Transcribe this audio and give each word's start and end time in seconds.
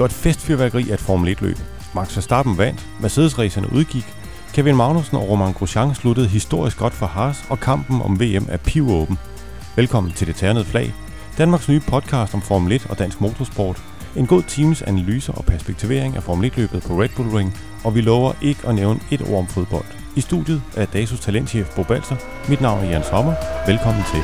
var 0.00 0.06
et 0.06 0.12
festfyrværkeri 0.12 0.90
af 0.90 0.94
et 0.94 1.00
Formel 1.00 1.36
1-løb. 1.36 1.56
Max 1.94 2.16
Verstappen 2.16 2.58
vandt, 2.58 2.86
Mercedes-racerne 3.00 3.72
udgik, 3.72 4.04
Kevin 4.52 4.76
Magnussen 4.76 5.16
og 5.16 5.28
Romain 5.28 5.52
Grosjean 5.52 5.94
sluttede 5.94 6.28
historisk 6.28 6.78
godt 6.78 6.92
for 6.92 7.06
Haas, 7.06 7.44
og 7.50 7.60
kampen 7.60 8.02
om 8.02 8.20
VM 8.20 8.46
er 8.48 8.56
pivåben. 8.56 9.18
Velkommen 9.76 10.12
til 10.12 10.26
Det 10.26 10.36
Ternede 10.36 10.64
Flag, 10.64 10.94
Danmarks 11.38 11.68
nye 11.68 11.80
podcast 11.80 12.34
om 12.34 12.42
Formel 12.42 12.72
1 12.72 12.86
og 12.90 12.98
dansk 12.98 13.20
motorsport. 13.20 13.82
En 14.16 14.26
god 14.26 14.42
teams 14.42 14.82
analyser 14.82 15.32
og 15.32 15.44
perspektivering 15.44 16.16
af 16.16 16.22
Formel 16.22 16.50
1-løbet 16.50 16.82
på 16.82 17.02
Red 17.02 17.08
Bull 17.16 17.30
Ring, 17.30 17.56
og 17.84 17.94
vi 17.94 18.00
lover 18.00 18.32
ikke 18.42 18.68
at 18.68 18.74
nævne 18.74 19.00
et 19.10 19.22
ord 19.22 19.38
om 19.38 19.46
fodbold. 19.46 19.84
I 20.16 20.20
studiet 20.20 20.62
er 20.76 20.86
Dasos 20.86 21.20
talentchef 21.20 21.74
Bo 21.76 21.82
Balser. 21.82 22.16
Mit 22.48 22.60
navn 22.60 22.84
er 22.84 22.90
Jens 22.90 23.06
Sommer. 23.06 23.34
Velkommen 23.66 24.02
til. 24.12 24.20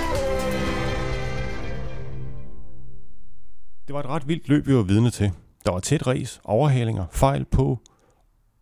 Det 3.87 3.95
var 3.95 4.01
et 4.01 4.07
ret 4.07 4.29
vildt 4.29 4.49
løb, 4.49 4.67
vi 4.67 4.75
var 4.75 4.83
vidne 4.83 5.11
til. 5.11 5.33
Der 5.67 5.73
var 5.73 5.81
tæt 5.81 6.07
res, 6.07 6.41
overhalinger, 6.45 7.05
fejl 7.11 7.45
på 7.45 7.79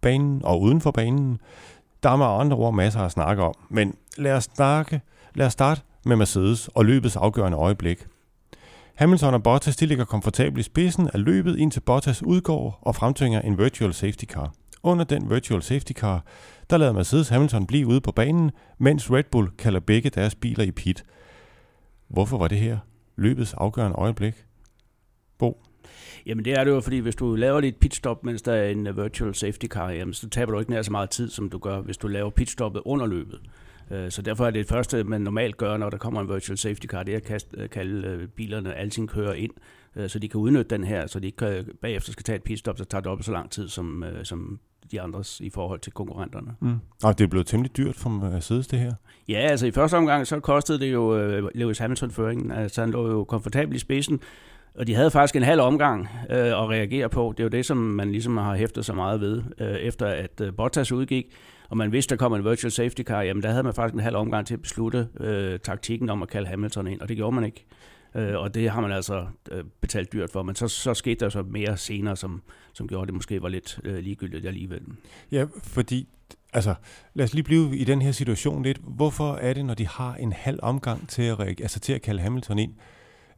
banen 0.01 0.45
og 0.45 0.61
uden 0.61 0.81
for 0.81 0.91
banen. 0.91 1.39
Der 2.03 2.11
er 2.11 2.17
med 2.17 2.27
andre 2.27 2.57
ord 2.57 2.75
masser 2.75 3.01
at 3.01 3.12
snakke 3.12 3.43
om. 3.43 3.55
Men 3.71 3.95
lad 4.19 4.33
os, 4.33 4.45
snakke, 4.55 5.01
lad 5.35 5.47
os 5.47 5.53
starte 5.53 5.83
med 6.05 6.17
Mercedes 6.17 6.69
og 6.69 6.85
løbets 6.85 7.17
afgørende 7.17 7.59
øjeblik. 7.59 8.07
Hamilton 8.95 9.35
og 9.35 9.43
Bottas 9.43 9.77
de 9.77 9.87
ligger 9.87 10.05
komfortabelt 10.05 10.59
i 10.59 10.62
spidsen 10.62 11.11
af 11.15 11.25
løbet, 11.25 11.59
indtil 11.59 11.81
Bottas 11.81 12.23
udgår 12.23 12.79
og 12.83 12.95
fremtvinger 12.95 13.41
en 13.41 13.59
virtual 13.59 13.95
safety 13.95 14.25
car. 14.25 14.53
Under 14.83 15.05
den 15.05 15.31
virtual 15.31 15.62
safety 15.62 15.93
car, 15.93 16.25
der 16.71 16.77
lader 16.77 16.93
Mercedes 16.93 17.29
Hamilton 17.29 17.67
blive 17.67 17.87
ude 17.87 18.01
på 18.01 18.12
banen, 18.12 18.51
mens 18.79 19.11
Red 19.11 19.25
Bull 19.33 19.51
kalder 19.59 19.81
begge 19.81 20.11
deres 20.11 20.34
biler 20.34 20.65
i 20.65 20.71
pit. 20.71 21.05
Hvorfor 22.09 22.39
var 22.39 22.48
det 22.48 22.59
her 22.59 22.78
løbets 23.17 23.55
afgørende 23.55 23.97
øjeblik? 23.97 24.34
Jamen 26.27 26.44
det 26.44 26.53
er 26.53 26.64
det 26.64 26.70
jo, 26.70 26.80
fordi 26.80 26.98
hvis 26.98 27.17
du 27.17 27.34
laver 27.34 27.61
dit 27.61 27.77
pitstop, 27.77 28.25
mens 28.25 28.42
der 28.42 28.53
er 28.53 28.69
en 28.70 28.86
uh, 28.86 28.97
virtual 28.97 29.34
safety 29.34 29.67
car, 29.67 29.91
jamen, 29.91 30.14
så 30.14 30.28
taber 30.28 30.53
du 30.53 30.58
ikke 30.58 30.70
nær 30.70 30.83
så 30.83 30.91
meget 30.91 31.11
tid, 31.11 31.31
som 31.31 31.50
du 31.50 31.58
gør, 31.58 31.81
hvis 31.81 31.97
du 31.97 32.08
laver 32.08 32.31
pitstoppet 32.31 32.83
under 32.84 33.06
løbet. 33.06 33.41
Uh, 33.91 33.97
så 34.08 34.22
derfor 34.22 34.47
er 34.47 34.50
det 34.50 34.69
første, 34.69 35.05
man 35.05 35.20
normalt 35.20 35.56
gør, 35.56 35.77
når 35.77 35.91
der 35.91 35.98
kommer 35.98 36.20
en 36.20 36.28
virtual 36.28 36.58
safety 36.58 36.86
car, 36.86 37.03
det 37.03 37.14
er 37.14 37.34
at 37.34 37.47
uh, 37.58 37.69
kalde 37.70 38.16
uh, 38.16 38.28
bilerne, 38.28 38.75
alting 38.75 39.08
kører 39.08 39.33
ind, 39.33 39.53
så 40.06 40.19
de 40.19 40.28
kan 40.28 40.41
udnytte 40.41 40.77
den 40.77 40.84
her, 40.84 41.06
så 41.06 41.20
de 41.20 41.27
ikke 41.27 41.64
bagefter 41.83 42.12
skal 42.12 42.25
tage 42.25 42.36
et 42.36 42.42
pitstop, 42.42 42.78
så 42.78 42.84
tager 42.84 43.03
det 43.03 43.12
op 43.12 43.22
så 43.22 43.33
lang 43.33 43.50
tid, 43.50 43.69
som, 43.69 44.05
som 44.22 44.59
de 44.92 45.00
andres 45.00 45.41
i 45.41 45.50
forhold 45.50 45.81
til 45.81 45.92
konkurrenterne. 45.92 46.50
Mm. 46.61 46.77
Og 47.05 47.19
det 47.19 47.25
er 47.25 47.28
blevet 47.28 47.47
temmelig 47.47 47.77
dyrt 47.77 47.97
for 47.97 48.11
Mercedes, 48.11 48.66
det 48.66 48.78
her? 48.78 48.92
Ja, 49.28 49.38
altså 49.38 49.66
i 49.66 49.70
første 49.70 49.94
omgang, 49.94 50.27
så 50.27 50.41
kostede 50.41 50.78
det 50.78 50.92
jo 50.92 51.16
Lewis 51.55 51.78
Hamilton-føringen. 51.78 52.50
Altså 52.50 52.81
han 52.81 52.91
lå 52.91 53.11
jo 53.11 53.25
komfortabelt 53.25 53.77
i 53.77 53.78
spidsen, 53.78 54.20
og 54.75 54.86
de 54.86 54.94
havde 54.94 55.11
faktisk 55.11 55.36
en 55.36 55.42
halv 55.42 55.61
omgang 55.61 56.08
øh, 56.30 56.47
at 56.47 56.69
reagere 56.69 57.08
på. 57.08 57.34
Det 57.36 57.41
er 57.41 57.44
jo 57.44 57.48
det, 57.48 57.67
som 57.67 57.77
man 57.77 58.11
ligesom 58.11 58.36
har 58.36 58.56
hæftet 58.56 58.84
så 58.84 58.92
meget 58.92 59.20
ved, 59.20 59.42
øh, 59.58 59.75
efter 59.75 60.06
at 60.06 60.41
øh, 60.41 60.56
Bottas 60.56 60.92
udgik, 60.92 61.27
og 61.69 61.77
man 61.77 61.92
vidste, 61.92 62.11
der 62.11 62.19
kom 62.19 62.34
en 62.34 62.44
virtual 62.44 62.70
safety 62.70 63.03
car, 63.03 63.22
jamen 63.22 63.42
der 63.42 63.50
havde 63.50 63.62
man 63.62 63.75
faktisk 63.75 63.94
en 63.94 64.00
halv 64.00 64.16
omgang 64.16 64.47
til 64.47 64.55
at 64.55 64.62
beslutte 64.62 65.08
øh, 65.20 65.58
taktikken 65.58 66.11
om 66.11 66.22
at 66.22 66.28
kalde 66.28 66.48
Hamilton 66.48 66.86
ind, 66.86 67.00
og 67.00 67.08
det 67.08 67.16
gjorde 67.16 67.34
man 67.34 67.44
ikke. 67.44 67.64
Øh, 68.14 68.39
og 68.39 68.55
det 68.55 68.70
har 68.70 68.81
man 68.81 68.92
altså 68.92 69.27
øh, 69.50 69.64
betalt 69.81 70.12
dyrt 70.12 70.31
for, 70.31 70.42
men 70.42 70.55
så, 70.55 70.69
så 70.69 70.94
skete 70.94 71.25
der 71.25 71.28
så 71.28 71.42
mere 71.42 71.77
senere, 71.77 72.16
som, 72.16 72.42
som 72.72 72.88
gjorde 72.88 73.06
det 73.06 73.14
måske 73.14 73.42
var 73.42 73.48
lidt 73.48 73.81
øh, 73.84 73.98
ligegyldigt 73.98 74.47
alligevel. 74.47 74.83
Ja, 75.33 75.44
fordi 75.62 76.09
Altså, 76.53 76.75
lad 77.14 77.25
os 77.25 77.34
lige 77.34 77.44
blive 77.44 77.77
i 77.77 77.84
den 77.84 78.03
her 78.03 78.12
situation 78.12 78.62
lidt. 78.62 78.81
Hvorfor 78.83 79.34
er 79.34 79.53
det, 79.53 79.64
når 79.64 79.75
de 79.75 79.86
har 79.86 80.14
en 80.14 80.33
halv 80.33 80.59
omgang 80.62 81.09
til 81.09 81.22
at, 81.22 81.41
altså 81.41 81.81
til 81.81 81.92
at 81.92 82.03
kalde 82.03 82.22
Hamilton 82.22 82.59
ind, 82.59 82.72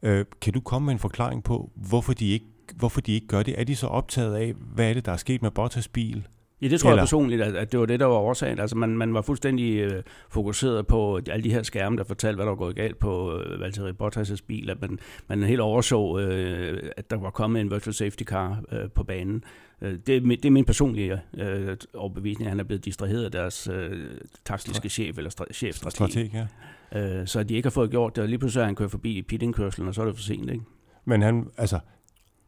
Øh, 0.03 0.25
kan 0.41 0.53
du 0.53 0.59
komme 0.59 0.85
med 0.85 0.93
en 0.93 0.99
forklaring 0.99 1.43
på, 1.43 1.71
hvorfor 1.75 2.13
de, 2.13 2.29
ikke, 2.29 2.45
hvorfor 2.75 3.01
de 3.01 3.13
ikke 3.13 3.27
gør 3.27 3.43
det? 3.43 3.59
Er 3.59 3.63
de 3.63 3.75
så 3.75 3.87
optaget 3.87 4.35
af, 4.35 4.53
hvad 4.73 4.89
er 4.89 4.93
det, 4.93 5.05
der 5.05 5.11
er 5.11 5.17
sket 5.17 5.41
med 5.41 5.51
Bottas 5.51 5.87
bil? 5.87 6.27
Ja, 6.61 6.67
det 6.67 6.79
tror 6.79 6.89
Eller? 6.89 7.01
jeg 7.01 7.03
personligt, 7.03 7.41
at, 7.41 7.71
det 7.71 7.79
var 7.79 7.85
det, 7.85 7.99
der 7.99 8.05
var 8.05 8.15
årsagen. 8.15 8.59
Altså, 8.59 8.77
man, 8.77 8.89
man 8.89 9.13
var 9.13 9.21
fuldstændig 9.21 9.75
øh, 9.75 10.03
fokuseret 10.29 10.87
på 10.87 11.19
alle 11.29 11.43
de 11.43 11.51
her 11.51 11.63
skærme, 11.63 11.97
der 11.97 12.03
fortalte, 12.03 12.35
hvad 12.35 12.45
der 12.45 12.51
var 12.51 12.57
gået 12.57 12.75
galt 12.75 12.99
på 12.99 13.39
øh, 13.39 13.59
Valtteri 13.59 13.91
Bottas' 13.91 14.45
bil, 14.47 14.69
at 14.69 14.81
man, 14.81 14.99
man 15.27 15.43
helt 15.43 15.59
overså, 15.59 16.19
øh, 16.19 16.89
at 16.97 17.09
der 17.09 17.17
var 17.17 17.29
kommet 17.29 17.61
en 17.61 17.71
virtual 17.71 17.93
safety 17.93 18.23
car 18.23 18.63
øh, 18.71 18.89
på 18.95 19.03
banen. 19.03 19.43
Øh, 19.81 19.91
det, 19.91 20.23
det 20.23 20.45
er 20.45 20.49
min 20.49 20.65
personlige 20.65 21.21
øh, 21.37 21.77
overbevisning, 21.95 22.47
at 22.47 22.51
han 22.51 22.59
er 22.59 22.63
blevet 22.63 22.85
distraheret 22.85 23.25
af 23.25 23.31
deres 23.31 23.69
øh, 23.73 24.09
taktiske 24.45 24.89
chef, 24.89 25.17
eller 25.17 25.31
stra- 25.31 25.53
chefstrateg. 25.53 26.09
Strateg, 26.09 26.33
ja 26.33 26.47
øh, 26.95 27.27
så 27.27 27.43
de 27.43 27.55
ikke 27.55 27.65
har 27.65 27.71
fået 27.71 27.91
gjort 27.91 28.15
det, 28.15 28.21
og 28.21 28.27
lige 28.27 28.39
pludselig 28.39 28.61
er 28.61 28.65
han 28.65 28.75
kørt 28.75 28.91
forbi 28.91 29.17
i 29.17 29.21
pittingkørselen, 29.21 29.87
og 29.87 29.95
så 29.95 30.01
er 30.01 30.05
det 30.05 30.15
for 30.15 30.23
sent, 30.23 30.49
ikke? 30.51 30.63
Men 31.05 31.21
han, 31.21 31.47
altså, 31.57 31.79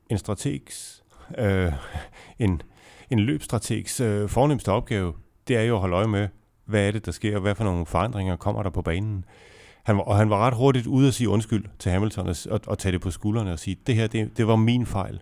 en 0.10 0.18
strategs, 0.18 1.04
øh, 1.38 1.72
en, 2.40 2.62
en 3.10 3.20
løbstrategs 3.20 4.00
øh, 4.00 4.30
fornemmeste 4.30 4.72
opgave, 4.72 5.14
det 5.48 5.58
er 5.58 5.62
jo 5.62 5.76
at 5.76 5.80
holde 5.80 5.96
øje 5.96 6.08
med, 6.08 6.28
hvad 6.66 6.88
er 6.88 6.92
det, 6.92 7.06
der 7.06 7.12
sker, 7.12 7.36
og 7.36 7.42
hvad 7.42 7.56
for 7.56 7.64
nogle 7.64 7.86
forandringer 7.86 8.36
kommer 8.36 8.64
der 8.64 8.70
på 8.70 8.82
banen. 8.82 9.26
Han 9.84 9.98
var, 9.98 10.04
og 10.04 10.18
han 10.18 10.30
var 10.30 10.48
ret 10.48 10.54
hurtigt 10.54 10.88
ude 10.88 11.08
at 11.08 11.14
sige 11.14 11.30
undskyld 11.30 11.66
til 11.80 11.92
Hamilton 11.92 12.28
og, 12.28 12.36
og, 12.50 12.60
og 12.68 12.78
tage 12.78 12.92
det 12.92 13.02
på 13.02 13.12
skuldrene 13.12 13.52
og 13.52 13.60
sige, 13.60 13.78
det 13.88 13.96
her, 13.96 14.08
det, 14.08 14.38
det 14.38 14.48
var 14.48 14.56
min 14.56 14.86
fejl 14.86 15.22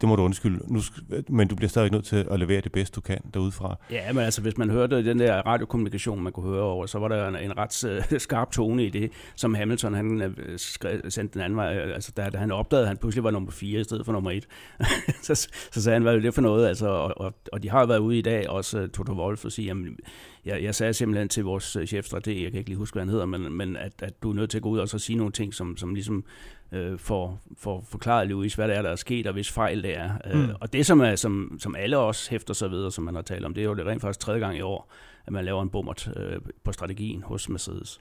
det 0.00 0.08
må 0.08 0.16
du 0.16 0.22
undskylde, 0.22 0.72
nu, 0.72 0.80
men 1.28 1.48
du 1.48 1.56
bliver 1.56 1.68
stadig 1.68 1.92
nødt 1.92 2.04
til 2.04 2.26
at 2.30 2.40
levere 2.40 2.60
det 2.60 2.72
bedste, 2.72 2.94
du 2.94 3.00
kan 3.00 3.18
derudfra. 3.34 3.76
Ja, 3.90 4.12
men 4.12 4.24
altså, 4.24 4.42
hvis 4.42 4.58
man 4.58 4.70
hørte 4.70 5.04
den 5.04 5.18
der 5.18 5.34
radiokommunikation, 5.46 6.22
man 6.22 6.32
kunne 6.32 6.50
høre 6.50 6.62
over, 6.62 6.86
så 6.86 6.98
var 6.98 7.08
der 7.08 7.28
en, 7.28 7.36
en 7.36 7.58
ret 7.58 8.04
uh, 8.12 8.18
skarp 8.26 8.52
tone 8.52 8.86
i 8.86 8.90
det, 8.90 9.12
som 9.36 9.54
Hamilton 9.54 9.94
han 9.94 10.22
øh, 10.22 10.30
uh, 10.30 10.34
skrev, 10.56 11.00
sendte 11.08 11.34
den 11.34 11.42
anden 11.42 11.56
vej. 11.56 11.66
Altså, 11.66 12.12
da, 12.16 12.30
da 12.30 12.38
han 12.38 12.52
opdagede, 12.52 12.82
at 12.82 12.88
han 12.88 12.96
pludselig 12.96 13.24
var 13.24 13.30
nummer 13.30 13.50
4 13.50 13.80
i 13.80 13.84
stedet 13.84 14.04
for 14.06 14.12
nummer 14.12 14.30
1, 14.30 14.46
så, 15.26 15.48
så 15.72 15.82
sagde 15.82 15.94
han, 15.94 16.02
hvad 16.02 16.14
er 16.14 16.20
det 16.20 16.34
for 16.34 16.42
noget? 16.42 16.68
Altså, 16.68 16.88
og, 16.88 17.20
og, 17.20 17.34
og 17.52 17.62
de 17.62 17.70
har 17.70 17.86
været 17.86 17.98
ude 17.98 18.18
i 18.18 18.22
dag, 18.22 18.50
også 18.50 18.82
uh, 18.82 18.88
Toto 18.88 19.12
Wolff, 19.12 19.44
og 19.44 19.52
sige, 19.52 19.66
jamen, 19.66 19.98
jeg, 20.44 20.62
jeg 20.62 20.74
sagde 20.74 20.92
simpelthen 20.92 21.28
til 21.28 21.44
vores 21.44 21.76
chefstrateg, 21.86 22.42
jeg 22.42 22.50
kan 22.50 22.58
ikke 22.58 22.70
lige 22.70 22.78
huske, 22.78 22.94
hvad 22.94 23.02
han 23.02 23.08
hedder, 23.08 23.26
men, 23.26 23.52
men 23.52 23.76
at, 23.76 23.92
at 24.02 24.22
du 24.22 24.30
er 24.30 24.34
nødt 24.34 24.50
til 24.50 24.58
at 24.58 24.62
gå 24.62 24.68
ud 24.68 24.78
og 24.78 24.88
så 24.88 24.98
sige 24.98 25.16
nogle 25.16 25.32
ting, 25.32 25.54
som, 25.54 25.76
som 25.76 25.94
ligesom 25.94 26.24
øh, 26.72 26.98
for, 26.98 27.40
for 27.56 27.84
forklare 27.88 28.26
Louis, 28.26 28.54
hvad 28.54 28.68
det 28.68 28.76
er, 28.76 28.82
der 28.82 28.90
er 28.90 28.96
sket, 28.96 29.26
og 29.26 29.32
hvis 29.32 29.52
fejl 29.52 29.82
det 29.82 29.96
er. 29.96 30.10
Øh, 30.26 30.40
mm. 30.40 30.54
Og 30.60 30.72
det, 30.72 30.86
som, 30.86 31.00
er, 31.00 31.16
som, 31.16 31.58
som 31.60 31.76
alle 31.76 31.98
også 31.98 32.30
hæfter 32.30 32.54
sig 32.54 32.70
ved, 32.70 32.84
og 32.84 32.92
som 32.92 33.04
man 33.04 33.14
har 33.14 33.22
talt 33.22 33.44
om, 33.44 33.54
det 33.54 33.60
er 33.60 33.64
jo 33.64 33.74
det 33.74 33.86
rent 33.86 34.02
faktisk 34.02 34.20
tredje 34.20 34.40
gang 34.40 34.56
i 34.56 34.60
år, 34.60 34.92
at 35.26 35.32
man 35.32 35.44
laver 35.44 35.62
en 35.62 35.70
bummert 35.70 36.10
øh, 36.16 36.40
på 36.64 36.72
strategien 36.72 37.22
hos 37.22 37.48
Mercedes. 37.48 38.00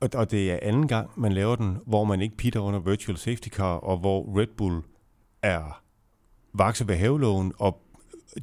Og, 0.00 0.08
og 0.14 0.30
det 0.30 0.52
er 0.52 0.58
anden 0.62 0.88
gang, 0.88 1.10
man 1.16 1.32
laver 1.32 1.56
den, 1.56 1.78
hvor 1.86 2.04
man 2.04 2.20
ikke 2.20 2.36
pitter 2.36 2.60
under 2.60 2.80
virtual 2.80 3.18
safety 3.18 3.48
car, 3.48 3.74
og 3.74 3.98
hvor 3.98 4.38
Red 4.40 4.46
Bull 4.56 4.82
er 5.42 5.82
vakse 6.54 6.88
ved 6.88 6.96
haveloven, 6.96 7.52
og 7.58 7.82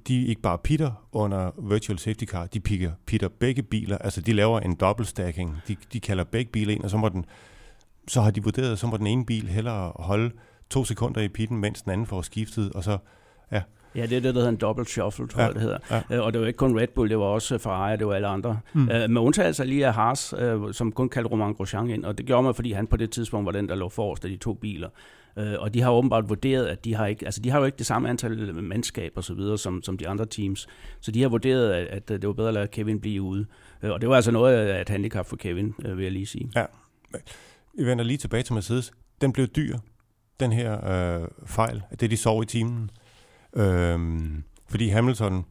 de 0.08 0.26
ikke 0.26 0.42
bare 0.42 0.58
pitter 0.58 1.08
under 1.12 1.52
virtual 1.70 2.00
safety 2.00 2.26
car, 2.26 2.46
de 2.46 2.60
pitter, 2.60 2.92
pitter 3.06 3.28
begge 3.28 3.64
biler, 3.64 3.98
altså 3.98 4.22
de 4.22 4.34
laver 4.34 4.60
en 4.60 4.76
double 4.76 5.06
stacking, 5.06 5.58
de, 5.68 5.76
de 5.94 6.00
kalder 6.00 6.24
begge 6.24 6.52
biler 6.52 6.74
ind, 6.74 6.84
og 6.84 6.90
så 6.90 6.98
må 6.98 7.10
den 7.10 7.26
så 8.10 8.22
har 8.22 8.32
de 8.32 8.44
vurderet, 8.44 8.80
så 8.80 8.88
må 8.88 8.98
den 8.98 9.08
ene 9.08 9.26
bil 9.26 9.48
hellere 9.48 9.92
holde 9.96 10.32
to 10.70 10.86
sekunder 10.86 11.22
i 11.22 11.28
pitten, 11.28 11.58
mens 11.58 11.82
den 11.82 11.92
anden 11.92 12.08
får 12.08 12.22
skiftet, 12.22 12.72
og 12.72 12.84
så, 12.84 12.98
ja. 13.52 13.62
Ja, 13.96 14.02
det 14.02 14.18
er 14.18 14.22
det, 14.22 14.24
der 14.24 14.34
hedder 14.34 14.50
en 14.50 14.56
double 14.56 14.86
shuffle, 14.86 15.28
tror 15.28 15.42
ja, 15.42 15.46
jeg, 15.46 15.54
det 15.54 15.62
hedder. 15.62 15.78
Ja. 15.92 16.02
Øh, 16.12 16.26
og 16.26 16.34
det 16.34 16.42
var 16.42 16.48
ikke 16.48 16.58
kun 16.58 16.80
Red 16.80 16.88
Bull, 16.96 17.10
det 17.10 17.20
var 17.20 17.26
også 17.26 17.58
Ferrari, 17.58 17.98
det 17.98 18.08
var 18.08 18.14
alle 18.14 18.28
andre. 18.28 18.60
Mm. 18.74 18.82
Uh, 18.82 18.88
med 18.88 19.22
undtagelse 19.22 19.66
lige 19.66 19.88
af 19.88 19.94
Haas, 19.94 20.34
uh, 20.34 20.72
som 20.72 20.92
kun 20.92 21.10
kaldte 21.10 21.32
Romain 21.32 21.54
Grosjean 21.54 21.90
ind, 21.90 22.06
og 22.06 22.18
det 22.18 22.26
gjorde 22.26 22.44
man, 22.44 22.56
fordi 22.56 22.72
han 22.72 22.88
på 22.88 22.98
det 22.98 23.12
tidspunkt 23.12 23.46
var 23.46 23.52
den, 23.52 23.70
der 23.70 23.76
lå 23.76 23.90
forrest 23.90 24.26
af 24.26 24.32
de 24.32 24.38
to 24.38 24.54
biler. 24.54 24.90
Og 25.60 25.74
de 25.74 25.82
har 25.82 25.92
åbenbart 25.92 26.30
vurderet, 26.30 26.66
at 26.66 26.86
de 26.86 26.96
har 26.96 27.06
ikke, 27.06 27.26
altså 27.26 27.42
de 27.42 27.50
har 27.50 27.60
jo 27.60 27.66
ikke 27.66 27.78
det 27.78 27.86
samme 27.86 28.10
antal 28.10 28.54
mandskab 28.54 29.12
og 29.16 29.24
så 29.24 29.34
videre, 29.34 29.58
som, 29.58 29.84
som 29.84 29.98
de 29.98 30.08
andre 30.08 30.26
teams. 30.26 30.68
Så 31.02 31.12
de 31.12 31.22
har 31.22 31.30
vurderet, 31.30 31.72
at, 31.72 31.88
at 31.88 32.10
det 32.10 32.28
var 32.28 32.34
bedre 32.34 32.48
at 32.48 32.54
lade 32.54 32.68
Kevin 32.68 33.00
blive 33.00 33.22
ude. 33.22 33.46
Og 33.82 34.02
det 34.02 34.10
var 34.10 34.16
altså 34.16 34.32
noget 34.32 34.56
af 34.56 34.82
et 34.82 34.90
handicap 34.90 35.26
for 35.26 35.36
Kevin, 35.36 35.76
vil 35.80 36.04
jeg 36.04 36.12
lige 36.12 36.26
sige. 36.26 36.52
Ja, 36.56 36.66
vi 37.78 37.86
vender 37.86 38.04
lige 38.04 38.18
tilbage 38.18 38.44
til 38.44 38.54
Mercedes. 38.54 38.92
Den 39.22 39.34
blev 39.34 39.48
dyr, 39.48 39.78
den 40.40 40.52
her 40.52 40.88
øh, 41.22 41.28
fejl, 41.46 41.82
det 42.00 42.12
de 42.12 42.18
sov 42.18 42.44
i 42.44 42.46
timen. 42.46 42.92
Øhm, 43.56 44.44
fordi 44.70 44.88
Hamilton 44.88 45.46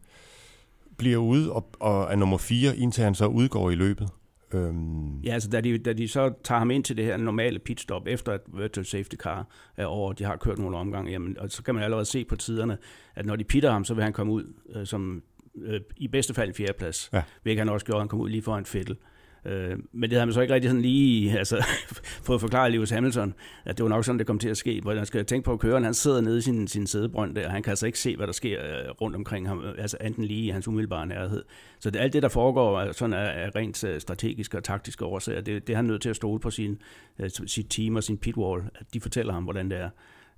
bliver 0.99 1.17
ude 1.17 1.53
og, 1.53 1.71
og 1.81 2.13
er 2.13 2.17
nummer 2.17 2.39
4, 2.39 2.77
indtil 2.77 3.05
han 3.05 3.15
så 3.15 3.27
udgår 3.27 3.71
i 3.71 3.75
løbet. 3.75 4.09
Øhm. 4.53 5.21
Ja, 5.21 5.33
altså 5.33 5.51
da 5.51 5.61
de, 5.61 5.79
da 5.79 5.93
de 5.93 6.09
så 6.09 6.33
tager 6.45 6.59
ham 6.59 6.71
ind 6.71 6.85
til 6.85 6.97
det 6.97 7.05
her 7.05 7.17
normale 7.17 7.59
pitstop, 7.59 8.07
efter 8.07 8.33
at 8.33 8.41
virtual 8.55 8.87
safety 8.87 9.17
car 9.17 9.47
er 9.77 9.87
over, 9.87 10.13
de 10.13 10.25
har 10.25 10.37
kørt 10.37 10.59
nogle 10.59 10.77
omgange, 10.77 11.11
jamen, 11.11 11.39
og 11.39 11.51
så 11.51 11.63
kan 11.63 11.75
man 11.75 11.85
allerede 11.85 12.05
se 12.05 12.25
på 12.25 12.37
tiderne, 12.37 12.79
at 13.15 13.27
når 13.27 13.37
de 13.37 13.45
pitter 13.45 13.71
ham, 13.71 13.85
så 13.85 13.95
vil 13.95 14.05
han 14.05 14.13
komme 14.13 14.33
ud 14.33 14.55
øh, 14.75 14.87
som 14.87 15.23
øh, 15.57 15.81
i 15.97 16.09
bedste 16.09 16.35
fald 16.35 16.49
en 16.49 16.55
fjerdeplads, 16.55 17.11
ja. 17.13 17.23
hvilket 17.43 17.61
han 17.61 17.69
også 17.69 17.87
gjorde, 17.87 18.01
han 18.01 18.09
kom 18.09 18.21
ud 18.21 18.31
lige 18.31 18.43
foran 18.43 18.65
Fettel. 18.65 18.97
Øh, 19.45 19.79
men 19.93 20.11
det 20.11 20.13
havde 20.13 20.27
man 20.27 20.33
så 20.33 20.41
ikke 20.41 20.55
rigtig 20.55 20.71
sådan 20.71 20.83
lige 20.83 21.39
altså, 21.39 21.65
fået 22.27 22.41
forklaret 22.41 22.73
Lewis 22.73 22.91
Hamilton, 22.91 23.35
at 23.65 23.79
det 23.79 23.83
var 23.83 23.89
nok 23.89 24.05
sådan, 24.05 24.19
det 24.19 24.27
kom 24.27 24.39
til 24.39 24.49
at 24.49 24.57
ske. 24.57 24.81
Hvor 24.81 24.95
man 24.95 25.07
skal 25.07 25.25
tænke 25.25 25.45
på, 25.45 25.53
at 25.53 25.59
køreren 25.59 25.85
han 25.85 25.95
sidder 25.95 26.21
nede 26.21 26.39
i 26.39 26.41
sin, 26.41 26.69
sin 26.69 26.87
sædebrønd 26.87 27.35
der, 27.35 27.47
og 27.47 27.53
han 27.53 27.63
kan 27.63 27.71
altså 27.71 27.87
ikke 27.87 27.99
se, 27.99 28.17
hvad 28.17 28.27
der 28.27 28.33
sker 28.33 28.61
øh, 28.65 28.91
rundt 29.01 29.17
omkring 29.17 29.49
ham, 29.49 29.65
altså 29.79 29.97
enten 30.05 30.25
lige 30.25 30.47
i 30.47 30.49
hans 30.49 30.69
umiddelbare 30.69 31.07
nærhed. 31.07 31.43
Så 31.81 31.91
det, 31.91 32.01
alt 32.01 32.13
det, 32.13 32.23
der 32.23 32.29
foregår, 32.29 32.93
sådan 32.93 33.13
er, 33.13 33.19
er 33.19 33.57
rent 33.57 33.85
øh, 33.85 34.01
strategiske 34.01 34.57
og 34.57 34.65
taktiske 34.65 35.05
årsager. 35.05 35.41
Det, 35.41 35.67
det 35.67 35.73
er 35.73 35.77
han 35.77 35.85
nødt 35.85 36.03
til 36.03 36.11
at 36.11 36.17
stole 36.17 36.41
på 36.41 36.51
sin, 36.51 36.79
øh, 37.19 37.31
sit 37.47 37.67
team 37.71 37.97
og 37.97 38.05
sin 38.05 38.19
pitwall, 38.19 38.63
at 38.75 38.95
de 38.95 39.01
fortæller 39.01 39.33
ham, 39.33 39.45
hvordan 39.45 39.71
det 39.71 39.79
er. 39.79 39.91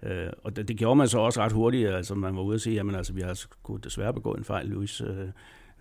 Øh, 0.02 0.30
og 0.44 0.56
det, 0.56 0.68
det 0.68 0.76
gjorde 0.76 0.96
man 0.96 1.08
så 1.08 1.18
også 1.18 1.40
ret 1.40 1.52
hurtigt. 1.52 1.88
Altså, 1.88 2.14
man 2.14 2.36
var 2.36 2.42
ude 2.42 2.54
og 2.54 2.60
sige, 2.60 2.74
jamen 2.74 2.94
altså, 2.94 3.12
vi 3.12 3.20
har 3.20 3.40
kunne 3.62 3.80
desværre 3.80 4.14
begået 4.14 4.38
en 4.38 4.44
fejl, 4.44 4.66
Louis. 4.66 5.00
Øh, 5.00 5.28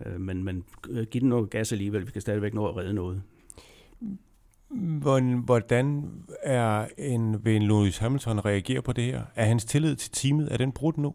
øh, 0.06 0.20
men, 0.20 0.44
men 0.44 0.64
giv 1.10 1.20
den 1.20 1.28
noget 1.28 1.50
gas 1.50 1.72
alligevel. 1.72 2.06
Vi 2.06 2.12
kan 2.12 2.20
stadigvæk 2.20 2.54
nå 2.54 2.66
at 2.66 2.76
redde 2.76 2.94
noget. 2.94 3.22
Hvordan 5.44 6.04
er 6.42 6.86
en, 6.98 7.48
en 7.48 7.62
Lewis 7.62 7.98
Hamilton 7.98 8.44
reagere 8.44 8.82
på 8.82 8.92
det 8.92 9.04
her? 9.04 9.22
Er 9.34 9.44
hans 9.44 9.64
tillid 9.64 9.96
til 9.96 10.10
teamet, 10.12 10.52
er 10.52 10.56
den 10.56 10.72
brudt 10.72 10.98
nu? 10.98 11.14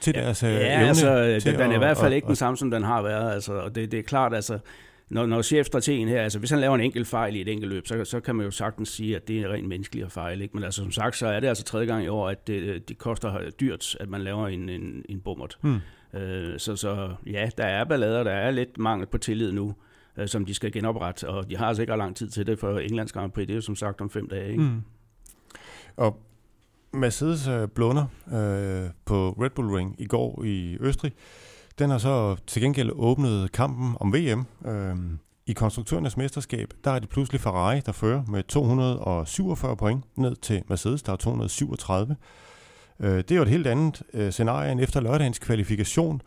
Til 0.00 0.14
deres 0.14 0.42
ja, 0.42 0.48
evne 0.48 0.88
altså, 0.88 1.38
til 1.42 1.58
den 1.58 1.70
er 1.70 1.74
i 1.74 1.78
hvert 1.78 1.96
fald 1.96 2.12
og, 2.12 2.16
ikke 2.16 2.26
den 2.26 2.36
samme, 2.36 2.56
som 2.56 2.70
den 2.70 2.82
har 2.82 3.02
været. 3.02 3.32
Altså, 3.32 3.52
og 3.52 3.74
det, 3.74 3.92
det 3.92 3.98
er 3.98 4.02
klart, 4.02 4.34
altså, 4.34 4.58
når, 5.08 5.26
når 5.26 5.42
chefstrategen 5.42 6.08
her, 6.08 6.22
altså 6.22 6.38
hvis 6.38 6.50
han 6.50 6.60
laver 6.60 6.74
en 6.74 6.80
enkelt 6.80 7.06
fejl 7.06 7.36
i 7.36 7.40
et 7.40 7.48
enkelt 7.48 7.72
løb, 7.72 7.86
så, 7.86 8.04
så 8.04 8.20
kan 8.20 8.36
man 8.36 8.44
jo 8.44 8.50
sagtens 8.50 8.88
sige, 8.88 9.16
at 9.16 9.28
det 9.28 9.40
er 9.40 9.52
rent 9.52 9.68
menneskeligt 9.68 10.12
fejl. 10.12 10.42
Ikke? 10.42 10.54
Men 10.54 10.64
altså 10.64 10.82
som 10.82 10.90
sagt, 10.90 11.16
så 11.16 11.26
er 11.26 11.40
det 11.40 11.48
altså 11.48 11.64
tredje 11.64 11.86
gang 11.86 12.04
i 12.04 12.08
år, 12.08 12.28
at 12.28 12.46
det, 12.46 12.88
det 12.88 12.98
koster 12.98 13.50
dyrt, 13.60 13.96
at 14.00 14.08
man 14.08 14.20
laver 14.20 14.48
en, 14.48 14.68
en, 14.68 15.04
en 15.08 15.20
bummert. 15.20 15.58
Hmm. 15.60 15.78
Øh, 16.16 16.58
så, 16.58 16.76
så 16.76 17.14
ja, 17.26 17.48
der 17.58 17.64
er 17.64 17.84
ballader, 17.84 18.24
der 18.24 18.30
er 18.30 18.50
lidt 18.50 18.78
mangel 18.78 19.06
på 19.06 19.18
tillid 19.18 19.52
nu, 19.52 19.74
øh, 20.16 20.28
som 20.28 20.44
de 20.44 20.54
skal 20.54 20.72
genoprette, 20.72 21.28
og 21.28 21.50
de 21.50 21.56
har 21.56 21.66
altså 21.66 21.82
ikke 21.82 21.96
lang 21.96 22.16
tid 22.16 22.28
til 22.28 22.46
det, 22.46 22.58
for 22.58 22.78
Englands 22.78 23.12
Grand 23.12 23.32
Prix, 23.32 23.46
det 23.46 23.52
er 23.52 23.56
jo 23.56 23.60
som 23.60 23.76
sagt 23.76 24.00
om 24.00 24.10
fem 24.10 24.28
dage. 24.28 24.50
Ikke? 24.50 24.62
Hmm. 24.62 24.82
Og 25.96 26.20
Mercedes 26.92 27.48
øh, 27.48 27.68
blunder 27.68 28.06
øh, 28.26 28.90
på 29.04 29.36
Red 29.40 29.50
Bull 29.50 29.68
Ring 29.68 29.96
i 29.98 30.06
går 30.06 30.44
i 30.44 30.76
Østrig. 30.80 31.12
Den 31.78 31.90
har 31.90 31.98
så 31.98 32.36
til 32.46 32.62
gengæld 32.62 32.90
åbnet 32.94 33.52
kampen 33.52 33.96
om 34.00 34.14
VM. 34.14 34.46
Øh, 34.66 34.96
I 35.46 35.52
konstruktørernes 35.52 36.16
mesterskab, 36.16 36.68
der 36.84 36.90
er 36.90 36.98
det 36.98 37.08
pludselig 37.08 37.40
Ferrari, 37.40 37.80
der 37.80 37.92
fører 37.92 38.22
med 38.28 38.42
247 38.42 39.76
point 39.76 40.04
ned 40.16 40.36
til 40.36 40.62
Mercedes, 40.68 41.02
der 41.02 41.12
er 41.12 41.16
237. 41.16 42.16
Øh, 43.00 43.16
det 43.16 43.30
er 43.30 43.36
jo 43.36 43.42
et 43.42 43.48
helt 43.48 43.66
andet 43.66 44.02
øh, 44.12 44.32
scenarie 44.32 44.72
end 44.72 44.80
efter 44.80 45.00
lørdagens 45.00 45.38
kvalifikation, 45.38 46.22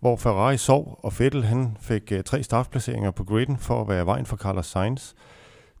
hvor 0.00 0.16
Ferrari 0.16 0.56
sov, 0.56 1.00
og 1.02 1.12
Vettel 1.18 1.44
han 1.44 1.76
fik 1.80 2.12
øh, 2.12 2.24
tre 2.24 2.42
startplaceringer 2.42 3.10
på 3.10 3.24
griden 3.24 3.58
for 3.58 3.80
at 3.80 3.88
være 3.88 4.06
vejen 4.06 4.26
for 4.26 4.36
Carlos 4.36 4.66
Sainz. 4.66 5.12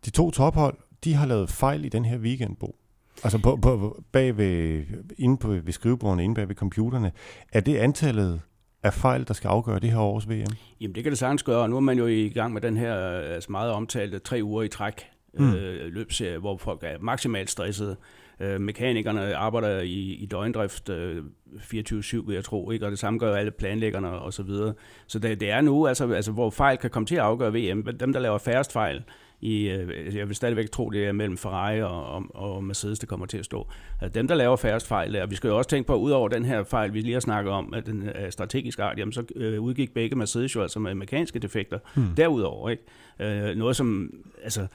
De 0.04 0.10
to 0.10 0.30
tophold, 0.30 0.76
de 1.04 1.14
har 1.14 1.26
lavet 1.26 1.50
fejl 1.50 1.84
i 1.84 1.88
den 1.88 2.04
her 2.04 2.18
weekend, 2.18 2.56
Bo. 2.56 2.76
Altså 3.24 3.38
på, 3.38 3.56
på, 3.56 4.02
bag 4.12 4.36
ved, 4.36 4.82
inde 5.18 5.36
på, 5.36 5.48
ved 5.48 5.72
skrivebordene, 5.72 6.24
inde 6.24 6.34
bag 6.34 6.48
ved 6.48 6.54
computerne. 6.54 7.12
Er 7.52 7.60
det 7.60 7.76
antallet 7.76 8.40
af 8.82 8.94
fejl, 8.94 9.28
der 9.28 9.34
skal 9.34 9.48
afgøre 9.48 9.78
det 9.78 9.90
her 9.90 9.98
års 9.98 10.28
VM? 10.28 10.56
Jamen 10.80 10.94
det 10.94 11.02
kan 11.02 11.12
det 11.12 11.18
sagtens 11.18 11.42
gøre, 11.42 11.62
og 11.62 11.70
nu 11.70 11.76
er 11.76 11.80
man 11.80 11.98
jo 11.98 12.06
i 12.06 12.28
gang 12.28 12.52
med 12.52 12.60
den 12.60 12.76
her 12.76 12.94
altså 13.34 13.52
meget 13.52 13.72
omtalte 13.72 14.18
tre 14.18 14.40
uger 14.42 14.62
i 14.62 14.68
træk 14.68 15.04
mm. 15.38 15.54
øh, 15.54 15.92
løbserie, 15.92 16.38
hvor 16.38 16.56
folk 16.56 16.80
er 16.82 16.98
maksimalt 17.00 17.50
stressede. 17.50 17.96
Øh, 18.40 18.60
mekanikerne 18.60 19.36
arbejder 19.36 19.80
i, 19.80 20.14
i 20.14 20.26
døgndrift 20.26 20.88
øh, 20.88 21.24
24-7, 21.54 22.26
vil 22.26 22.34
jeg 22.34 22.44
tro, 22.44 22.70
ikke? 22.70 22.84
og 22.84 22.90
det 22.90 22.98
samme 22.98 23.18
gør 23.18 23.36
alle 23.36 23.50
planlæggerne 23.50 24.10
og 24.10 24.32
så 24.32 24.42
videre. 24.42 24.74
Så 25.06 25.18
det, 25.18 25.40
det 25.40 25.50
er 25.50 25.60
nu, 25.60 25.86
altså, 25.86 26.12
altså, 26.12 26.32
hvor 26.32 26.50
fejl 26.50 26.78
kan 26.78 26.90
komme 26.90 27.06
til 27.06 27.14
at 27.14 27.20
afgøre 27.20 27.52
VM. 27.52 27.82
Dem, 28.00 28.12
der 28.12 28.20
laver 28.20 28.38
færrest 28.38 28.72
fejl, 28.72 29.02
i, 29.40 29.68
øh, 29.68 30.16
jeg 30.16 30.28
vil 30.28 30.36
stadigvæk 30.36 30.70
tro, 30.70 30.90
det 30.90 31.06
er 31.06 31.12
mellem 31.12 31.36
Ferrari 31.36 31.82
og, 31.82 32.06
og, 32.06 32.24
og 32.34 32.64
Mercedes, 32.64 32.98
der 32.98 33.06
kommer 33.06 33.26
til 33.26 33.38
at 33.38 33.44
stå. 33.44 33.66
Altså 34.00 34.14
dem, 34.14 34.28
der 34.28 34.34
laver 34.34 34.56
færrest 34.56 34.86
fejl, 34.86 35.16
og 35.16 35.30
vi 35.30 35.36
skal 35.36 35.48
jo 35.48 35.58
også 35.58 35.70
tænke 35.70 35.86
på, 35.86 35.94
at 35.94 35.98
udover 35.98 36.28
den 36.28 36.44
her 36.44 36.64
fejl, 36.64 36.94
vi 36.94 37.00
lige 37.00 37.12
har 37.12 37.20
snakket 37.20 37.52
om, 37.52 37.74
at 37.74 37.86
den 37.86 38.10
er 38.14 38.30
strategisk 38.30 38.78
art, 38.78 38.98
jamen, 38.98 39.12
så 39.12 39.24
øh, 39.36 39.60
udgik 39.60 39.94
begge 39.94 40.16
Mercedes 40.16 40.54
jo 40.54 40.62
altså 40.62 40.78
med 40.78 40.94
mekaniske 40.94 41.38
defekter 41.38 41.78
hmm. 41.94 42.14
derudover. 42.16 42.70
Ikke? 42.70 42.82
Øh, 43.20 43.56
noget, 43.56 43.76
som 43.76 44.10
altså, 44.42 44.66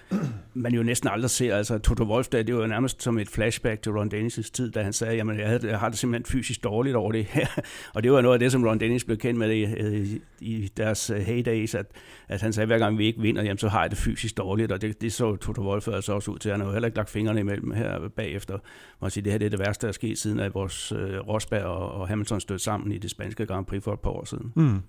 man 0.54 0.74
jo 0.74 0.84
næsten 0.84 1.10
aldrig 1.10 1.30
ser. 1.30 1.56
Altså, 1.56 1.78
Toto 1.78 2.04
Wolf, 2.04 2.28
der, 2.28 2.44
det 2.44 2.56
var 2.56 2.62
jo 2.62 2.68
nærmest 2.68 3.04
som 3.04 3.20
et 3.20 3.30
flashback 3.30 3.82
til 3.82 3.92
Ron 3.92 4.12
Dennis' 4.14 4.52
tid, 4.52 4.72
da 4.72 4.84
han 4.84 4.94
sagde, 4.94 5.16
jamen 5.16 5.40
jeg, 5.40 5.48
havde, 5.48 5.68
jeg 5.68 5.80
har 5.80 5.90
det 5.90 5.98
simpelthen 5.98 6.26
fysisk 6.26 6.64
dårligt 6.64 6.96
over 6.96 7.12
det 7.12 7.26
her. 7.26 7.48
og 7.94 8.04
det 8.04 8.12
var 8.12 8.22
noget 8.22 8.34
af 8.34 8.40
det, 8.40 8.52
som 8.52 8.64
Ron 8.64 8.80
Dennis 8.80 9.04
blev 9.04 9.18
kendt 9.18 9.40
med 9.40 9.52
i, 9.52 9.64
øh, 9.64 10.08
i 10.40 10.72
deres 10.78 11.10
øh, 11.10 11.18
heydays, 11.18 11.76
at, 11.76 11.86
at 12.28 12.42
han 12.42 12.54
sagde, 12.54 12.68
hver 12.68 12.78
gang 12.78 12.98
vi 12.98 13.06
ikke 13.06 13.22
vinder, 13.22 13.44
jamen, 13.44 13.58
så 13.58 13.68
har 13.68 13.82
jeg 13.82 13.90
det 13.90 13.98
fysisk 13.98 14.38
dårligt, 14.38 14.72
og 14.72 14.82
det, 14.82 15.02
det 15.02 15.14
så 15.14 15.36
Toto 15.36 15.62
Wolf 15.62 15.88
altså 15.88 16.14
også 16.14 16.32
ud 16.32 16.38
til. 16.38 16.52
Han 16.52 16.60
har 16.60 16.68
jo 16.68 16.74
heller 16.74 16.88
ikke 16.88 16.98
lagt 16.98 17.10
fingrene 17.10 17.40
imellem 17.40 17.72
her 17.72 18.08
bagefter. 18.08 18.58
Man 19.02 19.12
sige, 19.12 19.24
det 19.24 19.32
her 19.32 19.40
det 19.40 19.46
er 19.46 19.50
det 19.50 19.60
værste, 19.60 19.82
der 19.82 19.88
er 19.88 19.94
sket 19.94 20.18
siden, 20.18 20.40
at 20.40 20.54
vores 20.54 20.92
øh, 20.92 21.20
Rosberg 21.28 21.64
og, 21.64 21.92
og 21.92 22.08
Hamilton 22.08 22.40
stødte 22.40 22.64
sammen 22.64 22.92
i 22.92 22.98
det 22.98 23.12
spanske 23.12 23.46
Grand 23.46 23.66
Prix 23.66 23.84
for 23.84 23.94
et 23.94 24.00
par 24.00 24.10
år 24.10 24.26
siden. 24.26 24.54
Mm. 24.56 24.82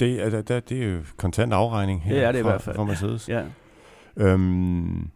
Det, 0.00 0.22
er, 0.22 0.42
det, 0.42 0.68
det 0.68 0.82
er 0.82 0.92
jo 0.92 0.98
kontant 1.16 1.52
afregning 1.52 2.02
her 2.02 2.14
det 2.14 2.24
er 2.24 2.32
det 2.32 2.42
fra, 2.42 2.48
i 2.48 2.52
hvert 2.52 2.62
fald. 2.62 2.76
fra 2.76 2.84
Mercedes. 2.84 3.28
Ja. 3.28 3.42
Øhm, 4.16 5.10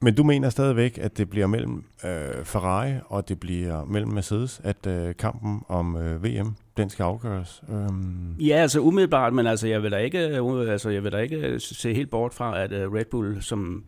men 0.00 0.14
du 0.14 0.22
mener 0.22 0.50
stadigvæk, 0.50 0.98
at 0.98 1.18
det 1.18 1.30
bliver 1.30 1.46
mellem 1.46 1.84
øh, 2.04 2.44
Ferrari 2.44 2.92
og 3.06 3.28
det 3.28 3.40
bliver 3.40 3.84
mellem 3.84 4.10
Mercedes, 4.12 4.60
at 4.64 4.86
øh, 4.86 5.14
kampen 5.18 5.62
om 5.68 5.96
øh, 5.96 6.24
VM 6.24 6.56
den 6.76 6.90
skal 6.90 7.02
afgøres? 7.02 7.62
Øhm. 7.68 8.34
Ja, 8.40 8.56
altså 8.56 8.80
umiddelbart, 8.80 9.32
men 9.32 9.46
altså 9.46 9.68
jeg 9.68 9.82
vil 9.82 9.92
da 9.92 9.96
ikke, 9.96 10.42
uh, 10.42 10.70
altså, 10.70 10.90
jeg 10.90 11.04
vil 11.04 11.12
da 11.12 11.18
ikke 11.18 11.60
se 11.60 11.94
helt 11.94 12.10
bort 12.10 12.34
fra, 12.34 12.62
at 12.62 12.72
uh, 12.72 12.94
Red 12.94 13.04
Bull, 13.04 13.42
som, 13.42 13.84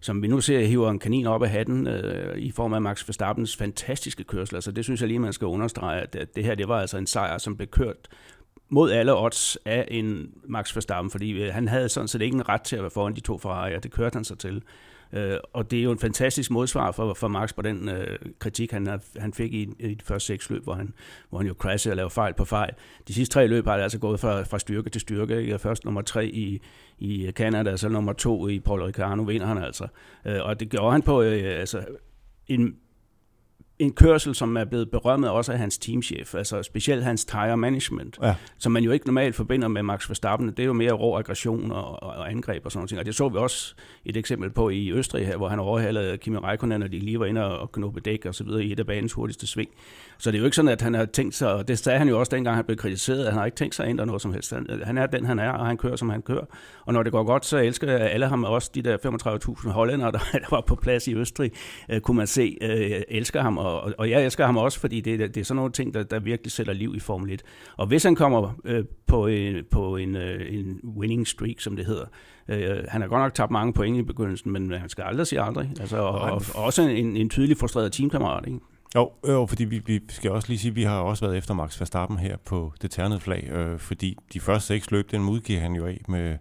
som 0.00 0.22
vi 0.22 0.28
nu 0.28 0.40
ser, 0.40 0.66
hiver 0.66 0.90
en 0.90 0.98
kanin 0.98 1.26
op 1.26 1.42
af 1.42 1.50
hatten 1.50 1.86
uh, 1.86 2.36
i 2.36 2.50
form 2.50 2.74
af 2.74 2.82
Max 2.82 3.08
Verstappens 3.08 3.56
fantastiske 3.56 4.24
kørsel. 4.24 4.54
Altså 4.54 4.72
det 4.72 4.84
synes 4.84 5.00
jeg 5.00 5.08
lige, 5.08 5.18
man 5.18 5.32
skal 5.32 5.46
understrege, 5.46 6.00
at, 6.00 6.16
at 6.16 6.36
det 6.36 6.44
her 6.44 6.54
det 6.54 6.68
var 6.68 6.80
altså 6.80 6.98
en 6.98 7.06
sejr, 7.06 7.38
som 7.38 7.56
blev 7.56 7.68
kørt 7.68 8.08
mod 8.68 8.90
alle 8.90 9.18
odds 9.18 9.58
af 9.64 9.88
en 9.90 10.30
Max 10.44 10.76
Verstappen, 10.76 11.10
fordi 11.10 11.42
øh, 11.42 11.54
han 11.54 11.68
havde 11.68 11.88
sådan 11.88 12.08
set 12.08 12.22
ikke 12.22 12.34
en 12.34 12.48
ret 12.48 12.62
til 12.62 12.76
at 12.76 12.82
være 12.82 12.90
foran 12.90 13.14
de 13.14 13.20
to 13.20 13.40
Ferrari'er. 13.44 13.80
Det 13.80 13.92
kørte 13.92 14.14
han 14.14 14.24
sig 14.24 14.38
til. 14.38 14.62
Øh, 15.12 15.36
og 15.52 15.70
det 15.70 15.78
er 15.78 15.82
jo 15.82 15.92
en 15.92 15.98
fantastisk 15.98 16.50
modsvar 16.50 16.92
for, 16.92 17.14
for 17.14 17.28
Max 17.28 17.54
på 17.54 17.62
den 17.62 17.88
øh, 17.88 18.18
kritik, 18.38 18.72
han, 18.72 19.00
han 19.18 19.32
fik 19.32 19.54
i, 19.54 19.68
i 19.78 19.94
de 19.94 20.04
første 20.04 20.26
seks 20.26 20.50
løb, 20.50 20.64
hvor 20.64 20.74
han, 20.74 20.94
hvor 21.28 21.38
han 21.38 21.46
jo 21.46 21.54
crashede 21.58 21.92
og 21.92 21.96
lavede 21.96 22.10
fejl 22.10 22.34
på 22.34 22.44
fejl. 22.44 22.72
De 23.08 23.14
sidste 23.14 23.32
tre 23.32 23.46
løb 23.46 23.66
har 23.66 23.76
det 23.76 23.82
altså 23.82 23.98
gået 23.98 24.20
fra, 24.20 24.42
fra 24.42 24.58
styrke 24.58 24.90
til 24.90 25.00
styrke. 25.00 25.40
Ikke? 25.40 25.58
Først 25.58 25.84
nummer 25.84 26.02
tre 26.02 26.26
i, 26.26 26.62
i 26.98 27.30
Canada, 27.32 27.76
så 27.76 27.88
nummer 27.88 28.12
to 28.12 28.48
i 28.48 28.60
Paul 28.60 28.82
Ricciardo 28.82 29.22
vinder 29.22 29.46
han 29.46 29.58
altså. 29.58 29.86
Øh, 30.24 30.38
og 30.42 30.60
det 30.60 30.68
gjorde 30.68 30.92
han 30.92 31.02
på 31.02 31.22
øh, 31.22 31.60
altså, 31.60 31.84
en 32.46 32.76
en 33.78 33.92
kørsel, 33.92 34.34
som 34.34 34.56
er 34.56 34.64
blevet 34.64 34.90
berømmet 34.90 35.30
også 35.30 35.52
af 35.52 35.58
hans 35.58 35.78
teamchef, 35.78 36.34
altså 36.34 36.62
specielt 36.62 37.04
hans 37.04 37.24
tire 37.24 37.56
management, 37.56 38.18
ja. 38.22 38.34
som 38.58 38.72
man 38.72 38.84
jo 38.84 38.90
ikke 38.90 39.06
normalt 39.06 39.34
forbinder 39.34 39.68
med 39.68 39.82
Max 39.82 40.08
Verstappen. 40.10 40.48
Det 40.48 40.58
er 40.58 40.64
jo 40.64 40.72
mere 40.72 40.92
rå 40.92 41.18
aggression 41.18 41.72
og, 41.72 42.02
og 42.02 42.30
angreb 42.30 42.64
og 42.64 42.72
sådan 42.72 42.88
noget. 42.90 43.00
Og 43.00 43.06
det 43.06 43.14
så 43.14 43.28
vi 43.28 43.38
også 43.38 43.74
et 44.04 44.16
eksempel 44.16 44.50
på 44.50 44.70
i 44.70 44.92
Østrig 44.92 45.26
her, 45.26 45.36
hvor 45.36 45.48
han 45.48 45.58
overhalede 45.58 46.18
Kimi 46.18 46.36
Räikkönen, 46.36 46.84
og 46.84 46.92
de 46.92 46.98
lige 46.98 47.20
var 47.20 47.26
inde 47.26 47.58
og 47.58 47.72
knuppe 47.72 48.00
dæk 48.00 48.26
og 48.26 48.34
så 48.34 48.44
videre 48.44 48.64
i 48.64 48.72
et 48.72 48.80
af 48.80 48.86
banens 48.86 49.12
hurtigste 49.12 49.46
sving. 49.46 49.70
Så 50.18 50.30
det 50.30 50.36
er 50.36 50.40
jo 50.40 50.44
ikke 50.44 50.56
sådan, 50.56 50.68
at 50.68 50.82
han 50.82 50.94
har 50.94 51.04
tænkt 51.04 51.34
sig, 51.34 51.52
og 51.52 51.68
det 51.68 51.78
sagde 51.78 51.98
han 51.98 52.08
jo 52.08 52.18
også 52.18 52.36
dengang, 52.36 52.56
han 52.56 52.64
blev 52.64 52.76
kritiseret, 52.76 53.24
at 53.24 53.32
han 53.32 53.38
har 53.38 53.44
ikke 53.44 53.56
tænkt 53.56 53.74
sig 53.74 53.84
at 53.84 53.90
ændre 53.90 54.06
noget 54.06 54.22
som 54.22 54.32
helst. 54.32 54.54
Han 54.84 54.98
er 54.98 55.06
den, 55.06 55.26
han 55.26 55.38
er, 55.38 55.50
og 55.50 55.66
han 55.66 55.76
kører, 55.76 55.96
som 55.96 56.10
han 56.10 56.22
kører. 56.22 56.44
Og 56.84 56.92
når 56.92 57.02
det 57.02 57.12
går 57.12 57.24
godt, 57.24 57.46
så 57.46 57.58
elsker 57.58 57.98
alle 57.98 58.26
ham, 58.26 58.44
også 58.44 58.70
de 58.74 58.82
der 58.82 58.96
35.000 59.64 59.70
hollænder, 59.70 60.10
der, 60.10 60.18
der 60.32 60.46
var 60.50 60.60
på 60.60 60.74
plads 60.74 61.08
i 61.08 61.14
Østrig, 61.14 61.52
øh, 61.90 62.00
kunne 62.00 62.16
man 62.16 62.26
se, 62.26 62.58
øh, 62.60 63.02
elsker 63.08 63.42
ham, 63.42 63.58
og, 63.66 63.92
og 63.98 64.10
jeg 64.10 64.24
elsker 64.24 64.46
ham 64.46 64.56
også, 64.56 64.80
fordi 64.80 65.00
det, 65.00 65.18
det 65.34 65.40
er 65.40 65.44
sådan 65.44 65.56
nogle 65.56 65.72
ting, 65.72 65.94
der, 65.94 66.02
der 66.02 66.18
virkelig 66.18 66.52
sætter 66.52 66.72
liv 66.72 66.94
i 66.96 67.00
Formel 67.00 67.30
1. 67.30 67.42
Og 67.76 67.86
hvis 67.86 68.02
han 68.02 68.14
kommer 68.14 68.52
øh, 68.64 68.84
på, 69.06 69.26
en, 69.26 69.64
på 69.70 69.96
en, 69.96 70.16
øh, 70.16 70.54
en 70.54 70.80
winning 70.96 71.26
streak, 71.26 71.60
som 71.60 71.76
det 71.76 71.86
hedder, 71.86 72.04
øh, 72.48 72.84
han 72.88 73.00
har 73.00 73.08
godt 73.08 73.22
nok 73.22 73.34
tabt 73.34 73.50
mange 73.50 73.72
point 73.72 73.98
i 73.98 74.02
begyndelsen, 74.02 74.52
men 74.52 74.70
han 74.70 74.88
skal 74.88 75.04
aldrig 75.04 75.26
sige 75.26 75.42
aldrig. 75.42 75.70
Altså, 75.80 75.96
og, 75.96 76.20
og, 76.20 76.42
og 76.54 76.64
også 76.64 76.82
en, 76.82 77.16
en 77.16 77.30
tydelig 77.30 77.56
frustreret 77.56 77.92
teamkammerat, 77.92 78.46
ikke? 78.46 78.58
Jo, 78.94 79.10
jo 79.28 79.46
fordi 79.46 79.64
vi, 79.64 79.78
vi 79.86 80.00
skal 80.08 80.30
også 80.30 80.48
lige 80.48 80.58
sige, 80.58 80.70
at 80.70 80.76
vi 80.76 80.82
har 80.82 81.00
også 81.00 81.24
været 81.24 81.38
efter 81.38 81.54
Max 81.54 81.80
Verstappen 81.80 82.18
her 82.18 82.36
på 82.36 82.72
det 82.82 82.90
ternede 82.90 83.20
flag, 83.20 83.48
øh, 83.52 83.78
fordi 83.78 84.16
de 84.32 84.40
første 84.40 84.66
seks 84.66 84.90
løb, 84.90 85.10
den 85.10 85.28
udgiver 85.28 85.60
han 85.60 85.72
jo 85.72 85.86
af 85.86 86.00
med... 86.08 86.36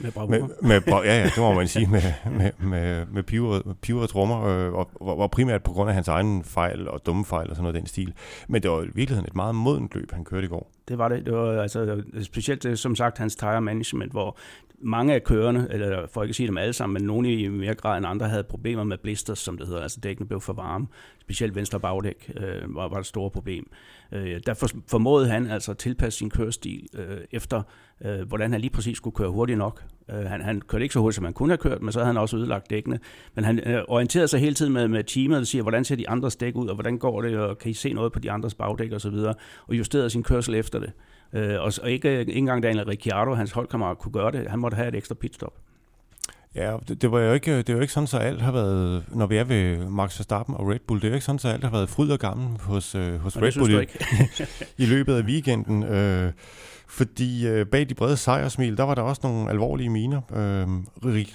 Med 0.00 0.12
bravur. 0.12 0.30
Med, 0.30 0.40
med, 0.62 0.82
ja, 0.88 1.02
ja, 1.02 1.24
det 1.24 1.38
må 1.38 1.54
man 1.54 1.68
sige, 1.68 1.86
med, 1.86 2.02
med, 2.38 2.50
med, 2.58 3.06
med 3.06 3.22
piver, 3.22 3.74
piver 3.82 4.02
og 4.02 4.08
trommer, 4.08 4.44
øh, 4.44 4.72
og, 4.72 4.90
og, 5.00 5.30
primært 5.30 5.62
på 5.62 5.72
grund 5.72 5.88
af 5.88 5.94
hans 5.94 6.08
egen 6.08 6.44
fejl 6.44 6.88
og 6.88 7.06
dumme 7.06 7.24
fejl 7.24 7.50
og 7.50 7.56
sådan 7.56 7.62
noget 7.62 7.74
den 7.74 7.86
stil. 7.86 8.12
Men 8.48 8.62
det 8.62 8.70
var 8.70 8.82
i 8.82 8.84
virkeligheden 8.84 9.26
et 9.26 9.36
meget 9.36 9.54
modent 9.54 9.94
løb, 9.94 10.12
han 10.12 10.24
kørte 10.24 10.44
i 10.44 10.48
går. 10.48 10.70
Det 10.88 10.98
var 10.98 11.08
det. 11.08 11.26
Det 11.26 11.34
var 11.34 11.62
altså, 11.62 12.02
specielt, 12.22 12.64
øh, 12.64 12.76
som 12.76 12.96
sagt, 12.96 13.18
hans 13.18 13.36
tire 13.36 13.60
management, 13.60 14.12
hvor 14.12 14.36
mange 14.80 15.14
af 15.14 15.24
kørerne, 15.24 15.66
eller 15.70 16.06
for 16.06 16.22
ikke 16.22 16.30
at 16.30 16.36
sige 16.36 16.46
dem 16.46 16.58
alle 16.58 16.72
sammen, 16.72 16.94
men 16.94 17.06
nogle 17.06 17.32
i 17.32 17.48
mere 17.48 17.74
grad 17.74 17.98
end 17.98 18.06
andre, 18.06 18.28
havde 18.28 18.44
problemer 18.44 18.84
med 18.84 18.98
blisters, 18.98 19.38
som 19.38 19.58
det 19.58 19.66
hedder. 19.66 19.82
Altså 19.82 20.00
dækkene 20.00 20.28
blev 20.28 20.40
for 20.40 20.52
varme. 20.52 20.86
Specielt 21.20 21.54
venstre 21.54 21.80
bagdæk 21.80 22.32
øh, 22.36 22.74
var, 22.74 22.88
var 22.88 22.98
et 22.98 23.06
stort 23.06 23.32
problem. 23.32 23.70
Øh, 24.12 24.40
der 24.46 24.54
for, 24.54 24.68
formåede 24.88 25.28
han 25.28 25.46
altså 25.46 25.70
at 25.70 25.78
tilpasse 25.78 26.18
sin 26.18 26.30
kørestil 26.30 26.86
øh, 26.94 27.18
efter, 27.32 27.62
øh, 28.04 28.28
hvordan 28.28 28.52
han 28.52 28.60
lige 28.60 28.70
præcis 28.70 28.96
skulle 28.96 29.16
køre 29.16 29.30
hurtigt 29.30 29.58
nok. 29.58 29.84
Øh, 30.10 30.24
han, 30.24 30.42
han 30.42 30.60
kørte 30.60 30.82
ikke 30.82 30.92
så 30.92 31.00
hurtigt, 31.00 31.16
som 31.16 31.24
han 31.24 31.34
kunne 31.34 31.50
have 31.50 31.58
kørt, 31.58 31.82
men 31.82 31.92
så 31.92 31.98
havde 31.98 32.06
han 32.06 32.16
også 32.16 32.36
ødelagt 32.36 32.70
dækkene. 32.70 32.98
Men 33.34 33.44
han 33.44 33.58
øh, 33.58 33.82
orienterede 33.88 34.28
sig 34.28 34.40
hele 34.40 34.54
tiden 34.54 34.72
med, 34.72 34.88
med 34.88 35.04
teamet 35.04 35.38
og 35.38 35.46
siger, 35.46 35.62
hvordan 35.62 35.84
ser 35.84 35.96
de 35.96 36.08
andres 36.08 36.36
dæk 36.36 36.56
ud, 36.56 36.68
og 36.68 36.74
hvordan 36.74 36.98
går 36.98 37.22
det, 37.22 37.38
og 37.38 37.58
kan 37.58 37.70
I 37.70 37.74
se 37.74 37.92
noget 37.92 38.12
på 38.12 38.18
de 38.18 38.30
andres 38.30 38.54
bagdæk 38.54 38.92
osv., 38.92 39.14
og, 39.14 39.34
og 39.66 39.78
justerede 39.78 40.10
sin 40.10 40.22
kørsel 40.22 40.54
efter 40.54 40.78
det. 40.78 40.88
Øh, 40.88 41.09
og, 41.32 41.72
og 41.82 41.90
ikke, 41.90 42.20
ikke 42.20 42.32
engang 42.32 42.62
Daniel 42.62 42.84
Ricciardo, 42.84 43.34
hans 43.34 43.52
holdkammerat, 43.52 43.98
kunne 43.98 44.12
gøre 44.12 44.32
det. 44.32 44.50
Han 44.50 44.58
måtte 44.58 44.74
have 44.74 44.88
et 44.88 44.94
ekstra 44.94 45.14
pitstop. 45.14 45.52
Ja, 46.54 46.76
det, 46.88 47.02
det 47.02 47.12
var 47.12 47.20
jo 47.20 47.32
ikke, 47.32 47.58
det 47.58 47.68
er 47.68 47.72
jo 47.72 47.80
ikke 47.80 47.92
sådan, 47.92 48.06
så 48.06 48.18
alt 48.18 48.42
har 48.42 48.52
været, 48.52 49.04
når 49.08 49.26
vi 49.26 49.36
er 49.36 49.44
ved 49.44 49.76
Max 49.76 50.18
Verstappen 50.18 50.54
og 50.54 50.68
Red 50.68 50.78
Bull, 50.86 51.00
det 51.00 51.06
er 51.06 51.10
jo 51.10 51.14
ikke 51.14 51.24
sådan, 51.24 51.38
så 51.38 51.48
alt 51.48 51.64
har 51.64 51.70
været 51.70 51.88
fryd 51.88 52.10
og 52.10 52.18
gammel 52.18 52.60
hos, 52.60 52.94
øh, 52.94 53.20
hos 53.20 53.36
Red 53.36 53.52
Bull 53.58 53.82
i, 53.82 53.86
i 54.84 54.86
løbet 54.86 55.14
af 55.14 55.22
weekenden. 55.22 55.82
Øh, 55.82 56.32
fordi 56.88 57.48
øh, 57.48 57.66
bag 57.66 57.88
de 57.88 57.94
brede 57.94 58.16
sejrsmil, 58.16 58.76
der 58.76 58.84
var 58.84 58.94
der 58.94 59.02
også 59.02 59.20
nogle 59.24 59.50
alvorlige 59.50 59.90
miner. 59.90 60.20
Øh, 60.32 60.68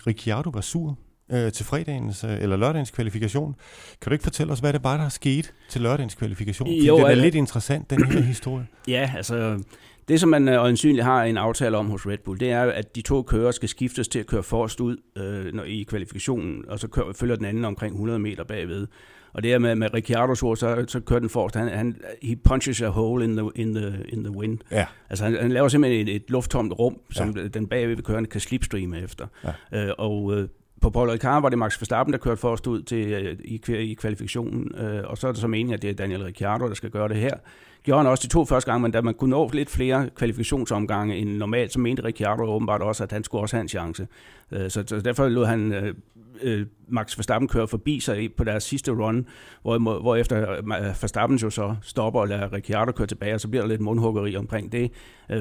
Ricciardo 0.07 0.49
var 0.49 0.61
sur 0.61 0.97
øh, 1.31 1.51
til 1.51 1.65
fredagens 1.65 2.23
øh, 2.23 2.41
eller 2.41 2.55
lørdagens 2.55 2.91
kvalifikation. 2.91 3.55
Kan 4.01 4.09
du 4.09 4.13
ikke 4.13 4.23
fortælle 4.23 4.53
os, 4.53 4.59
hvad 4.59 4.73
det 4.73 4.81
bare 4.81 4.97
der 4.97 5.05
er 5.05 5.09
sket 5.09 5.53
til 5.69 5.81
lørdagens 5.81 6.15
kvalifikation? 6.15 6.67
Fordi 6.67 6.87
jo, 6.87 6.97
det 6.97 7.03
er 7.03 7.07
altså, 7.07 7.23
lidt 7.23 7.35
interessant, 7.35 7.89
den 7.89 8.05
her 8.05 8.21
historie. 8.21 8.67
Ja, 8.87 9.11
altså 9.15 9.63
det, 10.07 10.19
som 10.19 10.29
man 10.29 10.47
øjensynligt 10.47 11.03
har 11.03 11.23
en 11.23 11.37
aftale 11.37 11.77
om 11.77 11.89
hos 11.89 12.07
Red 12.07 12.17
Bull, 12.25 12.39
det 12.39 12.51
er, 12.51 12.63
at 12.63 12.95
de 12.95 13.01
to 13.01 13.21
kører 13.21 13.51
skal 13.51 13.69
skiftes 13.69 14.07
til 14.07 14.19
at 14.19 14.25
køre 14.25 14.43
forrest 14.43 14.79
ud 14.79 14.97
øh, 15.15 15.53
når, 15.53 15.63
i 15.63 15.83
kvalifikationen, 15.83 16.63
og 16.67 16.79
så 16.79 16.87
kører, 16.87 17.13
følger 17.13 17.35
den 17.35 17.45
anden 17.45 17.65
omkring 17.65 17.93
100 17.93 18.19
meter 18.19 18.43
bagved. 18.43 18.87
Og 19.33 19.43
det 19.43 19.53
er 19.53 19.59
med, 19.59 19.75
med 19.75 19.93
Ricciardo's 19.93 20.43
ord, 20.43 20.57
så, 20.57 20.85
så 20.87 20.99
kører 20.99 21.19
den 21.19 21.29
forrest. 21.29 21.55
Han, 21.55 21.67
han, 21.67 21.95
he 22.21 22.35
punches 22.35 22.81
a 22.81 22.87
hole 22.87 23.23
in 23.23 23.37
the, 23.37 23.49
in 23.55 23.73
the, 23.73 24.05
in 24.09 24.23
the 24.23 24.37
wind. 24.37 24.59
Ja. 24.71 24.85
Altså 25.09 25.23
han, 25.23 25.37
han 25.41 25.51
laver 25.51 25.67
simpelthen 25.67 26.07
et, 26.07 26.15
et 26.15 26.23
lufttomt 26.29 26.73
rum, 26.79 26.97
som 27.11 27.37
ja. 27.37 27.47
den 27.47 27.67
bagved 27.67 27.97
kørende 27.97 28.29
kan 28.29 28.41
slipstreame 28.41 28.99
efter. 28.99 29.27
Ja. 29.71 29.85
Øh, 29.85 29.93
og 29.97 30.33
øh, 30.33 30.47
på 30.81 30.89
Paul 30.89 31.09
Ricard 31.09 31.41
var 31.41 31.49
det 31.49 31.59
Max 31.59 31.81
Verstappen, 31.81 32.13
der 32.13 32.19
kørte 32.19 32.37
forrest 32.37 32.67
ud 32.67 32.81
til, 32.81 33.13
øh, 33.13 33.37
i, 33.43 33.61
i 33.91 33.93
kvalifikationen, 33.93 34.75
øh, 34.75 35.03
og 35.05 35.17
så 35.17 35.27
er 35.27 35.31
det 35.31 35.41
så 35.41 35.47
meningen, 35.47 35.73
at 35.73 35.81
det 35.81 35.89
er 35.89 35.93
Daniel 35.93 36.23
Ricciardo, 36.23 36.67
der 36.67 36.73
skal 36.73 36.89
gøre 36.89 37.09
det 37.09 37.17
her 37.17 37.37
gjorde 37.85 38.03
han 38.03 38.11
også 38.11 38.21
de 38.21 38.33
to 38.33 38.45
første 38.45 38.71
gange, 38.71 38.81
men 38.81 38.91
da 38.91 39.01
man 39.01 39.13
kunne 39.13 39.29
nå 39.29 39.49
lidt 39.53 39.69
flere 39.69 40.09
kvalifikationsomgange 40.15 41.15
end 41.17 41.29
normalt, 41.29 41.73
så 41.73 41.79
mente 41.79 42.03
Ricciardo 42.03 42.43
åbenbart 42.43 42.81
også, 42.81 43.03
at 43.03 43.11
han 43.11 43.23
skulle 43.23 43.41
også 43.41 43.55
have 43.55 43.61
en 43.61 43.67
chance. 43.67 44.07
Øh, 44.51 44.69
så, 44.69 44.83
så 44.87 44.99
derfor 44.99 45.27
lod 45.27 45.45
han 45.45 45.73
øh, 45.73 45.95
øh, 46.41 46.65
Max 46.87 47.17
Verstappen 47.17 47.47
køre 47.47 47.67
forbi 47.67 47.99
sig 47.99 48.29
på 48.37 48.43
deres 48.43 48.63
sidste 48.63 48.91
run, 48.91 49.27
hvor, 49.61 49.77
hvor 49.77 50.15
efter 50.15 50.61
Verstappen 51.01 51.37
jo 51.37 51.49
så 51.49 51.75
stopper 51.81 52.19
og 52.19 52.27
lader 52.27 52.53
Ricciardo 52.53 52.91
køre 52.91 53.07
tilbage, 53.07 53.33
og 53.33 53.41
så 53.41 53.47
bliver 53.47 53.61
der 53.61 53.69
lidt 53.69 53.81
mundhuggeri 53.81 54.35
omkring 54.35 54.71
det, 54.71 54.91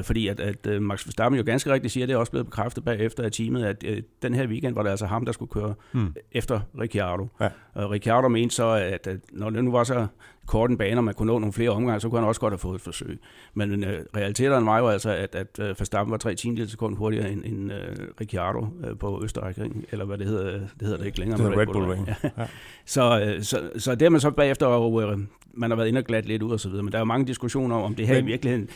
fordi 0.02 0.28
at, 0.28 0.40
at 0.40 0.82
Max 0.82 1.06
Verstappen 1.06 1.38
jo 1.38 1.44
ganske 1.46 1.72
rigtigt 1.72 1.92
siger, 1.92 2.06
det 2.06 2.14
er 2.14 2.18
også 2.18 2.32
blevet 2.32 2.46
bekræftet 2.46 2.84
bagefter 2.84 3.22
af 3.22 3.32
teamet, 3.32 3.64
at 3.64 3.84
den 4.22 4.34
her 4.34 4.46
weekend 4.46 4.74
var 4.74 4.82
det 4.82 4.90
altså 4.90 5.06
ham, 5.06 5.24
der 5.24 5.32
skulle 5.32 5.50
køre 5.50 5.74
hmm. 5.92 6.14
efter 6.32 6.60
Ricciardo. 6.80 7.28
Ja. 7.40 7.48
Og 7.74 7.90
Ricciardo 7.90 8.28
mente 8.28 8.54
så, 8.54 8.66
at, 8.66 9.06
at 9.06 9.20
når 9.32 9.50
det 9.50 9.64
nu 9.64 9.72
var 9.72 9.84
så 9.84 10.06
kort 10.46 10.70
en 10.70 10.78
bane, 10.78 10.96
og 10.96 11.04
man 11.04 11.14
kunne 11.14 11.26
nå 11.26 11.38
nogle 11.38 11.52
flere 11.52 11.70
omgange, 11.70 12.00
så 12.00 12.08
kunne 12.08 12.20
han 12.20 12.28
også 12.28 12.40
godt 12.40 12.52
have 12.52 12.58
fået 12.58 12.74
et 12.74 12.80
forsøg. 12.80 13.18
Men 13.54 13.84
øh, 13.84 14.04
realiteten 14.16 14.66
var 14.66 14.78
jo 14.78 14.88
altså, 14.88 15.10
at, 15.10 15.34
at 15.34 15.58
uh, 15.58 15.64
Verstappen 15.64 16.10
var 16.10 16.16
tre 16.16 16.34
tiendel 16.34 16.70
sekund 16.70 16.96
hurtigere 16.96 17.30
end, 17.32 17.44
end 17.44 17.72
uh, 17.72 17.78
Ricciardo 18.20 18.58
uh, 18.60 18.98
på 18.98 19.20
Østerrike, 19.24 19.70
eller 19.90 20.04
hvad 20.04 20.18
det 20.18 20.26
hedder, 20.26 20.52
det 20.52 20.68
hedder 20.80 20.96
det 20.96 21.06
ikke 21.06 21.18
længere. 21.18 21.33
Det 21.36 21.50
Red, 21.50 21.56
Red 21.58 21.66
Bull 21.66 21.84
Ring. 21.84 22.08
Ja. 22.08 22.30
Ja. 22.38 22.46
så, 22.86 23.34
uh, 23.36 23.42
så, 23.42 23.70
så 23.78 23.94
det 23.94 24.02
har 24.02 24.10
man 24.10 24.20
så 24.20 24.30
bagefter, 24.30 24.66
og 24.66 24.92
uh, 24.92 25.20
man 25.54 25.70
har 25.70 25.76
været 25.76 25.88
inde 25.88 25.98
og 25.98 26.04
glat 26.04 26.26
lidt 26.26 26.42
ud 26.42 26.52
og 26.52 26.60
så 26.60 26.68
videre, 26.68 26.82
men 26.82 26.92
der 26.92 26.98
er 26.98 27.00
jo 27.00 27.04
mange 27.04 27.26
diskussioner 27.26 27.76
om 27.76 27.94
det 27.94 28.06
her 28.06 28.14
Men, 28.14 28.24
i 28.24 28.26
virkeligheden 28.26 28.68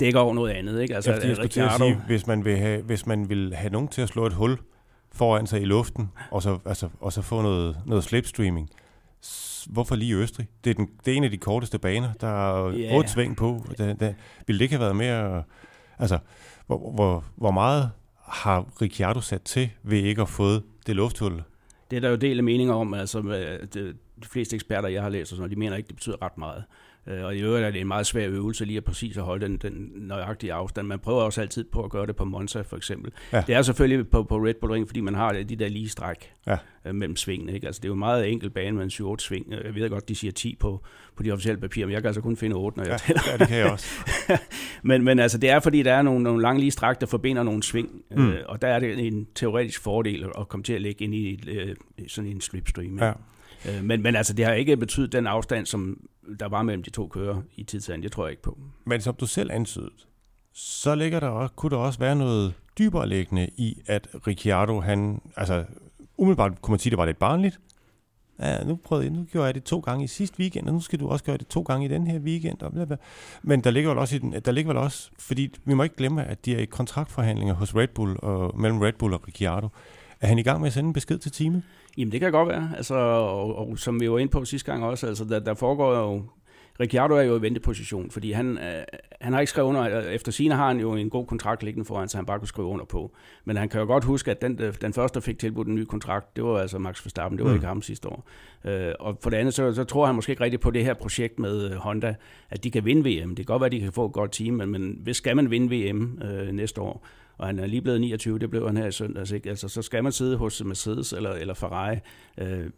dækker 0.00 0.20
over 0.20 0.34
noget 0.34 0.50
andet. 0.50 0.82
Ikke? 0.82 0.94
Altså, 0.94 1.12
jeg, 1.12 1.24
jeg 1.24 1.38
Ricciardo... 1.38 1.84
sige, 1.84 2.00
hvis 2.06 2.26
man, 2.26 2.44
vil 2.44 2.56
have, 2.56 2.82
hvis 2.82 3.06
man 3.06 3.28
vil 3.28 3.54
have 3.54 3.72
nogen 3.72 3.88
til 3.88 4.02
at 4.02 4.08
slå 4.08 4.26
et 4.26 4.32
hul 4.32 4.58
foran 5.12 5.46
sig 5.46 5.62
i 5.62 5.64
luften, 5.64 6.10
og 6.30 6.42
så, 6.42 6.58
altså, 6.64 6.88
og 7.00 7.12
så 7.12 7.22
få 7.22 7.42
noget, 7.42 7.76
noget 7.86 8.04
slipstreaming, 8.04 8.70
hvorfor 9.66 9.94
lige 9.96 10.14
Østrig? 10.14 10.48
Det 10.64 10.70
er, 10.70 10.74
den, 10.74 10.88
det 11.04 11.12
er 11.12 11.16
en 11.16 11.24
af 11.24 11.30
de 11.30 11.36
korteste 11.36 11.78
baner. 11.78 12.12
Der 12.20 12.28
er 12.28 12.72
yeah. 12.72 12.96
otte 12.96 13.10
sving 13.10 13.36
på. 13.36 13.66
Det, 13.78 14.00
det, 14.00 14.14
ville 14.46 14.58
det 14.58 14.64
ikke 14.64 14.74
have 14.74 14.80
været 14.80 14.96
mere... 14.96 15.42
Altså, 15.98 16.18
hvor, 16.66 16.92
hvor, 16.94 17.24
hvor 17.36 17.50
meget 17.50 17.90
har 18.26 18.66
Ricciardo 18.82 19.20
sat 19.20 19.42
til 19.42 19.70
ved 19.82 19.98
ikke 19.98 20.22
at 20.22 20.28
få 20.28 20.60
det 20.86 20.96
lufthul? 20.96 21.42
Det 21.92 21.96
er 21.96 22.00
der 22.00 22.08
jo 22.08 22.16
del 22.16 22.38
af 22.38 22.44
meninger 22.44 22.74
om. 22.74 22.94
Altså, 22.94 23.18
øh, 23.18 23.68
de 24.22 24.28
fleste 24.28 24.54
eksperter, 24.54 24.88
jeg 24.88 25.02
har 25.02 25.08
læst, 25.08 25.32
og 25.32 25.36
sådan, 25.36 25.50
de 25.50 25.56
mener 25.56 25.76
ikke, 25.76 25.86
det 25.86 25.96
betyder 25.96 26.22
ret 26.22 26.38
meget. 26.38 26.64
Øh, 27.06 27.24
og 27.24 27.36
i 27.36 27.40
øvrigt 27.40 27.66
er 27.66 27.70
det 27.70 27.80
en 27.80 27.86
meget 27.86 28.06
svær 28.06 28.28
øvelse 28.28 28.64
lige 28.64 28.76
at 28.76 28.84
præcis 28.84 29.16
at 29.16 29.22
holde 29.22 29.46
den, 29.46 29.56
den 29.56 29.92
nøjagtige 29.94 30.52
afstand. 30.52 30.86
Man 30.86 30.98
prøver 30.98 31.22
også 31.22 31.40
altid 31.40 31.64
på 31.64 31.84
at 31.84 31.90
gøre 31.90 32.06
det 32.06 32.16
på 32.16 32.24
Monza 32.24 32.60
for 32.60 32.76
eksempel. 32.76 33.12
Ja. 33.32 33.44
Det 33.46 33.54
er 33.54 33.62
selvfølgelig 33.62 34.08
på, 34.08 34.22
på 34.22 34.36
Red 34.36 34.54
Bull 34.60 34.72
Ring, 34.72 34.88
fordi 34.88 35.00
man 35.00 35.14
har 35.14 35.32
de 35.32 35.56
der 35.56 35.68
lige 35.68 35.88
stræk 35.88 36.32
ja. 36.46 36.56
øh, 36.86 36.94
mellem 36.94 37.16
svingene. 37.16 37.52
Ikke? 37.52 37.66
Altså, 37.66 37.80
det 37.80 37.84
er 37.84 37.88
jo 37.88 37.92
en 37.92 37.98
meget 37.98 38.32
enkel 38.32 38.50
bane 38.50 38.76
med 38.76 38.84
en 38.84 38.90
7-8 38.90 39.16
sving. 39.18 39.52
Jeg 39.64 39.74
ved 39.74 39.90
godt, 39.90 40.08
de 40.08 40.14
siger 40.14 40.32
10 40.32 40.56
på, 40.60 40.84
på 41.16 41.22
de 41.22 41.32
officielle 41.32 41.60
papirer, 41.60 41.86
men 41.86 41.92
jeg 41.92 42.02
kan 42.02 42.06
altså 42.06 42.20
kun 42.20 42.36
finde 42.36 42.56
8, 42.56 42.78
når 42.78 42.84
jeg 42.84 42.92
ja, 42.92 42.96
tæller. 42.96 43.22
Ja, 43.26 43.36
det 43.36 43.48
kan 43.48 43.58
jeg 43.58 43.72
også. 43.72 43.88
men, 44.82 45.04
men 45.04 45.18
altså, 45.18 45.38
det 45.38 45.50
er 45.50 45.60
fordi, 45.60 45.82
der 45.82 45.92
er 45.92 46.02
nogle, 46.02 46.22
nogle 46.22 46.42
lange 46.42 46.60
lige 46.60 46.70
stræk, 46.70 47.00
der 47.00 47.06
forbinder 47.06 47.42
nogle 47.42 47.62
sving, 47.62 47.88
mm. 48.10 48.28
øh, 48.28 48.40
og 48.46 48.62
der 48.62 48.68
er 48.68 48.78
det 48.78 49.06
en 49.06 49.26
teoretisk 49.34 49.82
fordel 49.82 50.26
at 50.38 50.48
komme 50.48 50.64
til 50.64 50.72
at 50.72 50.82
lægge 50.82 51.04
ind 51.04 51.14
i 51.14 51.50
øh, 51.50 51.76
sådan 52.08 52.30
en 52.30 52.40
slipstream. 52.40 52.98
Ja. 52.98 53.12
Men, 53.82 54.02
men 54.02 54.16
altså, 54.16 54.32
det 54.32 54.44
har 54.44 54.52
ikke 54.52 54.76
betydet 54.76 55.12
den 55.12 55.26
afstand, 55.26 55.66
som 55.66 55.98
der 56.40 56.48
var 56.48 56.62
mellem 56.62 56.82
de 56.82 56.90
to 56.90 57.08
kører 57.08 57.42
i 57.56 57.64
tidsagen. 57.64 58.02
Det 58.02 58.12
tror 58.12 58.24
jeg 58.24 58.30
ikke 58.30 58.42
på. 58.42 58.58
Men 58.84 59.00
som 59.00 59.14
du 59.14 59.26
selv 59.26 59.50
antydede, 59.52 59.90
så 60.52 60.94
ligger 60.94 61.20
der 61.20 61.28
også, 61.28 61.54
kunne 61.54 61.70
der 61.70 61.76
også 61.76 61.98
være 61.98 62.16
noget 62.16 62.54
dybere 62.78 63.08
liggende 63.08 63.48
i, 63.56 63.82
at 63.86 64.08
Ricciardo, 64.26 64.80
han, 64.80 65.20
altså 65.36 65.64
umiddelbart 66.16 66.62
kunne 66.62 66.72
man 66.72 66.78
sige, 66.78 66.90
det 66.90 66.98
var 66.98 67.06
lidt 67.06 67.18
barnligt. 67.18 67.60
Ja, 68.40 68.64
nu, 68.64 68.76
prøvede 68.76 69.06
jeg, 69.06 69.12
nu 69.12 69.24
gjorde 69.32 69.46
jeg 69.46 69.54
det 69.54 69.64
to 69.64 69.80
gange 69.80 70.04
i 70.04 70.06
sidste 70.06 70.40
weekend, 70.40 70.66
og 70.66 70.74
nu 70.74 70.80
skal 70.80 71.00
du 71.00 71.08
også 71.08 71.24
gøre 71.24 71.36
det 71.36 71.46
to 71.46 71.62
gange 71.62 71.86
i 71.86 71.88
den 71.88 72.06
her 72.06 72.18
weekend. 72.18 72.62
Og 72.62 72.72
bla 72.72 72.84
bla. 72.84 72.96
Men 73.42 73.60
der 73.60 73.70
ligger 73.70 73.90
vel 73.90 73.98
også, 73.98 74.16
i 74.16 74.18
den, 74.18 74.32
der 74.32 74.52
ligger 74.52 74.72
vel 74.72 74.76
også, 74.76 75.10
fordi 75.18 75.54
vi 75.64 75.74
må 75.74 75.82
ikke 75.82 75.96
glemme, 75.96 76.24
at 76.24 76.44
de 76.44 76.54
er 76.54 76.58
i 76.58 76.64
kontraktforhandlinger 76.64 77.54
hos 77.54 77.74
Red 77.74 77.88
Bull 77.88 78.16
og 78.22 78.60
mellem 78.60 78.78
Red 78.80 78.92
Bull 78.92 79.14
og 79.14 79.26
Ricciardo. 79.28 79.68
Er 80.22 80.26
han 80.26 80.38
i 80.38 80.42
gang 80.42 80.60
med 80.60 80.66
at 80.66 80.72
sende 80.72 80.86
en 80.86 80.92
besked 80.92 81.18
til 81.18 81.32
teamet? 81.32 81.62
Jamen 81.98 82.12
det 82.12 82.20
kan 82.20 82.32
godt 82.32 82.48
være, 82.48 82.70
altså, 82.76 82.94
og, 82.94 83.58
og 83.58 83.78
som 83.78 84.00
vi 84.00 84.10
var 84.10 84.18
inde 84.18 84.30
på 84.30 84.44
sidste 84.44 84.72
gang 84.72 84.84
også, 84.84 85.06
altså 85.06 85.24
der, 85.24 85.38
der 85.38 85.54
foregår 85.54 85.94
jo, 85.94 86.22
Ricciardo 86.80 87.14
er 87.14 87.22
jo 87.22 87.38
i 87.38 87.42
venteposition, 87.42 88.10
fordi 88.10 88.32
han, 88.32 88.58
øh, 88.58 88.82
han 89.20 89.32
har 89.32 89.40
ikke 89.40 89.50
skrevet 89.50 89.68
under, 89.68 90.00
efter 90.00 90.32
sine 90.32 90.54
har 90.54 90.66
han 90.66 90.80
jo 90.80 90.94
en 90.94 91.10
god 91.10 91.26
kontrakt 91.26 91.62
liggende 91.62 91.86
foran, 91.86 92.08
så 92.08 92.16
han 92.18 92.26
bare 92.26 92.38
kunne 92.38 92.48
skrive 92.48 92.66
under 92.66 92.84
på. 92.84 93.14
Men 93.44 93.56
han 93.56 93.68
kan 93.68 93.80
jo 93.80 93.86
godt 93.86 94.04
huske, 94.04 94.30
at 94.30 94.42
den, 94.42 94.58
den 94.80 94.92
første, 94.92 95.14
der 95.14 95.20
fik 95.20 95.38
tilbudt 95.38 95.68
en 95.68 95.74
ny 95.74 95.84
kontrakt, 95.84 96.36
det 96.36 96.44
var 96.44 96.58
altså 96.58 96.78
Max 96.78 97.04
Verstappen, 97.04 97.38
det 97.38 97.44
var 97.44 97.50
mm. 97.50 97.56
ikke 97.56 97.66
ham 97.66 97.82
sidste 97.82 98.08
år. 98.08 98.28
Øh, 98.64 98.92
og 99.00 99.18
for 99.22 99.30
det 99.30 99.36
andet, 99.36 99.54
så, 99.54 99.72
så 99.72 99.84
tror 99.84 100.06
han 100.06 100.14
måske 100.14 100.30
ikke 100.30 100.44
rigtigt 100.44 100.62
på 100.62 100.70
det 100.70 100.84
her 100.84 100.94
projekt 100.94 101.38
med 101.38 101.70
øh, 101.70 101.76
Honda, 101.76 102.14
at 102.50 102.64
de 102.64 102.70
kan 102.70 102.84
vinde 102.84 103.00
VM. 103.02 103.28
Det 103.28 103.46
kan 103.46 103.52
godt 103.52 103.60
være, 103.60 103.66
at 103.66 103.72
de 103.72 103.80
kan 103.80 103.92
få 103.92 104.06
et 104.06 104.12
godt 104.12 104.32
team, 104.32 104.54
men, 104.54 104.70
men 104.70 104.98
hvis 105.02 105.16
skal 105.16 105.36
man 105.36 105.50
vinde 105.50 105.90
VM 105.90 106.22
øh, 106.22 106.52
næste 106.52 106.80
år, 106.80 107.06
og 107.38 107.46
han 107.46 107.58
er 107.58 107.66
lige 107.66 107.82
blevet 107.82 108.00
29, 108.00 108.38
det 108.38 108.50
blev 108.50 108.66
han 108.66 108.76
her 108.76 108.86
i 108.86 108.92
søndags, 108.92 109.30
ikke? 109.30 109.50
Altså, 109.50 109.68
så 109.68 109.82
skal 109.82 110.02
man 110.02 110.12
sidde 110.12 110.36
hos 110.36 110.64
Mercedes 110.64 111.12
eller, 111.12 111.32
eller 111.32 111.54
Ferrari 111.54 111.96
øh, 112.38 112.70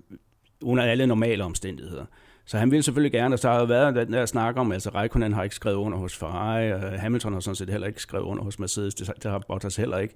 under 0.63 0.85
alle 0.85 1.07
normale 1.07 1.45
omstændigheder. 1.45 2.05
Så 2.47 2.59
han 2.59 2.71
vil 2.71 2.83
selvfølgelig 2.83 3.13
gerne, 3.13 3.35
og 3.35 3.39
så 3.39 3.49
har 3.49 3.59
jo 3.59 3.65
været 3.65 3.95
den 3.95 4.13
der 4.13 4.27
snak 4.27 4.57
om, 4.57 4.73
altså 4.73 4.91
Raikkonen 4.91 5.33
har 5.33 5.43
ikke 5.43 5.57
skrevet 5.57 5.77
under 5.77 5.99
hos 5.99 6.17
Ferrari, 6.17 6.73
og 6.73 7.01
Hamilton 7.01 7.33
har 7.33 7.41
sådan 7.41 7.57
set 7.57 7.71
heller 7.71 7.87
ikke 7.87 8.01
skrevet 8.01 8.25
under 8.25 8.45
hos 8.45 8.59
Mercedes, 8.59 8.95
det, 8.95 9.13
det 9.23 9.31
har 9.31 9.39
Bottas 9.49 9.77
heller 9.77 9.99
ikke. 9.99 10.15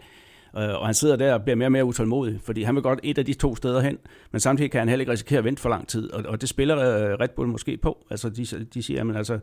Øh, 0.57 0.81
og 0.81 0.87
han 0.87 0.95
sidder 0.95 1.17
der 1.17 1.35
og 1.35 1.43
bliver 1.43 1.57
mere 1.57 1.67
og 1.67 1.73
mere 1.73 1.85
utålmodig, 1.85 2.41
fordi 2.43 2.63
han 2.63 2.75
vil 2.75 2.83
godt 2.83 3.01
et 3.03 3.19
af 3.19 3.25
de 3.25 3.35
to 3.35 3.57
steder 3.57 3.81
hen, 3.81 3.99
men 4.31 4.41
samtidig 4.41 4.71
kan 4.71 4.79
han 4.79 4.89
heller 4.89 5.03
ikke 5.03 5.13
risikere 5.13 5.39
at 5.39 5.45
vente 5.45 5.63
for 5.63 5.69
lang 5.69 5.89
tid, 5.89 6.13
og, 6.13 6.25
og 6.29 6.41
det 6.41 6.49
spiller 6.49 6.79
øh, 6.79 7.21
Red 7.21 7.29
Bull 7.29 7.49
måske 7.49 7.77
på. 7.77 8.07
Altså 8.11 8.29
de, 8.29 8.45
de 8.75 8.83
siger, 8.83 9.11
at 9.11 9.17
altså, 9.17 9.39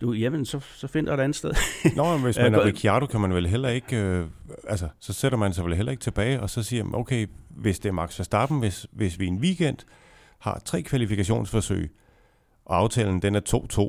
du, 0.00 0.12
jamen, 0.12 0.44
så, 0.44 0.60
så 0.76 0.86
finder 0.86 1.12
jeg 1.12 1.20
et 1.20 1.24
andet 1.24 1.36
sted. 1.36 1.52
Nå, 1.96 2.12
men 2.12 2.22
hvis 2.22 2.38
man 2.38 2.54
er 2.54 2.64
Ricciardo, 2.64 3.06
kan 3.06 3.20
man 3.20 3.34
vel 3.34 3.46
heller 3.46 3.68
ikke, 3.68 3.96
øh, 3.96 4.26
altså, 4.68 4.88
så 5.00 5.12
sætter 5.12 5.38
man 5.38 5.52
sig 5.52 5.64
vel 5.64 5.74
heller 5.74 5.92
ikke 5.92 6.02
tilbage, 6.02 6.40
og 6.40 6.50
så 6.50 6.62
siger 6.62 6.84
man, 6.84 6.94
okay, 6.94 7.26
hvis 7.50 7.78
det 7.78 7.88
er 7.88 7.92
Max 7.92 8.18
Verstappen, 8.18 8.58
hvis, 8.58 8.86
hvis 8.92 9.18
vi 9.18 9.26
en 9.26 9.38
weekend 9.38 9.78
har 10.38 10.62
tre 10.64 10.82
kvalifikationsforsøg, 10.82 11.92
og 12.64 12.76
aftalen 12.76 13.22
den 13.22 13.34
er 13.34 13.40
2-2, 13.70 13.80
ja. 13.82 13.88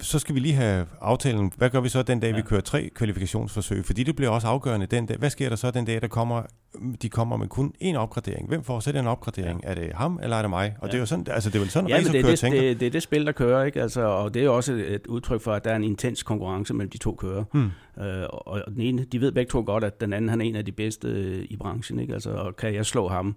Så 0.00 0.18
skal 0.18 0.34
vi 0.34 0.40
lige 0.40 0.54
have 0.54 0.86
aftalen. 1.00 1.52
Hvad 1.56 1.70
gør 1.70 1.80
vi 1.80 1.88
så 1.88 2.02
den 2.02 2.20
dag, 2.20 2.30
ja. 2.30 2.36
vi 2.36 2.42
kører 2.42 2.60
tre 2.60 2.90
kvalifikationsforsøg? 2.94 3.84
Fordi 3.84 4.02
det 4.02 4.16
bliver 4.16 4.30
også 4.30 4.46
afgørende 4.46 4.86
den 4.86 5.06
dag. 5.06 5.16
Hvad 5.16 5.30
sker 5.30 5.48
der 5.48 5.56
så 5.56 5.70
den 5.70 5.84
dag, 5.84 6.00
der 6.00 6.08
kommer 6.08 6.42
de 7.02 7.08
kommer 7.08 7.36
med 7.36 7.48
kun 7.48 7.72
én 7.82 7.96
opgradering. 7.96 8.48
Hvem 8.48 8.64
får 8.64 8.80
så 8.80 8.92
den 8.92 9.06
opgradering? 9.06 9.60
Ja. 9.64 9.70
Er 9.70 9.74
det 9.74 9.92
ham, 9.94 10.20
eller 10.22 10.36
er 10.36 10.42
det 10.42 10.50
mig? 10.50 10.76
Og 10.78 10.86
ja. 10.86 10.92
det 10.92 10.94
er 10.94 10.98
jo 10.98 11.06
sådan, 11.06 11.26
altså 11.30 11.50
det 11.50 11.56
er 11.56 11.60
vel 11.60 11.70
sådan, 11.70 11.88
ja, 11.88 11.96
men 11.96 12.04
det, 12.04 12.12
det, 12.24 12.40
det, 12.42 12.80
det, 12.80 12.86
er 12.86 12.90
det 12.90 13.02
spil, 13.02 13.26
der 13.26 13.32
kører, 13.32 13.64
ikke? 13.64 13.82
Altså, 13.82 14.00
og 14.00 14.34
det 14.34 14.44
er 14.44 14.48
også 14.48 14.72
et 14.72 15.06
udtryk 15.06 15.40
for, 15.40 15.52
at 15.52 15.64
der 15.64 15.70
er 15.70 15.76
en 15.76 15.84
intens 15.84 16.22
konkurrence 16.22 16.74
mellem 16.74 16.90
de 16.90 16.98
to 16.98 17.14
kører. 17.14 17.44
Hmm. 17.52 17.70
Øh, 18.04 18.26
og 18.30 18.62
den 18.66 18.80
ene, 18.80 19.04
de 19.04 19.20
ved 19.20 19.32
begge 19.32 19.50
to 19.50 19.62
godt, 19.66 19.84
at 19.84 20.00
den 20.00 20.12
anden 20.12 20.28
han 20.28 20.40
er 20.40 20.44
en 20.44 20.56
af 20.56 20.64
de 20.64 20.72
bedste 20.72 21.38
i 21.46 21.56
branchen, 21.56 21.98
ikke? 21.98 22.14
Altså, 22.14 22.30
og 22.30 22.56
kan 22.56 22.74
jeg 22.74 22.86
slå 22.86 23.08
ham, 23.08 23.36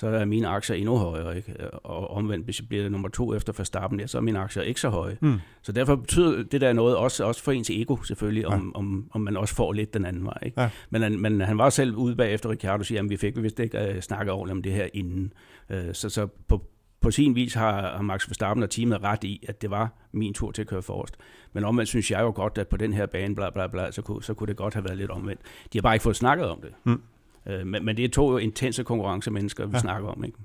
så 0.00 0.06
er 0.06 0.24
mine 0.24 0.48
aktier 0.48 0.76
endnu 0.76 0.96
højere. 0.96 1.36
Ikke? 1.36 1.70
Og 1.70 2.10
omvendt, 2.10 2.44
hvis 2.44 2.60
jeg 2.60 2.68
bliver 2.68 2.88
nummer 2.88 3.08
to 3.08 3.34
efter 3.34 3.52
Verstappen, 3.56 4.00
ja, 4.00 4.06
så 4.06 4.18
er 4.18 4.22
mine 4.22 4.38
aktier 4.38 4.62
ikke 4.62 4.80
så 4.80 4.88
høje. 4.88 5.16
Mm. 5.20 5.38
Så 5.62 5.72
derfor 5.72 5.96
betyder 5.96 6.42
det 6.42 6.60
der 6.60 6.72
noget, 6.72 6.96
også, 6.96 7.24
også 7.24 7.42
for 7.42 7.52
ens 7.52 7.70
ego 7.70 7.96
selvfølgelig, 8.02 8.46
om, 8.46 8.72
ja. 8.74 8.78
om, 8.78 9.10
om 9.12 9.20
man 9.20 9.36
også 9.36 9.54
får 9.54 9.72
lidt 9.72 9.94
den 9.94 10.04
anden 10.04 10.24
vej. 10.24 10.38
Ikke? 10.46 10.60
Ja. 10.60 10.70
Men, 10.90 11.02
han, 11.02 11.20
men 11.20 11.40
han 11.40 11.58
var 11.58 11.70
selv 11.70 11.94
ude 11.94 12.16
bagefter 12.16 12.50
Ricardo 12.50 12.80
og 12.80 12.86
siger, 12.86 13.02
at 13.02 13.10
vi 13.10 13.16
fik 13.16 13.42
vist 13.42 13.58
ikke 13.58 13.92
uh, 13.94 14.00
snakket 14.00 14.32
over 14.32 14.50
om 14.50 14.62
det 14.62 14.72
her 14.72 14.88
inden. 14.94 15.32
Uh, 15.70 15.76
så, 15.92 16.08
så 16.08 16.26
på, 16.48 16.64
på 17.00 17.10
sin 17.10 17.34
vis 17.34 17.54
har, 17.54 17.96
har 17.96 18.02
Max 18.02 18.28
Verstappen 18.28 18.62
og 18.62 18.70
teamet 18.70 19.02
ret 19.02 19.24
i, 19.24 19.44
at 19.48 19.62
det 19.62 19.70
var 19.70 19.92
min 20.12 20.34
tur 20.34 20.50
til 20.50 20.62
at 20.62 20.68
køre 20.68 20.82
forrest. 20.82 21.16
Men 21.52 21.64
omvendt 21.64 21.88
synes 21.88 22.10
jeg 22.10 22.20
jo 22.20 22.32
godt, 22.34 22.58
at 22.58 22.68
på 22.68 22.76
den 22.76 22.92
her 22.92 23.06
bane, 23.06 23.34
bla 23.34 23.50
bla 23.50 23.66
bla, 23.66 23.90
så 23.90 24.02
kunne, 24.02 24.22
så 24.22 24.34
kunne 24.34 24.48
det 24.48 24.56
godt 24.56 24.74
have 24.74 24.84
været 24.84 24.98
lidt 24.98 25.10
omvendt. 25.10 25.40
De 25.72 25.78
har 25.78 25.82
bare 25.82 25.94
ikke 25.94 26.02
fået 26.02 26.16
snakket 26.16 26.48
om 26.48 26.60
det. 26.60 26.70
Mm. 26.84 27.02
Øh, 27.50 27.66
men, 27.66 27.84
men 27.84 27.96
det 27.96 28.04
er 28.04 28.08
to 28.08 28.36
intense 28.36 28.82
konkurrencemennesker, 28.82 29.66
vi 29.66 29.72
ja. 29.72 29.78
snakker 29.78 30.08
om. 30.08 30.24
Ikke? 30.24 30.38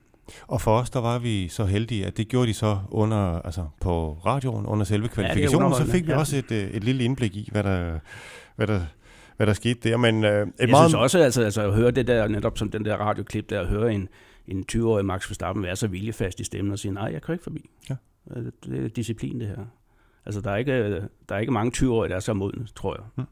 Og 0.48 0.62
for 0.62 0.80
os, 0.80 0.90
der 0.90 1.00
var 1.00 1.20
vi 1.20 1.48
så 1.48 1.66
heldige, 1.66 2.06
at 2.06 2.18
det 2.18 2.28
gjorde 2.28 2.48
de 2.48 2.54
så 2.54 2.80
under, 2.92 3.42
altså 3.42 3.68
på 3.82 4.18
radioen 4.26 4.66
under 4.66 4.86
selve 4.86 5.08
kvalifikationen, 5.08 5.72
ja, 5.72 5.78
så 5.78 5.92
fik 5.92 6.08
vi 6.08 6.12
ja. 6.12 6.18
også 6.18 6.38
et, 6.38 6.52
øh, 6.52 6.70
et 6.70 6.84
lille 6.84 7.04
indblik 7.04 7.36
i, 7.36 7.50
hvad 7.52 7.64
der, 7.64 8.00
hvad 8.56 8.68
der, 8.68 8.82
hvad 9.38 9.48
der 9.48 9.54
skete 9.54 9.90
der. 9.90 9.98
Men, 9.98 10.24
øh, 10.24 10.48
et 10.48 10.54
jeg 10.60 10.70
meget... 10.70 10.90
synes 10.90 10.94
også, 10.94 11.20
altså, 11.20 11.44
altså 11.44 11.62
at 11.62 11.74
høre 11.74 11.92
det 11.92 12.08
der, 12.08 12.28
netop 12.28 12.58
som 12.58 12.72
den 12.72 12.86
der 12.86 12.98
radioklip 12.98 13.50
der, 13.50 13.62
at 13.62 13.68
høre 13.68 13.94
en, 13.94 14.10
en 14.48 14.66
20-årig 14.72 15.06
Max 15.06 15.30
Verstappen 15.30 15.64
være 15.64 15.76
så 15.76 15.88
viljefast 15.88 16.40
i 16.40 16.44
stemmen 16.44 16.72
og 16.72 16.80
sige, 16.80 16.92
nej, 16.94 17.10
jeg 17.14 17.22
kører 17.22 17.36
ikke 17.36 17.44
forbi. 17.44 17.70
Ja. 17.90 17.96
Øh, 18.36 18.46
det 18.66 18.86
er 18.86 18.90
disciplin, 18.90 19.40
det 19.40 19.48
her. 19.48 19.66
Altså, 20.26 20.42
der 20.42 20.52
er 20.52 20.56
ikke, 20.56 21.02
der 21.30 21.36
er 21.36 21.40
ikke 21.40 21.54
mange 21.54 21.72
20-årige, 21.78 22.10
der 22.10 22.16
er 22.16 22.20
så 22.20 22.34
modne, 22.34 22.68
tror 22.76 22.96
jeg. 22.96 23.04
Hmm. 23.16 23.26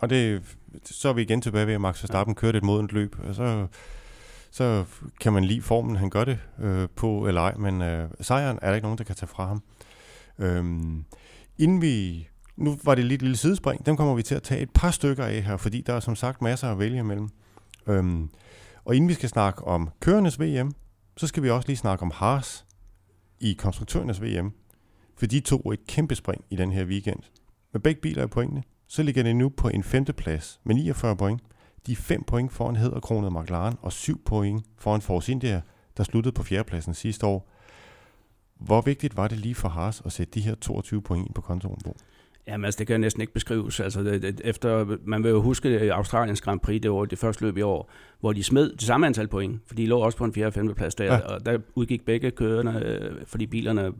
Og 0.00 0.10
det, 0.10 0.42
så 0.84 1.08
er 1.08 1.12
vi 1.12 1.22
igen 1.22 1.40
tilbage 1.40 1.66
ved, 1.66 1.74
at 1.74 1.80
Max 1.80 2.02
Verstappen 2.02 2.34
kørte 2.34 2.58
et 2.58 2.64
modent 2.64 2.92
løb. 2.92 3.16
Og 3.28 3.34
så, 3.34 3.66
så 4.50 4.84
kan 5.20 5.32
man 5.32 5.44
lide 5.44 5.62
formen, 5.62 5.96
han 5.96 6.10
gør 6.10 6.24
det 6.24 6.38
øh, 6.60 6.88
på 6.96 7.26
eller 7.26 7.40
ej, 7.40 7.54
men 7.54 7.82
øh, 7.82 8.08
sejren 8.20 8.58
er 8.62 8.68
der 8.68 8.74
ikke 8.74 8.84
nogen, 8.84 8.98
der 8.98 9.04
kan 9.04 9.16
tage 9.16 9.28
fra 9.28 9.46
ham. 9.46 9.62
Øhm, 10.38 11.04
inden 11.58 11.82
vi... 11.82 12.28
Nu 12.56 12.78
var 12.84 12.94
det 12.94 13.04
lidt 13.04 13.22
lille 13.22 13.36
sidespring. 13.36 13.86
Dem 13.86 13.96
kommer 13.96 14.14
vi 14.14 14.22
til 14.22 14.34
at 14.34 14.42
tage 14.42 14.60
et 14.60 14.70
par 14.74 14.90
stykker 14.90 15.24
af 15.24 15.42
her, 15.42 15.56
fordi 15.56 15.80
der 15.80 15.92
er 15.92 16.00
som 16.00 16.16
sagt 16.16 16.42
masser 16.42 16.68
at 16.68 16.78
vælge 16.78 16.98
imellem. 16.98 17.28
Øhm, 17.86 18.30
og 18.84 18.96
inden 18.96 19.08
vi 19.08 19.14
skal 19.14 19.28
snakke 19.28 19.64
om 19.64 19.90
kørendes 20.00 20.40
VM, 20.40 20.72
så 21.16 21.26
skal 21.26 21.42
vi 21.42 21.50
også 21.50 21.68
lige 21.68 21.76
snakke 21.76 22.02
om 22.02 22.10
Haas 22.14 22.64
i 23.40 23.52
konstruktørernes 23.52 24.22
VM. 24.22 24.52
For 25.16 25.26
de 25.26 25.40
tog 25.40 25.72
et 25.72 25.86
kæmpe 25.86 26.14
spring 26.14 26.44
i 26.50 26.56
den 26.56 26.72
her 26.72 26.84
weekend. 26.84 27.20
Med 27.72 27.80
begge 27.80 28.00
biler 28.00 28.24
i 28.24 28.26
pointene, 28.26 28.62
så 28.94 29.02
ligger 29.02 29.22
det 29.22 29.36
nu 29.36 29.48
på 29.48 29.68
en 29.68 29.82
femte 29.82 30.12
plads 30.12 30.60
med 30.64 30.74
49 30.74 31.16
point. 31.16 31.42
De 31.86 31.92
er 31.92 31.96
5 31.96 32.24
point 32.24 32.52
foran 32.52 32.76
hedderkronet 32.76 33.32
McLaren 33.32 33.76
og 33.82 33.92
7 33.92 34.24
point 34.24 34.64
foran 34.78 35.00
Force 35.00 35.32
India, 35.32 35.62
der 35.96 36.04
sluttede 36.04 36.32
på 36.32 36.42
fjerdepladsen 36.42 36.94
sidste 36.94 37.26
år. 37.26 37.50
Hvor 38.60 38.80
vigtigt 38.80 39.16
var 39.16 39.28
det 39.28 39.38
lige 39.38 39.54
for 39.54 39.68
Haas 39.68 40.02
at 40.04 40.12
sætte 40.12 40.32
de 40.32 40.40
her 40.40 40.54
22 40.54 41.02
point 41.02 41.34
på 41.34 41.40
kontoen 41.40 41.80
på? 41.84 41.96
Jamen 42.46 42.64
altså, 42.64 42.78
det 42.78 42.86
kan 42.86 43.00
næsten 43.00 43.20
ikke 43.20 43.32
beskrives. 43.32 43.80
Altså, 43.80 44.02
det, 44.02 44.22
det, 44.22 44.40
efter, 44.44 44.96
man 45.04 45.24
vil 45.24 45.30
jo 45.30 45.42
huske 45.42 45.94
Australiens 45.94 46.40
Grand 46.40 46.60
Prix, 46.60 46.82
det 46.82 46.90
var 46.90 47.04
det 47.04 47.18
første 47.18 47.44
løb 47.44 47.56
i 47.56 47.62
år, 47.62 47.90
hvor 48.20 48.32
de 48.32 48.44
smed 48.44 48.72
det 48.72 48.82
samme 48.82 49.06
antal 49.06 49.28
point, 49.28 49.60
for 49.66 49.74
de 49.74 49.86
lå 49.86 49.98
også 49.98 50.18
på 50.18 50.24
en 50.24 50.32
4. 50.32 50.46
og 50.46 50.52
5. 50.52 50.74
plads 50.74 50.94
der, 50.94 51.04
ja. 51.04 51.18
og 51.18 51.46
der 51.46 51.58
udgik 51.74 52.04
begge 52.04 52.30
kørende, 52.30 52.82
øh, 52.84 53.26
fordi 53.26 53.46
bilerne 53.46 53.92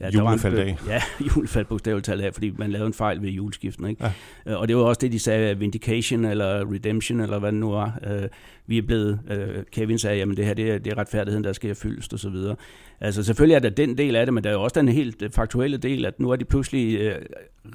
Ja, 0.00 0.10
julefald 0.10 0.58
af. 0.58 0.76
Ja, 0.88 1.02
julefald 1.20 1.64
bogstaveligt 1.66 2.06
talt 2.06 2.22
af, 2.22 2.34
fordi 2.34 2.52
man 2.58 2.70
lavede 2.70 2.86
en 2.86 2.92
fejl 2.92 3.22
ved 3.22 3.28
juleskiften. 3.28 3.86
Ikke? 3.88 4.04
Ja. 4.04 4.12
Øh, 4.52 4.60
og 4.60 4.68
det 4.68 4.76
var 4.76 4.82
også 4.82 4.98
det, 4.98 5.12
de 5.12 5.18
sagde, 5.18 5.58
vindication 5.58 6.24
eller 6.24 6.72
redemption, 6.72 7.20
eller 7.20 7.38
hvad 7.38 7.52
det 7.52 7.60
nu 7.60 7.70
var. 7.70 7.98
Øh, 8.06 8.28
vi 8.66 8.78
er 8.78 8.82
blevet, 8.82 9.20
øh, 9.30 9.64
Kevin 9.72 9.98
sagde, 9.98 10.18
jamen 10.18 10.36
det 10.36 10.44
her, 10.44 10.54
det 10.54 10.70
er, 10.70 10.78
det 10.78 10.92
er 10.92 10.98
retfærdigheden, 10.98 11.44
der 11.44 11.52
skal 11.52 11.74
fyldes 11.74 12.08
og 12.08 12.18
så 12.18 12.30
videre. 12.30 12.56
Altså 13.00 13.22
selvfølgelig 13.22 13.54
er 13.54 13.58
der 13.58 13.70
den 13.70 13.98
del 13.98 14.16
af 14.16 14.26
det, 14.26 14.34
men 14.34 14.44
der 14.44 14.50
er 14.50 14.54
jo 14.54 14.62
også 14.62 14.80
den 14.80 14.88
helt 14.88 15.22
faktuelle 15.34 15.76
del, 15.76 16.04
at 16.04 16.20
nu 16.20 16.30
er 16.30 16.36
de 16.36 16.44
pludselig 16.44 17.16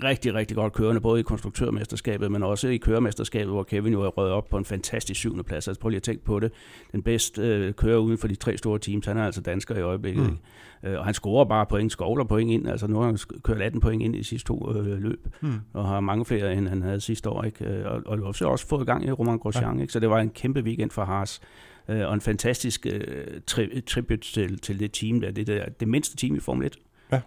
rigtig, 0.03 0.33
rigtig 0.33 0.57
godt 0.57 0.73
kørende, 0.73 1.01
både 1.01 1.19
i 1.19 1.23
konstruktørmesterskabet, 1.23 2.31
men 2.31 2.43
også 2.43 2.67
i 2.67 2.77
køremesterskabet, 2.77 3.47
hvor 3.47 3.63
Kevin 3.63 3.93
jo 3.93 4.01
er 4.01 4.07
røget 4.07 4.31
op 4.31 4.49
på 4.49 4.57
en 4.57 4.65
fantastisk 4.65 5.19
syvende 5.19 5.43
plads. 5.43 5.67
Altså 5.67 5.80
prøv 5.81 5.89
lige 5.89 5.97
at 5.97 6.03
tænke 6.03 6.25
på 6.25 6.39
det. 6.39 6.51
Den 6.91 7.03
bedste 7.03 7.73
kører 7.77 7.97
uden 7.97 8.17
for 8.17 8.27
de 8.27 8.35
tre 8.35 8.57
store 8.57 8.79
teams, 8.79 9.05
han 9.05 9.17
er 9.17 9.25
altså 9.25 9.41
dansker 9.41 9.75
i 9.75 9.81
øjeblikket. 9.81 10.23
Mm. 10.23 10.37
Øh, 10.83 10.99
og 10.99 11.05
han 11.05 11.13
scorer 11.13 11.45
bare 11.45 11.65
point, 11.65 11.91
skovler 11.91 12.25
point 12.25 12.51
ind. 12.51 12.67
Altså 12.67 12.87
nu 12.87 12.99
har 12.99 13.05
han 13.05 13.17
kørt 13.43 13.61
18 13.61 13.81
point 13.81 14.03
ind 14.03 14.15
i 14.15 14.19
de 14.19 14.23
sidste 14.23 14.47
to 14.47 14.75
øh, 14.75 14.85
løb, 14.85 15.27
mm. 15.41 15.59
og 15.73 15.87
har 15.87 15.99
mange 15.99 16.25
flere, 16.25 16.53
end 16.53 16.67
han 16.67 16.81
havde 16.81 17.01
sidste 17.01 17.29
år. 17.29 17.43
Ikke? 17.43 17.65
Øh, 17.65 17.85
og, 17.85 18.01
og 18.05 18.19
også, 18.23 18.47
også 18.47 18.67
fået 18.67 18.85
gang 18.87 19.05
i 19.05 19.11
Roman 19.11 19.37
Grosjean, 19.37 19.75
ja. 19.75 19.81
ikke? 19.81 19.93
så 19.93 19.99
det 19.99 20.09
var 20.09 20.19
en 20.19 20.29
kæmpe 20.29 20.61
weekend 20.61 20.91
for 20.91 21.05
Haas. 21.05 21.41
Øh, 21.89 22.07
og 22.07 22.13
en 22.13 22.21
fantastisk 22.21 22.85
øh, 22.85 23.41
tri- 23.51 23.81
tribute 23.81 24.31
til, 24.33 24.59
til 24.59 24.79
det 24.79 24.91
team, 24.91 25.21
der, 25.21 25.31
det, 25.31 25.47
der, 25.47 25.65
det 25.79 25.87
mindste 25.87 26.17
team 26.17 26.35
i 26.35 26.39
Formel 26.39 26.65
1. 26.65 26.77
Ja, 27.11 27.21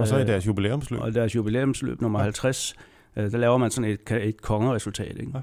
og 0.00 0.08
så 0.08 0.16
i 0.16 0.20
øh, 0.20 0.26
deres 0.26 0.46
jubilæumsløb. 0.46 1.00
Og 1.00 1.14
deres 1.14 1.34
jubilæumsløb 1.34 2.00
nummer 2.00 2.18
ja. 2.18 2.22
50, 2.22 2.74
øh, 3.18 3.32
der 3.32 3.38
laver 3.38 3.56
man 3.56 3.70
sådan 3.70 3.90
et, 3.90 4.10
et 4.10 4.42
kongeresultat. 4.42 5.16
Ikke? 5.20 5.32
Ja. 5.34 5.40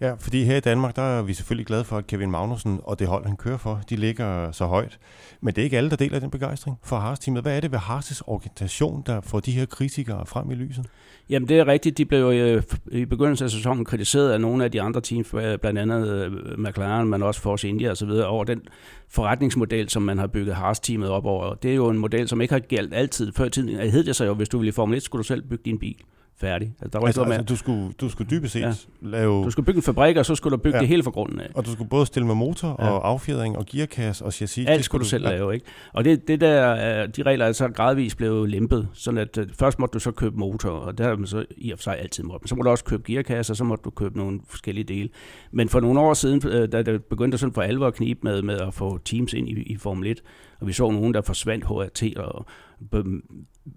Ja, 0.00 0.14
fordi 0.18 0.44
her 0.44 0.56
i 0.56 0.60
Danmark, 0.60 0.96
der 0.96 1.02
er 1.02 1.22
vi 1.22 1.34
selvfølgelig 1.34 1.66
glade 1.66 1.84
for, 1.84 1.96
at 1.96 2.06
Kevin 2.06 2.30
Magnussen 2.30 2.80
og 2.82 2.98
det 2.98 3.06
hold, 3.06 3.26
han 3.26 3.36
kører 3.36 3.56
for, 3.56 3.80
de 3.90 3.96
ligger 3.96 4.52
så 4.52 4.64
højt. 4.66 4.98
Men 5.40 5.54
det 5.54 5.62
er 5.62 5.64
ikke 5.64 5.76
alle, 5.76 5.90
der 5.90 5.96
deler 5.96 6.18
den 6.18 6.30
begejstring 6.30 6.76
for 6.82 6.96
Haas-teamet. 6.96 7.42
Hvad 7.42 7.56
er 7.56 7.60
det 7.60 7.72
ved 7.72 7.78
Haas' 7.78 8.20
organisation, 8.26 9.02
der 9.06 9.20
får 9.20 9.40
de 9.40 9.52
her 9.52 9.66
kritikere 9.66 10.26
frem 10.26 10.50
i 10.50 10.54
lyset? 10.54 10.86
Jamen 11.30 11.48
det 11.48 11.58
er 11.58 11.66
rigtigt. 11.66 11.98
De 11.98 12.04
blev 12.04 12.20
jo 12.20 12.62
i 12.92 13.04
begyndelsen 13.04 13.44
af 13.44 13.50
sæsonen 13.50 13.84
kritiseret 13.84 14.32
af 14.32 14.40
nogle 14.40 14.64
af 14.64 14.70
de 14.70 14.82
andre 14.82 15.00
teams, 15.00 15.30
blandt 15.30 15.78
andet 15.78 16.08
øh, 16.08 16.58
McLaren, 16.58 17.08
men 17.08 17.22
også 17.22 17.40
Force 17.40 17.68
India 17.68 17.90
osv., 17.90 18.10
over 18.10 18.44
den 18.44 18.60
forretningsmodel, 19.08 19.88
som 19.88 20.02
man 20.02 20.18
har 20.18 20.26
bygget 20.26 20.54
Haas-teamet 20.54 21.08
op 21.08 21.26
over. 21.26 21.54
Det 21.54 21.70
er 21.70 21.74
jo 21.74 21.88
en 21.88 21.98
model, 21.98 22.28
som 22.28 22.40
ikke 22.40 22.54
har 22.54 22.60
gældt 22.60 22.94
altid. 22.94 23.32
Før 23.32 23.48
tiden 23.48 23.90
hed 23.90 24.04
det 24.04 24.16
sig 24.16 24.26
jo, 24.26 24.34
hvis 24.34 24.48
du 24.48 24.58
ville 24.58 24.68
i 24.68 24.72
Formel 24.72 24.96
1, 24.96 25.02
skulle 25.02 25.20
du 25.20 25.26
selv 25.26 25.42
bygge 25.42 25.62
din 25.64 25.78
bil 25.78 25.96
færdig. 26.40 26.74
Altså, 26.80 26.88
der 26.92 26.98
var 26.98 27.06
altså, 27.06 27.22
altså, 27.22 27.42
du, 27.42 27.56
skulle, 27.56 27.92
du 28.00 28.08
skulle 28.08 28.30
dybest 28.30 28.52
set 28.52 28.60
ja. 28.60 28.72
lave... 29.02 29.44
Du 29.44 29.50
skulle 29.50 29.66
bygge 29.66 29.78
en 29.78 29.82
fabrik, 29.82 30.16
og 30.16 30.26
så 30.26 30.34
skulle 30.34 30.56
du 30.56 30.62
bygge 30.62 30.76
ja. 30.76 30.80
det 30.80 30.88
hele 30.88 31.02
fra 31.02 31.10
grunden 31.10 31.40
af. 31.40 31.48
Og 31.54 31.66
du 31.66 31.72
skulle 31.72 31.88
både 31.88 32.06
stille 32.06 32.26
med 32.26 32.34
motor 32.34 32.76
ja. 32.78 32.90
og 32.90 33.08
affjedring 33.08 33.58
og 33.58 33.66
gearkasse 33.66 34.24
og 34.24 34.32
chassis. 34.32 34.66
Alt 34.66 34.76
det 34.76 34.84
skulle 34.84 35.04
du 35.04 35.08
selv 35.08 35.24
ja. 35.24 35.30
lave, 35.30 35.54
ikke? 35.54 35.66
Og 35.92 36.04
det, 36.04 36.28
det 36.28 36.40
der, 36.40 37.06
de 37.06 37.22
regler 37.22 37.46
er 37.46 37.52
så 37.52 37.68
gradvist 37.68 38.16
blevet 38.16 38.50
lempet, 38.50 38.88
sådan 38.92 39.18
at 39.18 39.38
uh, 39.38 39.44
først 39.58 39.78
måtte 39.78 39.92
du 39.92 39.98
så 39.98 40.10
købe 40.10 40.36
motor, 40.36 40.70
og 40.70 40.98
der 40.98 41.08
har 41.08 41.16
man 41.16 41.26
så 41.26 41.44
i 41.56 41.70
og 41.70 41.78
for 41.78 41.82
sig 41.82 41.98
altid 41.98 42.24
måtte. 42.24 42.42
Men 42.42 42.48
så 42.48 42.54
må 42.54 42.62
du 42.62 42.70
også 42.70 42.84
købe 42.84 43.02
gearkasse, 43.06 43.52
og 43.52 43.56
så 43.56 43.64
måtte 43.64 43.82
du 43.82 43.90
købe 43.90 44.18
nogle 44.18 44.40
forskellige 44.48 44.84
dele. 44.84 45.08
Men 45.52 45.68
for 45.68 45.80
nogle 45.80 46.00
år 46.00 46.14
siden, 46.14 46.40
uh, 46.46 46.68
da 46.72 46.82
det 46.82 47.04
begyndte 47.04 47.38
sådan 47.38 47.54
for 47.54 47.62
alvor 47.62 47.86
at 47.86 47.94
knibe 47.94 48.20
med, 48.22 48.42
med 48.42 48.60
at 48.60 48.74
få 48.74 48.98
teams 48.98 49.32
ind 49.32 49.48
i, 49.48 49.52
i 49.52 49.76
Formel 49.76 50.10
1, 50.10 50.22
og 50.60 50.66
vi 50.66 50.72
så 50.72 50.90
nogen, 50.90 51.14
der 51.14 51.20
forsvandt 51.20 51.64
HRT 51.64 52.02
og 52.16 52.46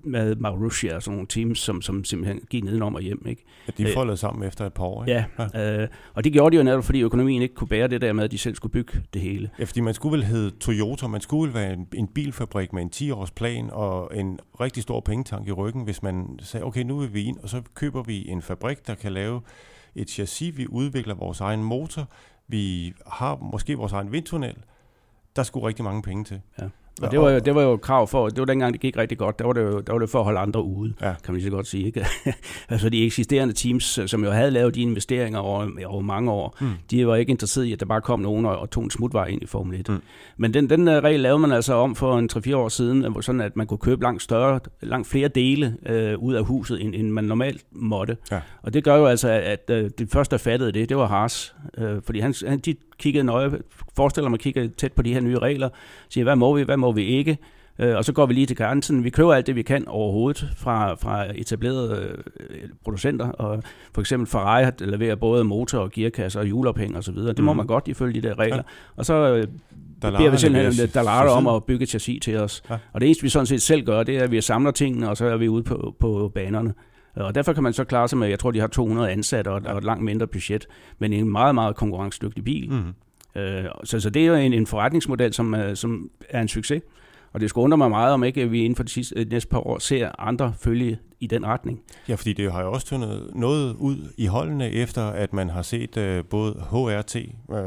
med 0.03 0.35
Marussia 0.35 0.95
og 0.95 1.03
sådan 1.03 1.15
nogle 1.15 1.27
teams, 1.27 1.59
som, 1.59 1.81
som 1.81 2.03
simpelthen 2.03 2.39
gik 2.49 2.63
nedenom 2.63 2.95
og 2.95 3.01
hjem. 3.01 3.25
Ikke? 3.27 3.45
Ja, 3.67 3.83
de 3.83 3.93
foldede 3.93 4.17
sammen 4.17 4.47
efter 4.47 4.65
et 4.65 4.73
par 4.73 4.83
år. 4.83 5.05
Ikke? 5.05 5.25
Ja, 5.39 5.47
ja. 5.53 5.81
Øh, 5.81 5.87
og 6.13 6.23
det 6.23 6.33
gjorde 6.33 6.53
de 6.53 6.57
jo 6.57 6.63
netop, 6.63 6.83
fordi 6.83 7.01
økonomien 7.01 7.41
ikke 7.41 7.55
kunne 7.55 7.67
bære 7.67 7.87
det 7.87 8.01
der 8.01 8.13
med, 8.13 8.23
at 8.23 8.31
de 8.31 8.37
selv 8.37 8.55
skulle 8.55 8.71
bygge 8.71 9.01
det 9.13 9.21
hele. 9.21 9.49
Ja, 9.59 9.63
fordi 9.63 9.81
man 9.81 9.93
skulle 9.93 10.17
vel 10.17 10.25
hedde 10.25 10.49
Toyota, 10.49 11.07
man 11.07 11.21
skulle 11.21 11.47
vel 11.47 11.53
være 11.53 11.73
en, 11.73 11.87
en 11.93 12.07
bilfabrik 12.07 12.73
med 12.73 12.81
en 12.81 12.91
10-års 12.95 13.31
plan 13.31 13.69
og 13.71 14.17
en 14.17 14.39
rigtig 14.59 14.83
stor 14.83 14.99
pengetank 14.99 15.47
i 15.47 15.51
ryggen, 15.51 15.83
hvis 15.83 16.03
man 16.03 16.39
sagde, 16.41 16.65
okay, 16.65 16.83
nu 16.83 16.99
vil 16.99 17.13
vi 17.13 17.23
ind, 17.23 17.37
og 17.37 17.49
så 17.49 17.61
køber 17.73 18.03
vi 18.03 18.27
en 18.27 18.41
fabrik, 18.41 18.87
der 18.87 18.95
kan 18.95 19.11
lave 19.11 19.41
et 19.95 20.09
chassis, 20.09 20.57
vi 20.57 20.67
udvikler 20.67 21.15
vores 21.15 21.41
egen 21.41 21.63
motor, 21.63 22.09
vi 22.47 22.93
har 23.07 23.35
måske 23.35 23.77
vores 23.77 23.93
egen 23.93 24.11
vindtunnel, 24.11 24.55
der 25.35 25.43
skulle 25.43 25.67
rigtig 25.67 25.85
mange 25.85 26.01
penge 26.01 26.23
til. 26.23 26.41
Ja. 26.61 26.67
Og 27.01 27.11
det 27.11 27.19
var, 27.19 27.31
jo, 27.31 27.39
det 27.39 27.55
var 27.55 27.61
jo 27.61 27.77
krav 27.77 28.07
for, 28.07 28.29
det 28.29 28.39
var 28.39 28.45
dengang, 28.45 28.73
det 28.73 28.81
gik 28.81 28.97
rigtig 28.97 29.17
godt, 29.17 29.39
der 29.39 29.45
var 29.45 29.53
det 29.53 29.61
jo, 29.61 29.79
der 29.79 29.93
var 29.93 29.99
det 29.99 30.09
for 30.09 30.19
at 30.19 30.25
holde 30.25 30.39
andre 30.39 30.63
ude, 30.63 30.93
ja. 31.01 31.13
kan 31.23 31.33
man 31.33 31.35
lige 31.35 31.43
så 31.43 31.51
godt 31.51 31.67
sige. 31.67 31.85
Ikke? 31.85 32.05
altså 32.69 32.89
de 32.89 33.05
eksisterende 33.05 33.53
teams, 33.53 33.99
som 34.05 34.23
jo 34.23 34.31
havde 34.31 34.51
lavet 34.51 34.75
de 34.75 34.81
investeringer 34.81 35.39
over, 35.39 35.67
over 35.85 36.01
mange 36.01 36.31
år, 36.31 36.57
mm. 36.61 36.67
de 36.91 37.07
var 37.07 37.15
ikke 37.15 37.29
interesseret 37.29 37.65
i, 37.65 37.73
at 37.73 37.79
der 37.79 37.85
bare 37.85 38.01
kom 38.01 38.19
nogen 38.19 38.45
og, 38.45 38.59
og 38.59 38.69
tog 38.69 38.83
en 38.83 38.89
smutvej 38.89 39.25
ind 39.25 39.41
i 39.41 39.45
Formel 39.45 39.79
1. 39.79 39.89
Mm. 39.89 40.01
Men 40.37 40.53
den, 40.53 40.69
den 40.69 40.87
uh, 40.87 40.93
regel 40.93 41.19
lavede 41.19 41.39
man 41.39 41.51
altså 41.51 41.73
om 41.73 41.95
for 41.95 42.17
en 42.17 42.29
3-4 42.33 42.55
år 42.55 42.69
siden, 42.69 43.21
sådan 43.21 43.41
at 43.41 43.55
man 43.55 43.67
kunne 43.67 43.77
købe 43.77 44.03
langt 44.03 44.21
større, 44.21 44.59
langt 44.81 45.07
flere 45.07 45.27
dele 45.27 45.77
uh, 45.89 46.23
ud 46.23 46.33
af 46.33 46.45
huset, 46.45 46.81
end, 46.81 46.95
end 46.95 47.11
man 47.11 47.23
normalt 47.23 47.65
måtte. 47.71 48.17
Ja. 48.31 48.39
Og 48.61 48.73
det 48.73 48.83
gør 48.83 48.95
jo 48.95 49.05
altså, 49.05 49.29
at, 49.29 49.69
at 49.69 49.83
uh, 49.83 49.89
det 49.97 50.09
første, 50.11 50.31
der 50.31 50.37
fattede 50.37 50.71
det, 50.71 50.89
det 50.89 50.97
var 50.97 51.07
Haas. 51.07 51.55
Uh, 51.77 51.85
fordi 52.05 52.19
han, 52.19 52.33
han, 52.47 52.59
de 52.59 52.75
kiggede 53.03 53.23
nøje, 53.23 53.51
forestiller 53.95 54.29
mig, 54.29 54.39
kigger 54.39 54.69
tæt 54.77 54.93
på 54.93 55.01
de 55.01 55.13
her 55.13 55.21
nye 55.21 55.39
regler, 55.39 55.69
siger, 56.09 56.23
hvad 56.23 56.35
må 56.35 56.55
vi, 56.55 56.63
hvad 56.63 56.77
må 56.83 56.91
vi 56.91 57.03
ikke, 57.03 57.37
øh, 57.79 57.95
og 57.95 58.05
så 58.05 58.13
går 58.13 58.25
vi 58.25 58.33
lige 58.33 58.45
til 58.45 58.55
grænsen. 58.55 59.03
Vi 59.03 59.09
køber 59.09 59.33
alt 59.33 59.47
det, 59.47 59.55
vi 59.55 59.61
kan 59.61 59.87
overhovedet 59.87 60.49
fra, 60.57 60.93
fra 60.93 61.25
etablerede 61.35 62.17
øh, 62.39 62.69
producenter, 62.83 63.29
og 63.29 63.63
for 63.93 64.01
eksempel 64.01 64.27
Ferrari 64.27 64.71
leverer 64.79 65.15
både 65.15 65.43
motor 65.43 65.79
og 65.79 65.91
gearkasse 65.91 66.39
og 66.39 66.45
hjulophæng 66.45 66.97
og 66.97 67.03
så 67.03 67.11
videre. 67.11 67.33
Det 67.33 67.43
må 67.43 67.53
mm. 67.53 67.57
man 67.57 67.67
godt 67.67 67.87
ifølge 67.87 68.21
de 68.21 68.27
der 68.27 68.39
regler. 68.39 68.55
Ja. 68.55 68.61
Og 68.95 69.05
så 69.05 69.13
øh, 69.13 69.47
beder 70.01 70.31
vi 70.31 70.37
simpelthen 70.37 70.89
Dallara 70.89 71.29
om 71.29 71.47
at 71.47 71.63
bygge 71.63 71.83
et 71.83 71.89
chassis 71.89 72.19
til 72.23 72.37
os. 72.37 72.63
Ja. 72.69 72.77
Og 72.93 73.01
det 73.01 73.07
eneste, 73.07 73.23
vi 73.23 73.29
sådan 73.29 73.45
set 73.45 73.61
selv 73.61 73.85
gør, 73.85 74.03
det 74.03 74.17
er, 74.17 74.23
at 74.23 74.31
vi 74.31 74.41
samler 74.41 74.71
tingene, 74.71 75.09
og 75.09 75.17
så 75.17 75.25
er 75.25 75.37
vi 75.37 75.49
ude 75.49 75.63
på, 75.63 75.95
på 75.99 76.31
banerne. 76.35 76.73
Og 77.15 77.35
derfor 77.35 77.53
kan 77.53 77.63
man 77.63 77.73
så 77.73 77.83
klare 77.83 78.07
sig 78.07 78.17
med, 78.17 78.27
jeg 78.27 78.39
tror, 78.39 78.51
de 78.51 78.59
har 78.59 78.67
200 78.67 79.11
ansatte 79.11 79.49
og, 79.49 79.61
og 79.65 79.77
et 79.77 79.83
langt 79.83 80.03
mindre 80.03 80.27
budget, 80.27 80.67
men 80.99 81.13
en 81.13 81.29
meget, 81.29 81.55
meget 81.55 81.75
konkurrencedygtig 81.75 82.43
bil. 82.43 82.71
Mm. 82.71 82.93
Øh, 83.35 83.65
så, 83.83 83.99
så 83.99 84.09
det 84.09 84.21
er 84.21 84.27
jo 84.27 84.35
en, 84.35 84.53
en 84.53 84.67
forretningsmodel, 84.67 85.33
som, 85.33 85.53
uh, 85.53 85.73
som 85.73 86.09
er 86.29 86.41
en 86.41 86.47
succes. 86.47 86.81
Og 87.33 87.39
det 87.39 87.49
skulle 87.49 87.63
undre 87.63 87.77
mig 87.77 87.89
meget, 87.89 88.13
om 88.13 88.23
ikke 88.23 88.49
vi 88.49 88.59
inden 88.59 88.75
for 88.75 88.83
de 88.83 88.89
sidste, 88.89 89.23
de 89.23 89.29
næste 89.29 89.49
par 89.49 89.67
år 89.67 89.79
ser 89.79 90.11
andre 90.19 90.53
følge 90.59 90.99
i 91.19 91.27
den 91.27 91.45
retning. 91.45 91.81
Ja, 92.09 92.15
fordi 92.15 92.33
det 92.33 92.51
har 92.51 92.61
jo 92.61 92.71
også 92.71 92.87
tyndet 92.87 93.29
noget 93.35 93.75
ud 93.75 93.97
i 94.17 94.25
holdene, 94.25 94.71
efter 94.71 95.03
at 95.03 95.33
man 95.33 95.49
har 95.49 95.61
set 95.61 95.97
uh, 95.97 96.25
både 96.29 96.53
HRT 96.71 97.15
uh, 97.47 97.57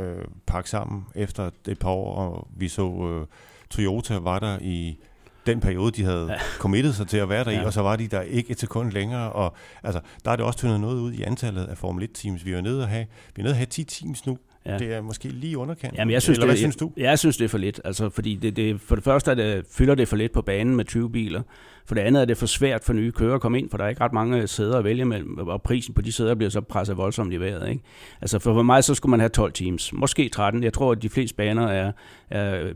pakke 0.46 0.70
sammen 0.70 1.04
efter 1.14 1.50
et 1.68 1.78
par 1.78 1.90
år, 1.90 2.14
og 2.14 2.48
vi 2.56 2.68
så 2.68 2.82
uh, 2.82 3.26
Toyota 3.70 4.18
var 4.18 4.38
der 4.38 4.58
i 4.60 4.98
den 5.46 5.60
periode, 5.60 5.92
de 5.92 6.04
havde 6.04 6.26
ja. 6.32 6.38
committet 6.58 6.94
sig 6.94 7.08
til 7.08 7.16
at 7.16 7.28
være 7.28 7.44
der 7.44 7.50
ja. 7.50 7.62
i, 7.62 7.64
og 7.64 7.72
så 7.72 7.82
var 7.82 7.96
de 7.96 8.08
der 8.08 8.20
ikke 8.20 8.50
et 8.50 8.60
sekund 8.60 8.92
længere. 8.92 9.32
Og 9.32 9.54
altså, 9.82 10.00
der 10.24 10.30
er 10.30 10.36
det 10.36 10.44
også 10.44 10.58
tyndet 10.58 10.80
noget 10.80 11.00
ud 11.00 11.12
i 11.12 11.22
antallet 11.22 11.64
af 11.64 11.78
Formel 11.78 12.08
1-teams. 12.08 12.44
Vi 12.44 12.52
er 12.52 12.60
nede 12.60 12.82
at 12.82 12.88
have, 12.88 13.06
vi 13.34 13.40
er 13.40 13.42
nede 13.42 13.52
at 13.52 13.56
have 13.56 13.66
10 13.66 13.84
teams 13.84 14.26
nu, 14.26 14.38
Ja. 14.66 14.78
Det 14.78 14.94
er 14.94 15.00
måske 15.00 15.28
lige 15.28 15.58
underkendt. 15.58 15.98
Jamen, 15.98 16.12
jeg 16.12 16.22
synes, 16.22 16.38
Eller 16.38 16.46
hvad 16.46 16.54
det, 16.54 16.58
synes 16.58 16.76
du? 16.76 16.92
Jeg, 16.96 17.04
jeg 17.04 17.18
synes, 17.18 17.36
det 17.36 17.44
er 17.44 17.48
for 17.48 17.58
lidt. 17.58 17.80
Altså, 17.84 18.08
fordi 18.08 18.34
det, 18.34 18.56
det, 18.56 18.80
for 18.80 18.94
det 18.94 19.04
første 19.04 19.30
er 19.30 19.34
det, 19.34 19.64
fylder 19.70 19.94
det 19.94 20.08
for 20.08 20.16
lidt 20.16 20.32
på 20.32 20.42
banen 20.42 20.76
med 20.76 20.84
20 20.84 21.10
biler. 21.10 21.42
For 21.86 21.94
det 21.94 22.02
andet 22.02 22.20
er 22.20 22.24
det 22.24 22.36
for 22.36 22.46
svært 22.46 22.84
for 22.84 22.92
nye 22.92 23.12
kører 23.12 23.34
at 23.34 23.40
komme 23.40 23.58
ind, 23.58 23.70
for 23.70 23.76
der 23.76 23.84
er 23.84 23.88
ikke 23.88 24.00
ret 24.00 24.12
mange 24.12 24.46
sæder 24.46 24.78
at 24.78 24.84
vælge 24.84 25.04
mellem, 25.04 25.38
og 25.38 25.62
prisen 25.62 25.94
på 25.94 26.02
de 26.02 26.12
sæder 26.12 26.34
bliver 26.34 26.50
så 26.50 26.60
presset 26.60 26.96
voldsomt 26.96 27.32
i 27.32 27.40
vejret. 27.40 27.68
Ikke? 27.68 27.82
Altså 28.20 28.38
for 28.38 28.62
mig 28.62 28.84
så 28.84 28.94
skulle 28.94 29.10
man 29.10 29.20
have 29.20 29.28
12 29.28 29.52
teams, 29.52 29.92
måske 29.92 30.28
13. 30.28 30.62
Jeg 30.62 30.72
tror, 30.72 30.92
at 30.92 31.02
de 31.02 31.08
fleste 31.08 31.36
baner 31.36 31.66
er, 31.66 31.92
er 32.30 32.72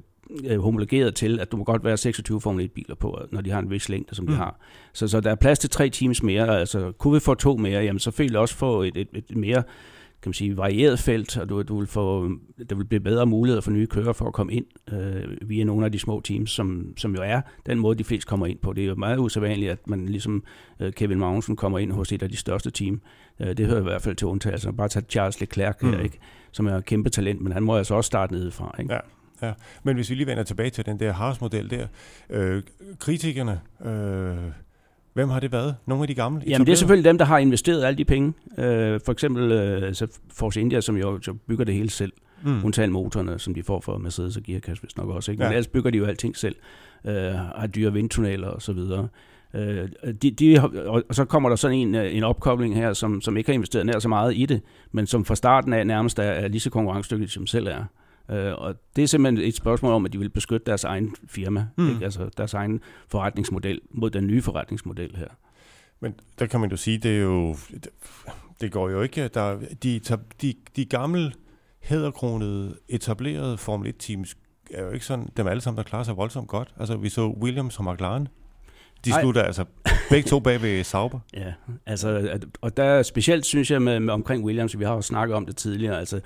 homologeret 0.59 1.14
til, 1.14 1.40
at 1.40 1.53
du 1.53 1.57
må 1.57 1.64
godt 1.64 1.85
være 1.85 1.96
26 1.96 2.40
Formel 2.40 2.64
1-biler 2.64 2.94
på, 2.94 3.20
når 3.33 3.40
de 3.40 3.50
har 3.50 3.59
en 3.59 3.70
vis 3.70 3.88
længde, 3.88 4.14
som 4.14 4.26
de 4.26 4.33
mm. 4.33 4.38
har. 4.38 4.61
Så, 4.92 5.09
så 5.09 5.20
der 5.20 5.31
er 5.31 5.35
plads 5.35 5.59
til 5.59 5.70
tre 5.70 5.88
teams 5.88 6.22
mere. 6.22 6.61
Altså, 6.61 6.92
kunne 6.98 7.14
vi 7.14 7.20
få 7.20 7.35
to 7.35 7.57
mere, 7.57 7.83
jamen 7.83 7.98
så 7.98 8.11
vil 8.11 8.37
også 8.37 8.55
få 8.55 8.83
et, 8.83 8.96
et, 8.96 9.09
et 9.14 9.37
mere 9.37 9.62
kan 10.22 10.28
man 10.28 10.35
sige, 10.35 10.56
varieret 10.56 10.98
felt, 10.98 11.38
og 11.38 11.48
du, 11.48 11.62
du 11.62 11.78
vil 11.78 11.87
få, 11.87 12.30
der 12.68 12.74
vil 12.74 12.85
blive 12.85 13.00
bedre 13.00 13.26
muligheder 13.26 13.61
for 13.61 13.70
nye 13.70 13.87
kører 13.87 14.12
for 14.12 14.26
at 14.26 14.33
komme 14.33 14.52
ind 14.52 14.64
øh, 14.92 15.48
via 15.48 15.64
nogle 15.64 15.85
af 15.85 15.92
de 15.92 15.98
små 15.98 16.20
teams, 16.20 16.50
som, 16.50 16.92
som 16.96 17.14
jo 17.14 17.22
er 17.24 17.40
den 17.66 17.78
måde, 17.78 17.98
de 17.98 18.04
fleste 18.04 18.28
kommer 18.28 18.46
ind 18.46 18.59
på. 18.59 18.72
Det 18.72 18.85
er 18.85 18.88
jo 18.88 18.94
meget 18.94 19.18
usædvanligt, 19.18 19.70
at 19.70 19.88
man 19.88 20.06
ligesom 20.06 20.44
øh, 20.80 20.92
Kevin 20.92 21.18
Magnussen 21.18 21.56
kommer 21.56 21.78
ind 21.78 21.92
hos 21.92 22.12
et 22.12 22.22
af 22.22 22.28
de 22.28 22.37
største 22.37 22.70
team. 22.70 23.00
Øh, 23.40 23.56
det 23.56 23.66
hører 23.66 23.80
i 23.80 23.83
hvert 23.83 24.02
fald 24.02 24.16
til 24.16 24.26
undtagelse. 24.26 24.72
Bare 24.72 24.88
tage 24.88 25.04
Charles 25.09 25.40
Leclerc 25.40 25.76
mm. 25.83 25.92
her, 25.92 26.00
ikke? 26.00 26.18
som 26.52 26.66
er 26.66 26.76
et 26.76 26.85
kæmpe 26.85 27.11
talent, 27.11 27.40
men 27.40 27.52
han 27.52 27.62
må 27.62 27.76
altså 27.76 27.94
også 27.94 28.06
starte 28.06 28.33
nedefra. 28.33 28.74
Ikke? 28.78 28.94
Ja. 28.94 29.00
Ja, 29.42 29.52
men 29.83 29.94
hvis 29.94 30.11
vi 30.11 30.14
lige 30.14 30.26
vender 30.26 30.42
tilbage 30.42 30.70
til 30.70 30.87
den 30.87 31.00
der 31.00 31.12
Haas-model 31.12 31.70
der, 31.70 31.87
øh, 32.30 32.62
kritikerne, 32.98 33.61
øh, 33.85 34.52
hvem 35.14 35.29
har 35.29 35.40
det 35.40 35.53
været? 35.53 35.77
Nogle 35.87 36.03
af 36.03 36.09
de 36.09 36.14
gamle? 36.14 36.42
Jamen 36.46 36.66
det 36.66 36.73
er 36.73 36.77
selvfølgelig 36.77 37.05
dem, 37.05 37.18
der 37.18 37.25
har 37.25 37.38
investeret 37.38 37.85
alle 37.85 37.99
de 37.99 38.05
penge. 38.05 38.33
Øh, 38.59 39.01
for 39.05 39.12
eksempel 39.12 39.53
øh, 39.53 39.83
altså 39.83 40.07
Force 40.33 40.61
India, 40.61 40.81
som 40.81 40.96
jo 40.96 41.23
så 41.23 41.33
bygger 41.33 41.64
det 41.64 41.75
hele 41.75 41.90
selv. 41.90 42.12
Mm. 42.42 42.64
Undtagen 42.64 42.92
motorerne, 42.92 43.38
som 43.38 43.55
de 43.55 43.62
får 43.62 43.81
fra 43.81 43.99
Mercedes 43.99 44.37
og 44.37 44.42
Gearcash, 44.42 44.83
hvis 44.83 44.96
nok 44.96 45.09
også. 45.09 45.31
Ikke? 45.31 45.40
Men 45.40 45.51
ja. 45.51 45.57
ellers 45.57 45.66
bygger 45.66 45.90
de 45.90 45.99
jo 45.99 46.05
alting 46.05 46.37
selv. 46.37 46.57
Øh, 47.05 47.14
har 47.35 47.66
dyre 47.66 47.92
vindtunneler 47.92 48.49
og 48.49 48.62
så 48.62 48.73
videre. 48.73 49.09
Øh, 49.55 49.88
de, 50.23 50.31
de, 50.31 50.61
og 50.87 51.14
så 51.14 51.25
kommer 51.25 51.49
der 51.49 51.57
sådan 51.57 51.77
en, 51.77 51.94
en 51.94 52.25
opkobling 52.25 52.75
her, 52.75 52.92
som, 52.92 53.20
som 53.20 53.37
ikke 53.37 53.51
har 53.51 53.55
investeret 53.55 53.87
nær 53.87 53.99
så 53.99 54.09
meget 54.09 54.37
i 54.37 54.46
det, 54.46 54.61
men 54.92 55.07
som 55.07 55.25
fra 55.25 55.35
starten 55.35 55.73
af 55.73 55.87
nærmest 55.87 56.18
er, 56.18 56.23
er 56.23 56.49
lige 56.49 56.61
så 56.61 56.70
konkurrencedygtigt, 56.70 57.33
som 57.33 57.46
selv 57.46 57.66
er. 57.66 57.85
Øh, 58.30 58.52
og 58.58 58.74
det 58.96 59.02
er 59.02 59.06
simpelthen 59.06 59.48
et 59.48 59.56
spørgsmål 59.56 59.92
om, 59.92 60.04
at 60.04 60.12
de 60.12 60.18
vil 60.18 60.28
beskytte 60.28 60.66
deres 60.66 60.84
egen 60.84 61.14
firma, 61.28 61.66
mm. 61.76 61.90
ikke? 61.90 62.04
altså 62.04 62.30
deres 62.36 62.54
egen 62.54 62.80
forretningsmodel 63.08 63.80
mod 63.90 64.10
den 64.10 64.26
nye 64.26 64.42
forretningsmodel 64.42 65.16
her. 65.16 65.28
Men 66.00 66.14
der 66.38 66.46
kan 66.46 66.60
man 66.60 66.70
jo 66.70 66.76
sige, 66.76 66.98
det 66.98 67.16
er 67.16 67.20
jo, 67.20 67.56
det 68.60 68.72
går 68.72 68.90
jo 68.90 69.02
ikke, 69.02 69.28
der, 69.28 69.58
de, 69.82 70.00
de, 70.42 70.54
de 70.76 70.84
gamle 70.84 71.32
hæderkronede, 71.80 72.76
etablerede 72.88 73.58
Formel 73.58 73.94
1-teams 73.94 74.34
er 74.70 74.84
jo 74.84 74.90
ikke 74.90 75.06
sådan, 75.06 75.28
dem 75.36 75.46
alle 75.46 75.60
sammen, 75.60 75.76
der 75.76 75.82
klarer 75.82 76.04
sig 76.04 76.16
voldsomt 76.16 76.48
godt. 76.48 76.74
Altså, 76.80 76.96
vi 76.96 77.08
så 77.08 77.26
Williams 77.26 77.78
og 77.78 77.92
McLaren. 77.92 78.28
De 79.04 79.20
slutter 79.20 79.40
Ej. 79.40 79.46
altså 79.46 79.64
begge 80.10 80.28
to 80.28 80.40
bag 80.40 80.62
ved 80.62 80.84
Sauber. 80.84 81.20
Ja, 81.34 81.52
altså, 81.86 82.38
og 82.60 82.76
der 82.76 83.02
specielt 83.02 83.46
synes 83.46 83.70
jeg 83.70 83.82
med, 83.82 84.00
med 84.00 84.14
omkring 84.14 84.44
Williams, 84.44 84.78
vi 84.78 84.84
har 84.84 84.94
jo 84.94 85.02
snakket 85.02 85.36
om 85.36 85.46
det 85.46 85.56
tidligere, 85.56 85.98
altså 85.98 86.20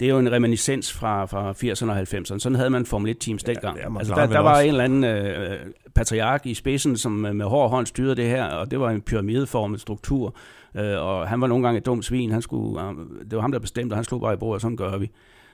det 0.00 0.06
er 0.06 0.10
jo 0.10 0.18
en 0.18 0.32
reminiscens 0.32 0.92
fra, 0.92 1.24
fra 1.24 1.52
80'erne 1.52 1.90
og 1.90 2.00
90'erne. 2.00 2.38
Sådan 2.38 2.56
havde 2.56 2.70
man 2.70 2.86
Formel 2.86 3.16
1-teams 3.16 3.44
ja, 3.46 3.52
dengang. 3.52 3.98
Altså, 3.98 4.14
der, 4.14 4.26
der 4.26 4.38
var 4.38 4.60
en 4.60 4.68
eller 4.68 4.84
anden 4.84 5.04
øh, 5.04 5.58
patriark 5.94 6.46
i 6.46 6.54
spidsen, 6.54 6.96
som 6.96 7.12
med 7.12 7.46
hård 7.46 7.70
hånd 7.70 7.86
styrede 7.86 8.14
det 8.14 8.26
her, 8.26 8.44
og 8.44 8.70
det 8.70 8.80
var 8.80 8.90
en 8.90 9.02
pyramideformet 9.02 9.80
struktur. 9.80 10.36
Øh, 10.76 11.02
og 11.02 11.28
han 11.28 11.40
var 11.40 11.46
nogle 11.46 11.64
gange 11.64 11.78
et 11.78 11.86
dumt 11.86 12.04
svin. 12.04 12.30
Han 12.30 12.42
skulle, 12.42 12.82
øh, 12.82 12.94
det 13.30 13.36
var 13.36 13.40
ham, 13.40 13.52
der 13.52 13.58
bestemte, 13.58 13.92
og 13.92 13.96
han 13.96 14.04
slog 14.04 14.20
bare 14.20 14.34
i 14.34 14.36
bordet, 14.36 14.54
og 14.54 14.60
sådan 14.60 14.76
gør 14.76 14.98
vi. 14.98 15.10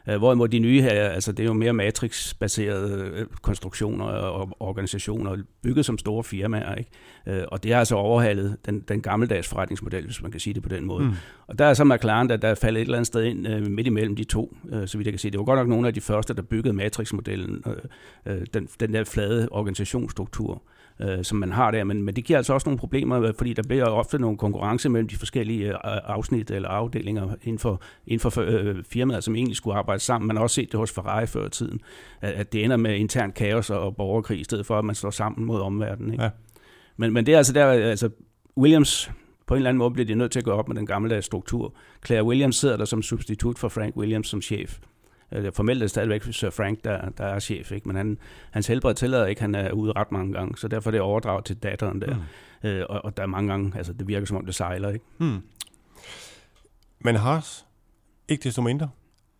Øh, 0.08 0.16
hvorimod 0.16 0.48
de 0.48 0.58
nye 0.58 0.82
her, 0.82 1.08
altså 1.08 1.32
det 1.32 1.40
er 1.40 1.44
jo 1.44 1.52
mere 1.52 1.72
matrix-baserede 1.72 3.10
øh, 3.14 3.26
konstruktioner 3.42 4.04
og 4.04 4.56
organisationer, 4.60 5.36
bygget 5.62 5.86
som 5.86 5.98
store 5.98 6.24
firmaer. 6.24 6.74
Ikke? 6.74 6.90
Øh, 7.26 7.42
og 7.48 7.62
det 7.62 7.72
har 7.72 7.78
altså 7.78 7.94
overhalet 7.94 8.56
den, 8.66 8.80
den 8.80 9.02
gammeldags 9.02 9.48
forretningsmodel, 9.48 10.04
hvis 10.04 10.22
man 10.22 10.30
kan 10.30 10.40
sige 10.40 10.54
det 10.54 10.62
på 10.62 10.68
den 10.68 10.84
måde. 10.84 11.04
Mm. 11.04 11.12
Og 11.46 11.58
der 11.58 11.64
er 11.64 11.74
så 11.74 11.84
McLaren, 11.84 12.28
der, 12.28 12.36
der 12.36 12.48
er 12.48 12.54
faldet 12.54 12.80
et 12.80 12.84
eller 12.84 12.96
andet 12.96 13.06
sted 13.06 13.24
ind 13.24 13.68
midt 13.68 13.86
imellem 13.86 14.16
de 14.16 14.24
to, 14.24 14.56
så 14.86 14.98
vidt 14.98 15.06
jeg 15.06 15.12
kan 15.12 15.18
sige. 15.18 15.30
Det 15.30 15.38
var 15.38 15.44
godt 15.44 15.58
nok 15.58 15.68
nogle 15.68 15.88
af 15.88 15.94
de 15.94 16.00
første, 16.00 16.34
der 16.34 16.42
byggede 16.42 16.74
matrix-modellen, 16.74 17.64
den, 18.54 18.68
den 18.80 18.94
der 18.94 19.04
flade 19.04 19.48
organisationsstruktur 19.50 20.62
øh, 21.02 21.24
som 21.24 21.38
man 21.38 21.52
har 21.52 21.70
der. 21.70 21.84
Men, 21.84 22.02
men 22.02 22.16
det 22.16 22.24
giver 22.24 22.36
altså 22.36 22.54
også 22.54 22.68
nogle 22.68 22.78
problemer, 22.78 23.22
øh, 23.22 23.34
fordi 23.38 23.52
der 23.52 23.62
bliver 23.62 23.84
ofte 23.84 24.18
nogle 24.18 24.38
konkurrence 24.38 24.88
mellem 24.88 25.08
de 25.08 25.16
forskellige 25.16 25.68
øh, 25.68 25.74
afsnit 25.84 26.50
eller 26.50 26.68
afdelinger 26.68 27.34
inden 27.42 27.58
for, 27.58 27.82
inden 28.06 28.30
for 28.30 28.40
øh, 28.40 28.84
firmaet, 28.84 29.24
som 29.24 29.36
egentlig 29.36 29.56
skulle 29.56 29.76
arbejde 29.76 30.00
sammen. 30.00 30.26
Man 30.26 30.36
har 30.36 30.42
også 30.42 30.54
set 30.54 30.72
det 30.72 30.80
hos 30.80 30.92
Ferrari 30.92 31.26
før 31.26 31.46
i 31.46 31.50
tiden, 31.50 31.80
at, 32.20 32.32
at 32.32 32.52
det 32.52 32.64
ender 32.64 32.76
med 32.76 32.96
intern 32.96 33.32
kaos 33.32 33.70
og 33.70 33.96
borgerkrig, 33.96 34.40
i 34.40 34.44
stedet 34.44 34.66
for 34.66 34.78
at 34.78 34.84
man 34.84 34.94
står 34.94 35.10
sammen 35.10 35.46
mod 35.46 35.60
omverdenen. 35.60 36.12
Ikke? 36.12 36.24
Ja. 36.24 36.30
Men, 36.96 37.12
men 37.12 37.26
det 37.26 37.34
er 37.34 37.36
altså 37.36 37.52
der, 37.52 37.66
altså 37.66 38.10
Williams 38.56 39.10
på 39.46 39.54
en 39.54 39.58
eller 39.58 39.68
anden 39.68 39.78
måde 39.78 39.90
bliver 39.90 40.06
de 40.06 40.14
nødt 40.14 40.32
til 40.32 40.38
at 40.38 40.44
gå 40.44 40.50
op 40.50 40.68
med 40.68 40.76
den 40.76 40.86
gamle 40.86 41.22
struktur. 41.22 41.74
Claire 42.06 42.24
Williams 42.24 42.56
sidder 42.56 42.76
der 42.76 42.84
som 42.84 43.02
substitut 43.02 43.58
for 43.58 43.68
Frank 43.68 43.96
Williams 43.96 44.28
som 44.28 44.42
chef. 44.42 44.78
Øh, 45.32 45.52
formelt 45.52 45.78
er 45.78 45.84
det 45.84 45.90
stadigvæk 45.90 46.22
Sir 46.22 46.50
Frank, 46.50 46.84
der, 46.84 47.08
der 47.08 47.24
er 47.24 47.38
chef, 47.38 47.72
ikke? 47.72 47.88
men 47.88 47.96
han, 47.96 48.18
hans 48.50 48.66
helbred 48.66 48.94
tillader 48.94 49.26
ikke, 49.26 49.40
han 49.40 49.54
er 49.54 49.72
ude 49.72 49.92
ret 49.92 50.12
mange 50.12 50.32
gange, 50.32 50.56
så 50.56 50.68
derfor 50.68 50.90
er 50.90 50.92
det 50.92 51.00
overdraget 51.00 51.44
til 51.44 51.56
datteren 51.56 52.00
der. 52.00 52.14
Mm. 52.62 52.68
Øh, 52.68 52.86
og, 52.88 53.04
og 53.04 53.16
der 53.16 53.22
er 53.22 53.26
mange 53.26 53.50
gange, 53.50 53.72
altså 53.76 53.92
det 53.92 54.08
virker 54.08 54.26
som 54.26 54.36
om 54.36 54.46
det 54.46 54.54
sejler, 54.54 54.88
ikke? 54.88 55.04
Mm. 55.18 55.42
Men 56.98 57.16
Haas, 57.16 57.66
ikke 58.28 58.44
desto 58.44 58.62
mindre, 58.62 58.90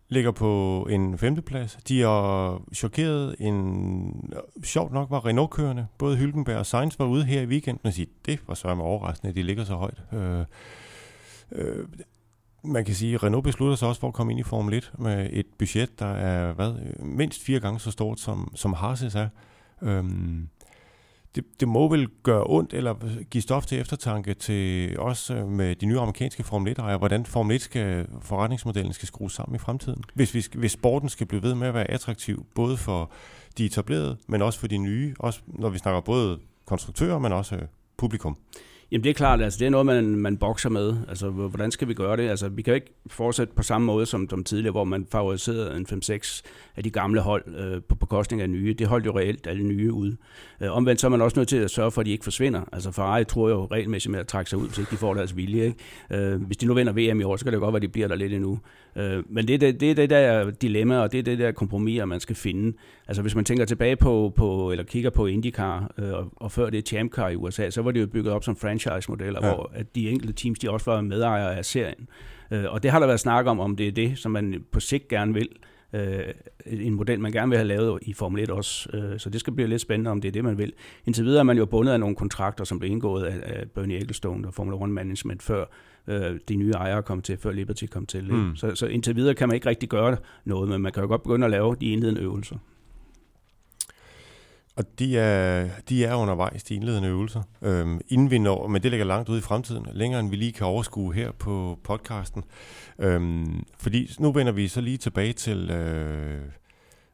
ligger 0.09 0.31
på 0.31 0.87
en 0.89 1.17
femteplads. 1.17 1.75
De 1.87 2.01
har 2.01 2.61
chokeret 2.73 3.35
en... 3.39 4.33
Sjovt 4.63 4.93
nok 4.93 5.11
var 5.11 5.25
Renault-kørende. 5.25 5.87
Både 5.97 6.17
Hylkenberg 6.17 6.57
og 6.57 6.65
Sainz 6.65 6.99
var 6.99 7.05
ude 7.05 7.25
her 7.25 7.41
i 7.41 7.45
weekenden 7.45 7.87
og 7.87 7.93
sige, 7.93 8.07
det 8.25 8.39
var 8.47 8.53
så 8.53 8.75
med 8.75 8.85
overraskende, 8.85 9.29
at 9.29 9.35
de 9.35 9.43
ligger 9.43 9.63
så 9.63 9.73
højt. 9.73 10.01
Øh, 10.13 10.45
øh, 11.51 11.85
man 12.63 12.85
kan 12.85 12.95
sige, 12.95 13.15
at 13.15 13.23
Renault 13.23 13.43
beslutter 13.43 13.75
sig 13.75 13.87
også 13.87 14.01
for 14.01 14.07
at 14.07 14.13
komme 14.13 14.33
ind 14.33 14.39
i 14.39 14.43
Formel 14.43 14.73
1 14.73 14.91
med 14.97 15.29
et 15.31 15.45
budget, 15.57 15.99
der 15.99 16.05
er 16.13 16.53
hvad, 16.53 16.73
mindst 16.99 17.43
fire 17.43 17.59
gange 17.59 17.79
så 17.79 17.91
stort, 17.91 18.19
som, 18.19 18.51
som 18.55 18.73
Haas 18.73 19.15
er. 19.15 19.27
Øhm, 19.81 20.47
det, 21.35 21.43
det 21.59 21.67
må 21.67 21.89
vel 21.89 22.07
gøre 22.23 22.43
ondt, 22.47 22.73
eller 22.73 22.95
give 23.29 23.41
stof 23.41 23.65
til 23.65 23.79
eftertanke 23.79 24.33
til 24.33 24.95
os 24.99 25.29
øh, 25.29 25.47
med 25.47 25.75
de 25.75 25.85
nye 25.85 25.99
amerikanske 25.99 26.43
Formel 26.43 26.75
1-ejere, 26.79 26.97
hvordan 26.97 27.25
Formel 27.25 27.55
1 27.55 27.61
skal, 27.61 28.07
forretningsmodellen 28.21 28.93
skal 28.93 29.07
skrues 29.07 29.33
sammen 29.33 29.55
i 29.55 29.59
fremtiden. 29.59 30.03
Hvis, 30.13 30.33
vi, 30.33 30.45
hvis 30.53 30.71
sporten 30.71 31.09
skal 31.09 31.27
blive 31.27 31.43
ved 31.43 31.55
med 31.55 31.67
at 31.67 31.73
være 31.73 31.91
attraktiv, 31.91 32.45
både 32.55 32.77
for 32.77 33.11
de 33.57 33.65
etablerede, 33.65 34.17
men 34.27 34.41
også 34.41 34.59
for 34.59 34.67
de 34.67 34.77
nye, 34.77 35.15
også 35.19 35.39
når 35.47 35.69
vi 35.69 35.77
snakker 35.77 36.01
både 36.01 36.39
konstruktører, 36.65 37.19
men 37.19 37.31
også 37.31 37.55
øh, 37.55 37.61
publikum. 37.97 38.37
Jamen 38.91 39.03
det 39.03 39.09
er 39.09 39.13
klart, 39.13 39.41
altså 39.41 39.59
det 39.59 39.65
er 39.65 39.69
noget, 39.69 39.85
man, 39.85 40.15
man 40.15 40.37
bokser 40.37 40.69
med. 40.69 40.95
Altså 41.09 41.29
hvordan 41.29 41.71
skal 41.71 41.87
vi 41.87 41.93
gøre 41.93 42.17
det? 42.17 42.29
Altså 42.29 42.49
vi 42.49 42.61
kan 42.61 42.75
ikke 42.75 42.93
fortsætte 43.07 43.53
på 43.55 43.63
samme 43.63 43.85
måde 43.85 44.05
som, 44.05 44.29
som 44.29 44.43
tidligere, 44.43 44.71
hvor 44.71 44.83
man 44.83 45.07
favoriserede 45.11 45.77
en 45.77 45.85
5-6 45.91 46.41
af 46.75 46.83
de 46.83 46.89
gamle 46.89 47.21
hold 47.21 47.55
øh, 47.55 47.81
på 47.89 47.95
bekostning 47.95 48.41
af 48.41 48.49
nye. 48.49 48.73
Det 48.73 48.87
holdt 48.87 49.05
jo 49.05 49.17
reelt 49.17 49.47
alle 49.47 49.63
nye 49.63 49.93
ud. 49.93 50.15
Øh, 50.61 50.77
omvendt 50.77 51.01
så 51.01 51.07
er 51.07 51.11
man 51.11 51.21
også 51.21 51.39
nødt 51.39 51.49
til 51.49 51.57
at 51.57 51.71
sørge 51.71 51.91
for, 51.91 52.01
at 52.01 52.05
de 52.05 52.11
ikke 52.11 52.23
forsvinder. 52.23 52.61
Altså 52.71 52.91
Ferrari 52.91 53.25
tror 53.25 53.49
jo 53.49 53.65
regelmæssigt 53.65 54.11
med 54.11 54.19
at 54.19 54.27
trække 54.27 54.49
sig 54.49 54.59
ud, 54.59 54.67
hvis 54.67 54.77
ikke 54.77 54.91
de 54.91 54.97
får 54.97 55.13
deres 55.13 55.35
vilje. 55.37 55.63
Ikke? 55.63 56.33
Øh, 56.33 56.41
hvis 56.43 56.57
de 56.57 56.65
nu 56.65 56.73
vinder 56.73 56.93
VM 56.93 57.19
i 57.19 57.23
år, 57.23 57.35
så 57.35 57.45
kan 57.45 57.53
det 57.53 57.59
godt 57.59 57.73
være, 57.73 57.77
at 57.77 57.81
de 57.81 57.87
bliver 57.87 58.07
der 58.07 58.15
lidt 58.15 58.33
endnu. 58.33 58.59
Øh, 58.95 59.23
men 59.29 59.47
det 59.47 59.53
er 59.53 59.57
det, 59.57 59.79
det, 59.79 59.97
det 59.97 60.09
der 60.09 60.51
dilemma, 60.51 60.97
og 60.97 61.11
det 61.11 61.19
er 61.19 61.23
det 61.23 61.39
der 61.39 61.51
kompromis, 61.51 62.01
man 62.05 62.19
skal 62.19 62.35
finde. 62.35 62.77
Altså 63.07 63.21
hvis 63.21 63.35
man 63.35 63.45
tænker 63.45 63.65
tilbage 63.65 63.95
på, 63.95 64.33
på 64.35 64.71
eller 64.71 64.83
kigger 64.83 65.09
på 65.09 65.25
IndyCar, 65.25 65.91
øh, 65.97 66.13
og, 66.13 66.31
og 66.35 66.51
før 66.51 66.69
det 66.69 66.87
Champ 66.87 67.11
Car 67.11 67.29
i 67.29 67.35
USA, 67.35 67.69
så 67.69 67.81
var 67.81 67.91
det 67.91 68.01
jo 68.01 68.07
bygget 68.07 68.33
op 68.33 68.43
som 68.43 68.55
franchise-modeller, 68.55 69.39
ja. 69.43 69.53
hvor 69.53 69.71
at 69.73 69.95
de 69.95 70.09
enkelte 70.09 70.33
teams, 70.33 70.59
de 70.59 70.71
også 70.71 70.91
var 70.91 71.01
medejere 71.01 71.57
af 71.57 71.65
serien. 71.65 72.07
Øh, 72.51 72.65
og 72.69 72.83
det 72.83 72.91
har 72.91 72.99
der 72.99 73.07
været 73.07 73.19
snak 73.19 73.45
om, 73.45 73.59
om 73.59 73.75
det 73.75 73.87
er 73.87 73.91
det, 73.91 74.17
som 74.17 74.31
man 74.31 74.63
på 74.71 74.79
sigt 74.79 75.07
gerne 75.07 75.33
vil 75.33 75.49
øh, 75.51 75.80
en 76.65 76.93
model, 76.93 77.19
man 77.19 77.31
gerne 77.31 77.49
vil 77.49 77.57
have 77.57 77.67
lavet 77.67 77.99
i 78.01 78.13
Formel 78.13 78.43
1 78.43 78.49
også. 78.49 78.89
Øh, 78.93 79.19
så 79.19 79.29
det 79.29 79.39
skal 79.39 79.53
blive 79.53 79.67
lidt 79.67 79.81
spændende, 79.81 80.11
om 80.11 80.21
det 80.21 80.27
er 80.27 80.31
det, 80.31 80.43
man 80.43 80.57
vil. 80.57 80.73
Indtil 81.05 81.25
videre 81.25 81.39
er 81.39 81.43
man 81.43 81.57
jo 81.57 81.65
bundet 81.65 81.93
af 81.93 81.99
nogle 81.99 82.15
kontrakter, 82.15 82.63
som 82.63 82.79
blev 82.79 82.91
indgået 82.91 83.25
af, 83.25 83.39
af 83.43 83.69
Bernie 83.69 83.97
Ecclestone 83.97 84.47
og 84.47 84.53
Formula 84.53 84.85
1 84.85 84.89
Management 84.89 85.43
før 85.43 85.65
øh, 86.07 86.39
de 86.49 86.55
nye 86.55 86.71
ejere 86.71 87.03
kom 87.03 87.21
til, 87.21 87.37
før 87.37 87.51
Liberty 87.51 87.85
kom 87.85 88.05
til. 88.05 88.33
Mm. 88.33 88.55
Så, 88.55 88.75
så 88.75 88.87
indtil 88.87 89.15
videre 89.15 89.35
kan 89.35 89.47
man 89.47 89.55
ikke 89.55 89.69
rigtig 89.69 89.89
gøre 89.89 90.17
noget, 90.45 90.69
men 90.69 90.81
man 90.81 90.91
kan 90.91 91.03
jo 91.03 91.07
godt 91.07 91.23
begynde 91.23 91.45
at 91.45 91.51
lave 91.51 91.75
de 91.81 91.91
indledende 91.91 92.21
øvelser. 92.21 92.57
Og 94.75 94.99
de 94.99 95.17
er, 95.17 95.69
de 95.89 96.05
er 96.05 96.15
undervejs, 96.15 96.63
de 96.63 96.75
indledende 96.75 97.09
øvelser, 97.09 97.43
øhm, 97.61 98.01
inden 98.07 98.31
vi 98.31 98.37
når, 98.37 98.67
men 98.67 98.83
det 98.83 98.91
ligger 98.91 99.05
langt 99.05 99.29
ude 99.29 99.37
i 99.37 99.41
fremtiden, 99.41 99.87
længere 99.93 100.19
end 100.19 100.29
vi 100.29 100.35
lige 100.35 100.51
kan 100.51 100.65
overskue 100.67 101.13
her 101.13 101.31
på 101.31 101.79
podcasten. 101.83 102.43
Øhm, 102.99 103.63
fordi 103.79 104.11
nu 104.19 104.31
vender 104.31 104.51
vi 104.51 104.67
så 104.67 104.81
lige 104.81 104.97
tilbage 104.97 105.33
til 105.33 105.71
øh, 105.71 106.41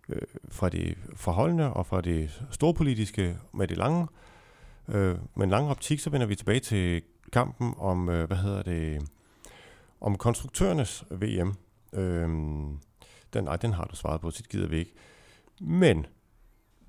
øh, 0.10 0.22
fra 0.50 0.70
det 0.70 0.98
forholdende 1.16 1.74
og 1.74 1.86
fra 1.86 2.02
det 2.02 2.42
storpolitiske 2.52 3.38
med 3.54 3.68
det 3.68 3.78
lange. 3.78 4.08
Øh, 4.88 5.16
med 5.36 5.44
en 5.44 5.50
lang 5.50 5.70
optik, 5.70 6.00
så 6.00 6.10
vender 6.10 6.28
vi 6.28 6.36
tilbage 6.36 6.60
til 6.60 7.02
kampen 7.34 7.74
om, 7.78 8.10
øh, 8.10 8.28
hvad 8.28 8.38
hedder 8.38 8.62
det, 8.62 9.02
om 10.02 10.16
konstruktørernes 10.18 11.04
VM. 11.12 11.54
Øhm, 11.94 12.80
Den, 13.34 13.44
nej, 13.44 13.56
den 13.56 13.74
har 13.74 13.86
du 13.86 13.96
svaret 13.96 14.22
på, 14.22 14.32
så 14.32 14.42
det 14.42 14.50
gider 14.52 14.68
vi 14.68 14.78
ikke. 14.78 14.94
Men 15.62 16.06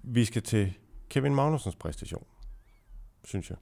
vi 0.08 0.24
skal 0.24 0.42
til 0.42 0.72
Kevin 1.10 1.34
Magnusens 1.34 1.76
præstation, 1.76 2.24
synes 3.24 3.50
jeg. 3.50 3.58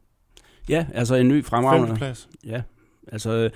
Ja, 0.69 0.87
altså 0.95 1.15
en 1.15 1.29
ny 1.29 1.45
fremragende. 1.45 1.87
Femteplads. 1.87 2.29
Ja, 2.45 2.63
altså 3.13 3.51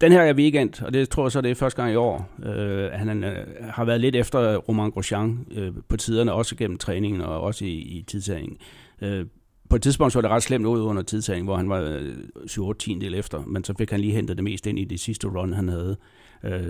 den 0.00 0.12
her 0.12 0.34
weekend, 0.34 0.82
og 0.82 0.94
det 0.94 1.08
tror 1.08 1.24
jeg 1.24 1.32
så, 1.32 1.40
det 1.40 1.50
er 1.50 1.54
første 1.54 1.82
gang 1.82 1.92
i 1.92 1.96
år, 1.96 2.28
øh, 2.42 2.90
han 2.92 3.24
øh, 3.24 3.46
har 3.70 3.84
været 3.84 4.00
lidt 4.00 4.16
efter 4.16 4.56
Roman 4.56 4.90
Grosjean 4.90 5.46
øh, 5.50 5.72
på 5.88 5.96
tiderne, 5.96 6.32
også 6.32 6.56
gennem 6.56 6.78
træningen 6.78 7.20
og 7.20 7.40
også 7.40 7.64
i, 7.64 7.74
i 7.74 8.02
tidtagningen. 8.02 8.58
Øh, 9.02 9.26
på 9.70 9.76
et 9.76 9.82
tidspunkt 9.82 10.12
så 10.12 10.20
det 10.20 10.30
ret 10.30 10.42
slemt 10.42 10.66
ud 10.66 10.80
under 10.80 11.02
tidtagningen, 11.02 11.46
hvor 11.46 11.56
han 11.56 11.68
var 11.68 12.00
7-8 12.36 13.00
del 13.00 13.14
efter, 13.14 13.42
men 13.46 13.64
så 13.64 13.74
fik 13.78 13.90
han 13.90 14.00
lige 14.00 14.12
hentet 14.12 14.36
det 14.36 14.44
mest 14.44 14.66
ind 14.66 14.78
i 14.78 14.84
det 14.84 15.00
sidste 15.00 15.28
run, 15.28 15.52
han 15.52 15.68
havde. 15.68 15.96
Øh, 16.00 16.19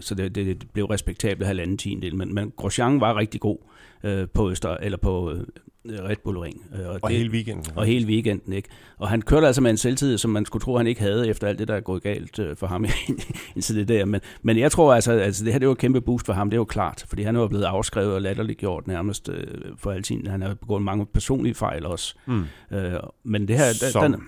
så 0.00 0.14
det, 0.14 0.35
det 0.35 0.70
blev 0.72 0.85
respektabelt 0.85 1.46
halvanden 1.46 1.78
tiendel, 1.78 2.16
men, 2.16 2.35
men 2.35 2.52
Grosjean 2.56 3.00
var 3.00 3.16
rigtig 3.16 3.40
god 3.40 3.59
øh, 4.04 4.28
på 4.35 4.50
Øster, 4.50 4.76
eller 4.76 4.98
på 4.98 5.30
øh, 5.30 5.44
Red 5.85 6.16
Bull 6.24 6.38
Ring. 6.38 6.62
Øh, 6.74 6.88
og, 6.88 6.98
og 7.02 7.11
det, 7.11 7.18
hele 7.18 7.30
weekenden. 7.30 7.72
Og 7.76 7.85
hele 7.85 8.06
weekenden, 8.06 8.52
ikke? 8.52 8.68
Og 8.98 9.09
han 9.09 9.22
kørte 9.22 9.46
altså 9.46 9.61
med 9.61 9.70
en 9.70 9.76
selvtid, 9.76 10.18
som 10.18 10.30
man 10.30 10.44
skulle 10.44 10.62
tro, 10.62 10.76
han 10.76 10.87
ikke 10.87 11.00
havde, 11.00 11.28
efter 11.28 11.48
alt 11.48 11.59
det, 11.59 11.68
der 11.68 11.74
er 11.74 11.80
gået 11.80 12.02
galt 12.02 12.38
øh, 12.38 12.56
for 12.56 12.66
ham 12.66 12.85
indtil 13.56 13.76
det 13.76 13.88
der. 13.88 14.04
Men, 14.04 14.20
men 14.42 14.59
jeg 14.59 14.72
tror 14.72 14.94
altså, 14.94 15.12
altså, 15.12 15.44
det 15.44 15.52
her 15.52 15.59
det 15.59 15.68
var 15.68 15.72
et 15.72 15.78
kæmpe 15.78 16.00
boost 16.00 16.26
for 16.26 16.33
ham, 16.33 16.50
det 16.50 16.56
er 16.56 16.61
jo 16.61 16.64
klart, 16.64 17.04
fordi 17.09 17.22
han 17.22 17.37
er 17.37 17.40
jo 17.40 17.48
blevet 17.48 17.64
afskrevet 17.64 18.14
og 18.14 18.22
latterligt 18.22 18.59
gjort 18.59 18.87
nærmest 18.87 19.28
øh, 19.28 19.46
for 19.76 19.90
altid. 19.90 20.26
Han 20.26 20.42
har 20.42 20.54
begået 20.54 20.83
mange 20.83 21.06
personlige 21.06 21.54
fejl 21.54 21.87
også. 21.87 22.14
Mm. 22.26 22.44
Øh, 22.72 22.92
men 23.24 23.48
det 23.48 23.59
her... 23.59 23.72
Som, 23.72 24.12
den, 24.12 24.22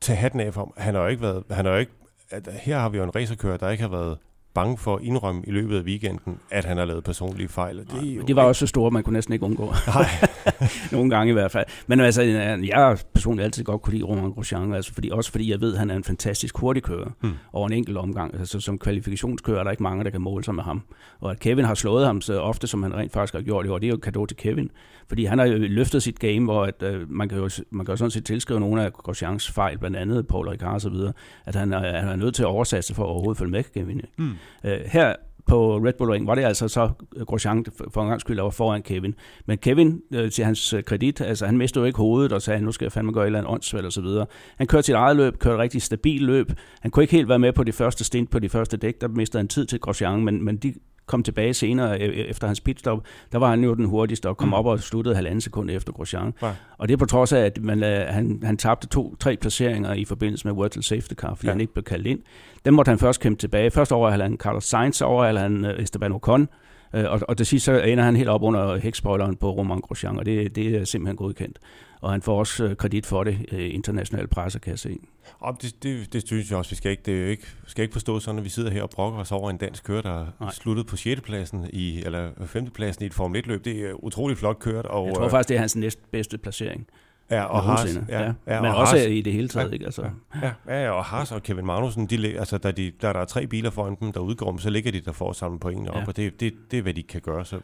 til 0.00 0.14
hatten 0.14 0.40
af 0.40 0.54
for 0.54 0.60
ham. 0.60 0.72
Han 0.76 0.94
har 0.94 1.02
jo 1.02 1.08
ikke 1.08 1.22
været, 1.22 1.44
han 1.50 1.64
har 1.64 1.72
jo 1.72 1.78
ikke, 1.78 1.92
at 2.30 2.48
her 2.52 2.78
har 2.78 2.88
vi 2.88 2.98
jo 2.98 3.04
en 3.04 3.14
racerkører, 3.14 3.56
der 3.56 3.70
ikke 3.70 3.82
har 3.82 3.90
været 3.90 4.18
bange 4.54 4.78
for 4.78 4.96
at 4.96 5.02
indrømme 5.02 5.42
i 5.46 5.50
løbet 5.50 5.76
af 5.76 5.82
weekenden, 5.82 6.38
at 6.50 6.64
han 6.64 6.76
har 6.76 6.84
lavet 6.84 7.04
personlige 7.04 7.48
fejl. 7.48 7.78
Det, 7.78 8.10
er 8.10 8.14
jo 8.14 8.22
de 8.22 8.36
var 8.36 8.42
også 8.42 8.60
så 8.60 8.66
store, 8.66 8.90
man 8.90 9.02
kunne 9.02 9.12
næsten 9.12 9.32
ikke 9.32 9.44
undgå. 9.44 9.64
Nej. 9.86 10.06
Nogle 10.92 11.10
gange 11.10 11.30
i 11.30 11.32
hvert 11.32 11.50
fald. 11.50 11.64
Men 11.86 12.00
altså, 12.00 12.22
jeg 12.22 12.98
personligt 13.14 13.44
altid 13.44 13.64
godt 13.64 13.82
kunne 13.82 13.94
lide 13.94 14.04
Roman 14.04 14.30
Grosjean, 14.30 14.74
altså 14.74 14.94
fordi, 14.94 15.10
også 15.10 15.30
fordi 15.30 15.50
jeg 15.50 15.60
ved, 15.60 15.72
at 15.72 15.78
han 15.78 15.90
er 15.90 15.96
en 15.96 16.04
fantastisk 16.04 16.58
hurtig 16.58 16.82
kører 16.82 17.10
hmm. 17.20 17.32
over 17.52 17.66
en 17.68 17.72
enkelt 17.72 17.96
omgang. 17.96 18.34
Altså 18.38 18.60
som 18.60 18.78
kvalifikationskører 18.78 19.60
er 19.60 19.64
der 19.64 19.70
ikke 19.70 19.82
mange, 19.82 20.04
der 20.04 20.10
kan 20.10 20.20
måle 20.20 20.44
sig 20.44 20.54
med 20.54 20.62
ham. 20.62 20.82
Og 21.20 21.30
at 21.30 21.40
Kevin 21.40 21.64
har 21.64 21.74
slået 21.74 22.06
ham 22.06 22.20
så 22.20 22.40
ofte, 22.40 22.66
som 22.66 22.82
han 22.82 22.94
rent 22.94 23.12
faktisk 23.12 23.34
har 23.34 23.40
gjort 23.40 23.66
i 23.66 23.68
år, 23.68 23.78
det 23.78 23.86
er 23.86 23.88
jo 23.88 23.94
et 23.94 24.02
kado 24.02 24.26
til 24.26 24.36
Kevin. 24.36 24.70
Fordi 25.08 25.24
han 25.24 25.38
har 25.38 25.46
jo 25.46 25.58
løftet 25.58 26.02
sit 26.02 26.18
game, 26.18 26.44
hvor 26.44 26.64
at, 26.64 26.82
uh, 26.82 27.10
man, 27.10 27.28
kan 27.28 27.38
jo, 27.38 27.50
man 27.70 27.86
kan 27.86 27.92
jo 27.92 27.96
sådan 27.96 28.10
set 28.10 28.24
tilskrive 28.24 28.60
nogle 28.60 28.84
af 28.84 28.92
Grosjeans 28.92 29.50
fejl, 29.50 29.78
blandt 29.78 29.96
andet 29.96 30.26
Paul 30.26 30.48
Ricard 30.48 30.74
og 30.74 30.80
så 30.80 30.88
videre, 30.88 31.12
at 31.46 31.54
han 31.54 31.72
er, 31.72 32.00
han 32.00 32.08
er 32.08 32.16
nødt 32.16 32.34
til 32.34 32.42
at 32.42 32.46
oversætte 32.46 32.86
sig 32.86 32.96
for 32.96 33.02
at 33.02 33.08
overhovedet 33.08 33.38
følge 33.38 33.50
med 33.50 33.64
Kevin. 33.64 34.00
Hmm. 34.16 34.32
Øh, 34.64 34.80
her 34.86 35.14
på 35.46 35.76
Red 35.76 35.92
Bull 35.98 36.10
Ring 36.10 36.26
var 36.26 36.34
det 36.34 36.42
altså 36.42 36.68
så 36.68 36.90
øh, 37.16 37.26
Grosjean 37.26 37.64
for 37.90 38.02
en 38.02 38.08
gang 38.08 38.20
skyld, 38.20 38.36
der 38.36 38.42
var 38.42 38.50
foran 38.50 38.82
Kevin. 38.82 39.14
Men 39.46 39.58
Kevin, 39.58 40.02
øh, 40.14 40.30
til 40.30 40.44
hans 40.44 40.72
øh, 40.72 40.82
kredit, 40.82 41.20
altså 41.20 41.46
han 41.46 41.58
mistede 41.58 41.82
jo 41.82 41.86
ikke 41.86 41.96
hovedet 41.96 42.32
og 42.32 42.42
sagde, 42.42 42.60
nu 42.60 42.72
skal 42.72 42.84
jeg 42.84 42.92
fandme 42.92 43.12
gøre 43.12 43.24
et 43.24 43.26
eller 43.26 43.38
andet 43.38 43.52
åndsvæld 43.52 43.86
og 43.86 43.92
så 43.92 44.00
videre. 44.00 44.26
Han 44.56 44.66
kørte 44.66 44.82
sit 44.82 44.94
eget 44.94 45.16
løb, 45.16 45.38
kørte 45.38 45.54
et 45.54 45.60
rigtig 45.60 45.82
stabilt 45.82 46.22
løb. 46.22 46.52
Han 46.80 46.90
kunne 46.90 47.02
ikke 47.02 47.14
helt 47.14 47.28
være 47.28 47.38
med 47.38 47.52
på 47.52 47.64
de 47.64 47.72
første 47.72 48.04
stint 48.04 48.30
på 48.30 48.38
de 48.38 48.48
første 48.48 48.76
dæk, 48.76 49.00
der 49.00 49.08
mistede 49.08 49.40
han 49.40 49.48
tid 49.48 49.66
til 49.66 49.80
Grosjean, 49.80 50.24
men, 50.24 50.44
men 50.44 50.56
de 50.56 50.74
kom 51.10 51.22
tilbage 51.22 51.54
senere 51.54 52.00
efter 52.00 52.46
hans 52.46 52.60
pitstop, 52.60 53.04
der 53.32 53.38
var 53.38 53.50
han 53.50 53.64
jo 53.64 53.74
den 53.74 53.84
hurtigste 53.84 54.28
og 54.28 54.36
kom 54.36 54.48
mm. 54.48 54.54
op 54.54 54.66
og 54.66 54.80
sluttede 54.80 55.14
halvanden 55.14 55.40
sekund 55.40 55.70
efter 55.70 55.92
Grosjean. 55.92 56.34
Ja. 56.42 56.52
Og 56.78 56.88
det 56.88 56.94
er 56.94 56.98
på 56.98 57.06
trods 57.06 57.32
af, 57.32 57.40
at 57.40 57.58
man, 57.62 57.82
han, 58.08 58.40
han 58.44 58.56
tabte 58.56 58.88
to-tre 58.88 59.36
placeringer 59.36 59.92
i 59.92 60.04
forbindelse 60.04 60.46
med 60.46 60.54
Wurzel 60.54 60.82
Safety 60.82 61.14
Car, 61.14 61.34
fordi 61.34 61.46
ja. 61.46 61.52
han 61.52 61.60
ikke 61.60 61.72
blev 61.72 61.84
kaldt 61.84 62.06
ind. 62.06 62.18
Dem 62.64 62.74
måtte 62.74 62.88
han 62.88 62.98
først 62.98 63.20
kæmpe 63.20 63.40
tilbage. 63.40 63.70
Først 63.70 63.92
overhalede 63.92 64.28
han 64.28 64.36
Carlos 64.36 64.64
Sainz, 64.64 65.02
overhalede 65.02 65.42
han 65.42 65.64
øh, 65.64 65.82
Esteban 65.82 66.12
Ocon, 66.12 66.48
øh, 66.94 67.04
og, 67.08 67.20
og 67.28 67.38
det 67.38 67.46
sidste 67.46 67.64
så 67.64 67.80
ender 67.80 68.04
han 68.04 68.16
helt 68.16 68.28
op 68.28 68.42
under 68.42 68.78
hækspoileren 68.78 69.36
på 69.36 69.50
Roman 69.50 69.80
Grosjean, 69.80 70.18
og 70.18 70.26
det, 70.26 70.56
det 70.56 70.76
er 70.76 70.84
simpelthen 70.84 71.16
godkendt. 71.16 71.58
Og 72.00 72.10
han 72.12 72.22
får 72.22 72.38
også 72.38 72.64
øh, 72.64 72.76
kredit 72.76 73.06
for 73.06 73.24
det 73.24 73.38
i 73.52 73.56
international 73.56 74.26
presse, 74.28 74.58
kan 74.58 74.70
jeg 74.70 74.78
se. 74.78 74.98
Og 75.38 75.62
det, 75.62 75.82
det, 75.82 76.12
det 76.12 76.26
synes 76.26 76.50
jeg 76.50 76.58
også, 76.58 76.70
vi 76.70 76.76
skal 76.76 76.90
ikke, 76.90 77.02
det 77.06 77.24
er 77.24 77.26
ikke, 77.26 77.46
skal 77.66 77.82
ikke 77.82 77.92
forstå 77.92 78.20
sådan, 78.20 78.38
at 78.38 78.44
vi 78.44 78.48
sidder 78.48 78.70
her 78.70 78.82
og 78.82 78.90
brokker 78.90 79.20
os 79.20 79.32
over 79.32 79.50
en 79.50 79.56
dansk 79.56 79.84
kører, 79.84 80.02
der 80.02 80.26
Nej. 80.40 80.52
sluttede 80.52 80.84
på 80.84 80.96
6. 80.96 81.20
pladsen 81.20 81.66
i, 81.72 82.02
eller 82.04 82.30
5. 82.46 82.66
pladsen 82.70 83.02
i 83.02 83.06
et 83.06 83.14
Formel 83.14 83.42
1-løb. 83.44 83.64
Det 83.64 83.80
er 83.80 84.04
utrolig 84.04 84.38
flot 84.38 84.58
kørt. 84.58 84.86
Og, 84.86 85.06
jeg 85.06 85.14
tror 85.14 85.28
faktisk, 85.28 85.48
det 85.48 85.54
er 85.54 85.60
hans 85.60 85.76
næstbedste 85.76 86.38
placering. 86.38 86.86
Ja, 87.30 87.44
og 87.44 87.62
Haas, 87.62 87.98
ja, 88.08 88.20
ja, 88.20 88.32
ja, 88.46 88.60
men 88.60 88.70
og 88.70 88.76
også 88.76 88.96
Haas, 88.96 89.06
i 89.06 89.20
det 89.20 89.32
hele 89.32 89.48
taget, 89.48 89.68
ja, 89.68 89.72
ikke? 89.72 89.84
Altså. 89.84 90.02
Ja, 90.42 90.50
ja, 90.68 90.84
ja, 90.84 90.90
og 90.90 91.04
Haas 91.04 91.32
og 91.32 91.42
Kevin 91.42 91.66
Magnussen, 91.66 92.06
de, 92.06 92.38
altså, 92.38 92.58
der, 92.58 92.70
de, 92.70 92.92
der, 93.00 93.12
der 93.12 93.20
er 93.20 93.24
tre 93.24 93.46
biler 93.46 93.70
foran 93.70 93.96
dem, 94.00 94.12
der 94.12 94.20
udgår 94.20 94.50
dem, 94.50 94.58
så 94.58 94.70
ligger 94.70 94.92
de 94.92 95.00
der 95.00 95.12
for 95.12 95.30
at 95.30 95.36
samle 95.36 95.58
point 95.58 95.88
op, 95.88 95.96
ja. 95.96 96.04
og 96.06 96.16
det, 96.16 96.40
det, 96.40 96.54
det 96.70 96.78
er, 96.78 96.82
hvad 96.82 96.94
de 96.94 97.02
kan 97.02 97.20
gøre, 97.20 97.44
så, 97.44 97.58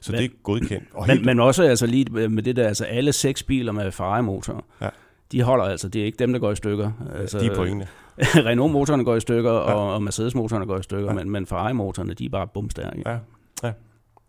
så 0.00 0.12
men, 0.12 0.18
det 0.20 0.24
er 0.24 0.34
godkendt. 0.42 0.88
Og 0.94 1.06
men, 1.06 1.16
helt, 1.16 1.26
men 1.26 1.40
også 1.40 1.62
altså, 1.62 1.86
lige 1.86 2.28
med 2.28 2.42
det 2.42 2.56
der, 2.56 2.68
altså 2.68 2.84
alle 2.84 3.12
seks 3.12 3.42
biler 3.42 3.72
med 3.72 3.92
Ferrari-motor, 3.92 4.64
ja. 4.80 4.88
de 5.32 5.42
holder 5.42 5.64
altså, 5.64 5.88
det 5.88 6.00
er 6.00 6.04
ikke 6.04 6.18
dem, 6.18 6.32
der 6.32 6.40
går 6.40 6.52
i 6.52 6.56
stykker. 6.56 6.92
Altså, 7.14 7.38
de 7.38 7.46
er 7.46 7.56
pointene. 7.56 7.86
Renault-motorerne 8.48 9.04
går 9.04 9.16
i 9.16 9.20
stykker, 9.20 9.52
ja. 9.52 9.58
og, 9.58 9.94
og 9.94 10.02
Mercedes-motorerne 10.02 10.66
går 10.66 10.78
i 10.78 10.82
stykker, 10.82 11.08
ja. 11.08 11.14
men, 11.14 11.30
men 11.30 11.46
Ferrari-motorerne, 11.46 12.14
de 12.14 12.24
er 12.24 12.30
bare 12.30 12.46
bumstærke. 12.46 13.02
Ja, 13.06 13.18
ja. 13.62 13.72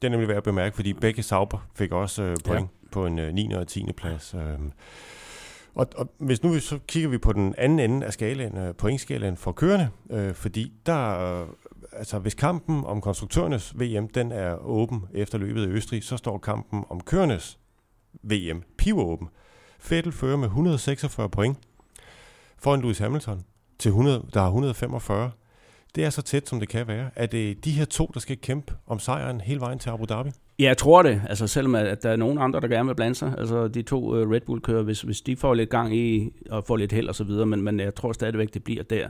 Det 0.02 0.08
er 0.08 0.12
nemlig 0.12 0.28
værd 0.28 0.38
at 0.38 0.44
bemærke, 0.44 0.76
fordi 0.76 0.94
begge 0.94 1.24
Sauber 1.24 1.58
fik 1.76 1.92
også 1.92 2.24
øh, 2.24 2.38
point 2.46 2.62
ja 2.62 2.81
på 2.92 3.06
en 3.06 3.20
øh, 3.20 3.34
9. 3.34 3.54
og 3.54 3.68
10. 3.68 3.86
plads. 3.98 4.34
Øh, 4.34 4.60
og, 5.76 5.88
og 5.96 6.10
hvis 6.18 6.44
nu 6.44 6.60
så 6.60 6.80
kigger 6.88 7.10
vi 7.10 7.18
på 7.18 7.34
den 7.34 7.56
anden 7.58 7.80
ende 7.80 8.06
af 8.06 8.14
skalaen, 8.14 8.58
øh, 8.58 8.76
pointskalaen 8.76 9.38
for 9.38 9.52
kørende, 9.52 9.90
øh, 10.10 10.34
fordi 10.34 10.74
der, 10.86 11.20
øh, 11.42 11.48
altså 11.92 12.20
hvis 12.20 12.34
kampen 12.34 12.86
om 12.86 13.02
konstruktørernes 13.02 13.80
VM, 13.80 14.08
den 14.08 14.32
er 14.32 14.56
åben 14.56 15.04
efter 15.14 15.38
løbet 15.38 15.68
i 15.68 15.70
Østrig, 15.70 16.04
så 16.04 16.18
står 16.18 16.38
kampen 16.38 16.84
om 16.90 17.02
kørendes 17.02 17.60
VM 18.24 18.64
pivåben. 18.78 19.28
Vettel 19.90 20.12
fører 20.12 20.38
med 20.38 20.48
146 20.48 21.30
point 21.30 21.58
foran 22.58 22.82
Lewis 22.82 23.00
Hamilton 23.00 23.44
til 23.80 23.90
100, 23.90 24.26
der 24.34 24.40
har 24.40 24.48
145. 24.48 25.32
Det 25.96 26.06
er 26.06 26.10
så 26.10 26.22
tæt, 26.22 26.50
som 26.50 26.60
det 26.60 26.70
kan 26.70 26.88
være. 26.88 27.10
Er 27.16 27.26
det 27.26 27.66
de 27.66 27.72
her 27.72 27.86
to, 27.86 28.12
der 28.14 28.20
skal 28.20 28.38
kæmpe 28.38 28.74
om 28.88 29.00
sejren 29.00 29.42
hele 29.42 29.60
vejen 29.60 29.80
til 29.80 29.90
Abu 29.90 30.06
Dhabi? 30.06 30.30
Ja, 30.60 30.66
jeg 30.66 30.78
tror 30.78 31.02
det. 31.02 31.22
Altså 31.30 31.48
selvom 31.48 31.76
at 31.76 32.04
der 32.04 32.10
er 32.10 32.16
nogen 32.16 32.38
andre, 32.38 32.60
der 32.60 32.68
gerne 32.68 32.88
vil 32.88 32.96
blande 32.96 33.16
sig. 33.16 33.34
Altså 33.38 33.68
de 33.68 33.82
to 33.82 34.22
uh, 34.22 34.32
Red 34.32 34.42
Bull-kører, 34.42 34.84
hvis, 34.84 35.02
hvis 35.02 35.22
de 35.22 35.36
får 35.36 35.54
lidt 35.54 35.70
gang 35.70 35.96
i 35.96 36.32
og 36.50 36.64
får 36.68 36.78
lidt 36.78 36.92
held 36.92 37.08
og 37.08 37.16
så 37.16 37.24
videre, 37.24 37.46
men, 37.46 37.62
men 37.62 37.80
jeg 37.80 37.96
tror 37.96 38.14
stadigvæk, 38.14 38.54
det 38.54 38.64
bliver 38.64 38.84
der. 38.84 39.10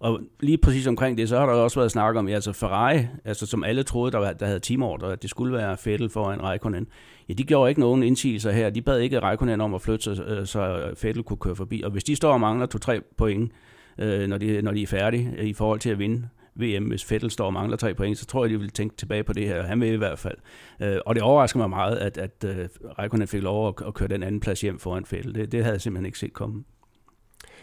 Og 0.00 0.20
lige 0.40 0.58
præcis 0.58 0.86
omkring 0.86 1.18
det, 1.18 1.28
så 1.28 1.38
har 1.38 1.46
der 1.46 1.52
også 1.52 1.80
været 1.80 1.90
snak 1.90 2.16
om, 2.16 2.28
ja, 2.28 2.34
altså 2.34 2.52
Ferrari, 2.52 3.06
altså 3.24 3.46
som 3.46 3.64
alle 3.64 3.82
troede, 3.82 4.12
der, 4.12 4.18
var, 4.18 4.32
der 4.32 4.46
havde 4.46 4.60
teamordre, 4.60 5.12
at 5.12 5.22
det 5.22 5.30
skulle 5.30 5.52
være 5.52 5.76
Vettel 5.84 6.10
foran 6.10 6.42
Raikkonen. 6.42 6.86
Ja, 7.28 7.34
de 7.34 7.42
gjorde 7.42 7.70
ikke 7.70 7.80
nogen 7.80 8.02
indsigelser 8.02 8.50
her. 8.50 8.70
De 8.70 8.82
bad 8.82 8.98
ikke 8.98 9.20
Raikkonen 9.20 9.60
om 9.60 9.74
at 9.74 9.82
flytte 9.82 10.04
sig, 10.04 10.24
øh, 10.26 10.46
så 10.46 10.90
Fettel 10.96 11.22
kunne 11.22 11.36
køre 11.36 11.56
forbi. 11.56 11.82
Og 11.82 11.90
hvis 11.90 12.04
de 12.04 12.16
står 12.16 12.32
og 12.32 12.40
mangler 12.40 12.66
to-tre 12.66 13.00
point, 13.18 13.52
øh, 14.00 14.28
når, 14.28 14.38
de, 14.38 14.62
når 14.62 14.72
de 14.72 14.82
er 14.82 14.86
færdige 14.86 15.34
øh, 15.38 15.44
i 15.44 15.52
forhold 15.52 15.80
til 15.80 15.90
at 15.90 15.98
vinde, 15.98 16.28
VM, 16.54 16.84
hvis 16.84 17.10
Vettel 17.10 17.30
står 17.30 17.46
og 17.46 17.52
mangler 17.52 17.76
tre 17.76 17.94
point, 17.94 18.18
så 18.18 18.26
tror 18.26 18.44
jeg, 18.44 18.50
de 18.50 18.58
vil 18.60 18.70
tænke 18.70 18.96
tilbage 18.96 19.24
på 19.24 19.32
det 19.32 19.48
her. 19.48 19.62
Han 19.62 19.80
vil 19.80 19.92
i 19.92 19.96
hvert 19.96 20.18
fald. 20.18 20.36
Øh, 20.80 20.98
og 21.06 21.14
det 21.14 21.22
overrasker 21.22 21.58
mig 21.58 21.70
meget, 21.70 21.96
at, 21.96 22.18
at 22.18 22.44
uh, 22.44 22.90
Raikkonen 22.98 23.28
fik 23.28 23.42
lov 23.42 23.68
at, 23.68 23.86
at 23.86 23.94
køre 23.94 24.08
den 24.08 24.22
anden 24.22 24.40
plads 24.40 24.60
hjem 24.60 24.78
foran 24.78 25.04
Vettel. 25.10 25.34
Det, 25.34 25.52
det 25.52 25.62
havde 25.62 25.74
jeg 25.74 25.80
simpelthen 25.80 26.06
ikke 26.06 26.18
set 26.18 26.32
komme. 26.32 26.64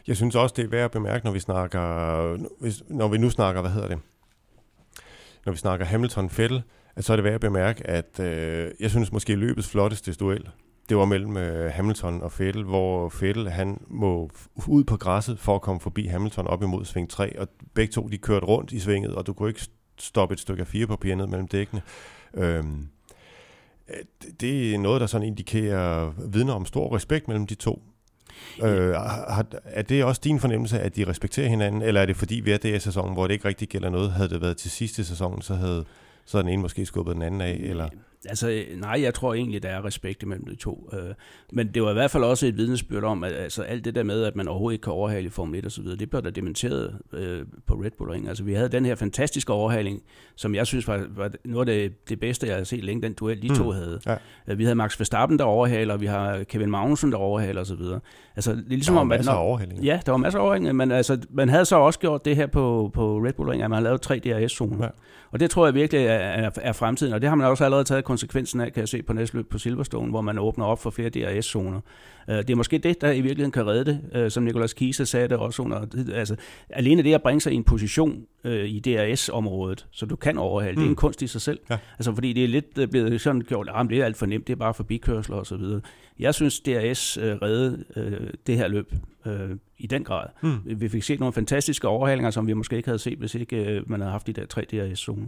Jeg 0.08 0.16
synes 0.16 0.36
også, 0.36 0.54
det 0.58 0.66
er 0.66 0.70
værd 0.70 0.86
at 0.86 0.92
bemærke, 0.92 1.26
når 1.26 1.32
vi 1.32 1.40
snakker, 1.40 1.80
når 2.88 3.08
vi 3.08 3.18
nu 3.18 3.30
snakker, 3.30 3.62
hvad 3.62 3.72
hedder 3.72 3.88
det, 3.88 4.00
når 5.46 5.52
vi 5.52 5.58
snakker 5.58 5.86
Hamilton-Vettel, 5.86 6.62
at 6.96 7.04
så 7.04 7.14
er 7.14 7.18
det 7.18 7.24
værd 7.24 7.34
at 7.34 7.42
bemærke, 7.42 7.88
at 7.88 8.20
øh, 8.20 8.72
jeg 8.80 8.90
synes 8.90 9.12
måske 9.12 9.36
løbets 9.36 9.70
flotteste 9.70 10.14
duel, 10.14 10.50
det 10.90 10.98
var 10.98 11.06
mellem 11.06 11.38
øh, 11.38 11.72
Hamilton 11.72 12.22
og 12.22 12.32
Vettel, 12.40 12.64
hvor 12.64 13.14
Vettel 13.22 13.50
han 13.50 13.82
må 13.88 14.30
ud 14.68 14.84
på 14.84 14.98
græsset 14.98 15.40
for 15.40 15.56
at 15.56 15.62
komme 15.62 15.82
forbi 15.82 16.06
Hamilton 16.06 16.48
op 16.48 16.64
imod 16.64 16.86
sving 16.86 17.10
3, 17.10 17.40
og 17.40 17.48
begge 17.74 17.92
to 17.92 18.08
de 18.08 18.18
kørte 18.18 18.46
rundt 18.46 18.72
i 18.72 18.80
svinget, 18.80 19.16
og 19.16 19.28
du 19.28 19.34
kunne 19.34 19.50
ikke 19.50 19.68
stoppe 20.00 20.34
et 20.34 20.40
stykke 20.40 20.62
af 20.62 20.68
fire 20.68 20.88
papir 20.88 21.16
ned 21.16 21.28
mellem 21.28 21.48
dækkene. 21.48 21.82
Øhm, 22.34 22.88
det 24.40 24.74
er 24.74 24.78
noget, 24.78 25.02
der 25.02 25.08
sådan 25.08 25.28
indikerer 25.28 26.14
vidner 26.32 26.54
om 26.54 26.66
stor 26.66 26.96
respekt 26.96 27.28
mellem 27.28 27.48
de 27.48 27.56
to. 27.56 27.84
Øh, 28.64 28.94
har, 28.94 29.46
er 29.64 29.82
det 29.82 30.04
også 30.04 30.22
din 30.24 30.40
fornemmelse, 30.40 30.80
at 30.80 30.96
de 30.96 31.08
respekterer 31.08 31.48
hinanden, 31.48 31.82
eller 31.82 32.02
er 32.02 32.06
det 32.06 32.18
fordi 32.18 32.50
er 32.50 32.58
det 32.58 32.76
i 32.76 32.80
sæsonen, 32.80 33.14
hvor 33.14 33.28
det 33.28 33.34
ikke 33.34 33.48
rigtig 33.48 33.68
gælder 33.68 33.90
noget? 33.90 34.12
Havde 34.12 34.30
det 34.30 34.42
været 34.42 34.58
til 34.58 34.72
sidste 34.72 35.06
sæson, 35.06 35.42
så 35.42 35.56
havde 35.56 35.86
så 36.26 36.42
den 36.42 36.50
ene 36.50 36.62
måske 36.62 36.86
skubbet 36.86 37.16
den 37.16 37.22
anden 37.22 37.42
af? 37.42 37.58
Eller? 37.60 37.90
Altså, 38.26 38.64
nej, 38.76 39.02
jeg 39.02 39.14
tror 39.14 39.34
egentlig, 39.34 39.64
der 39.64 39.70
er 39.70 39.86
respekt 39.86 40.24
imellem 40.24 40.46
de 40.46 40.56
to. 40.56 40.90
Øh, 40.94 41.14
men 41.52 41.68
det 41.68 41.84
var 41.84 41.90
i 41.90 41.94
hvert 41.94 42.12
fald 42.12 42.24
også 42.24 42.46
et 42.46 42.58
vidnesbyrd 42.58 43.04
om, 43.04 43.24
at 43.24 43.34
altså, 43.34 43.62
alt 43.62 43.86
det 43.86 43.96
der 43.96 44.04
med, 44.04 44.24
at 44.24 44.36
man 44.36 44.48
overhovedet 44.48 44.74
ikke 44.74 44.84
kan 44.84 44.94
overhale 44.94 45.26
i 45.26 45.30
Formel 45.30 45.60
1 45.60 45.66
og 45.66 45.72
så 45.72 45.82
videre, 45.82 45.98
det 45.98 46.10
blev 46.10 46.24
der 46.24 46.30
dementeret 46.30 46.98
øh, 47.14 47.46
på 47.68 47.74
Red 47.74 47.92
Bull 47.98 48.12
Ring. 48.12 48.28
Altså, 48.28 48.44
vi 48.44 48.54
havde 48.54 48.70
den 48.70 48.86
her 48.86 48.96
fantastiske 48.96 49.54
overhaling, 49.54 50.02
som 50.36 50.56
jeg 50.56 50.68
synes 50.68 50.88
var, 50.88 51.06
var 51.10 51.32
noget 51.46 51.70
af 51.70 51.76
det, 51.76 52.10
det 52.10 52.20
bedste, 52.20 52.48
jeg 52.48 52.56
har 52.56 52.64
set 52.64 52.84
længe, 52.84 53.02
den 53.02 53.14
duel, 53.14 53.42
de 53.42 53.50
mm. 53.50 53.56
to 53.56 53.72
havde. 53.72 54.00
Ja. 54.06 54.16
Øh, 54.48 54.58
vi 54.58 54.64
havde 54.64 54.76
Max 54.76 55.00
Verstappen, 55.00 55.40
der 55.40 55.46
overhaler, 55.46 55.98
vi 55.98 56.06
har 56.06 56.44
Kevin 56.44 56.72
Magnussen, 56.72 57.12
der 57.12 57.18
overhaler 57.18 57.64
videre. 57.76 58.00
Altså, 58.36 58.52
det 58.52 58.60
er 58.60 58.70
ligesom 58.70 58.94
der 58.94 58.98
var 58.98 59.02
om, 59.02 59.08
masser 59.08 59.32
af 59.32 59.44
overhalinger. 59.44 59.84
Ja, 59.84 60.00
der 60.06 60.12
var 60.12 60.18
masser 60.18 60.40
af 60.40 60.44
overhalinger, 60.44 60.74
men 60.74 60.92
altså, 60.92 61.20
man 61.30 61.50
havde 61.50 61.66
så 61.66 61.76
også 61.76 62.00
gjort 62.00 62.26
det 62.26 62.36
her 62.36 62.48
på, 62.48 62.92
på 62.94 63.18
Red 63.18 63.34
Bull 63.34 63.50
Ring, 63.50 63.64
at 63.64 63.70
man 63.70 63.78
havde 63.78 63.84
lavet 63.84 64.02
tre 64.02 64.20
DRS-zoner. 64.20 64.84
Ja. 64.84 64.90
Og 65.32 65.40
det 65.40 65.50
tror 65.50 65.66
jeg 65.66 65.74
virkelig 65.74 66.06
er, 66.06 66.14
er, 66.14 66.50
er 66.62 66.72
fremtiden, 66.72 67.14
og 67.14 67.22
det 67.22 67.30
har 67.30 67.36
man 67.36 67.48
også 67.48 67.66
allerede 67.66 67.84
taget 67.84 68.06
konsekvensen 68.08 68.62
af, 68.62 68.74
kan 68.74 68.80
jeg 68.80 68.90
se 68.90 69.04
på 69.04 69.14
næstløb 69.14 69.50
på 69.50 69.58
Silverstone, 69.58 70.10
hvor 70.10 70.22
man 70.22 70.40
åbner 70.40 70.66
op 70.66 70.80
for 70.82 70.90
flere 70.90 71.10
DRS-zoner. 71.10 71.80
Øh, 72.30 72.38
det 72.38 72.50
er 72.50 72.56
måske 72.56 72.78
det, 72.78 73.02
der 73.02 73.12
i 73.12 73.22
virkeligheden 73.22 73.52
kan 73.52 73.68
redde 73.68 73.86
det, 73.86 74.02
øh, 74.14 74.32
som 74.32 74.44
Nicolas 74.44 74.74
Kiese 74.74 75.06
sagde 75.06 75.28
det 75.28 75.38
også 75.38 75.62
under. 75.62 75.86
Altså, 76.14 76.36
alene 76.70 77.04
det 77.04 77.14
at 77.14 77.22
bringe 77.22 77.42
sig 77.42 77.54
i 77.54 77.56
en 77.56 77.64
position 77.64 78.24
øh, 78.44 78.66
i 78.66 78.80
DRS-området, 78.80 79.88
så 79.92 80.06
du 80.06 80.16
kan 80.16 80.38
overhale, 80.38 80.72
mm. 80.72 80.76
det 80.76 80.84
er 80.84 80.88
en 80.88 80.92
mm. 80.92 80.96
kunst 80.96 81.22
i 81.22 81.28
sig 81.28 81.42
selv. 81.42 81.60
Ja. 81.70 81.78
Altså, 81.98 82.14
fordi 82.14 82.34
det 82.34 82.44
er 82.44 82.48
lidt 82.48 82.92
blevet 82.92 83.22
sådan 83.22 83.42
gjort, 83.42 83.70
at 83.76 83.90
det 83.90 84.00
er 84.00 84.06
alt 84.06 84.18
for 84.18 84.26
nemt, 84.26 84.48
det 84.48 84.54
er 84.54 84.58
bare 84.58 84.74
forbikørsler 84.74 85.36
og 85.36 85.46
så 85.46 85.56
videre. 85.58 85.82
Jeg 86.20 86.34
synes, 86.34 86.60
DRS 86.60 87.18
redde 87.22 87.84
det 88.48 88.58
her 88.58 88.68
løb 88.68 88.94
i 89.78 89.88
den 89.88 90.04
grad. 90.04 90.28
Mm. 90.42 90.82
Vi 90.82 90.90
fik 90.90 91.04
set 91.04 91.20
nogle 91.20 91.34
fantastiske 91.34 91.88
overhalinger, 91.88 92.32
som 92.32 92.48
vi 92.48 92.54
måske 92.54 92.78
ikke 92.78 92.90
havde 92.90 93.00
set, 93.00 93.18
hvis 93.18 93.36
ikke 93.36 93.82
man 93.88 94.00
havde 94.00 94.12
haft 94.12 94.28
de 94.28 94.34
der 94.34 94.46
tre 94.46 94.66
DRS-zoner. 94.72 95.28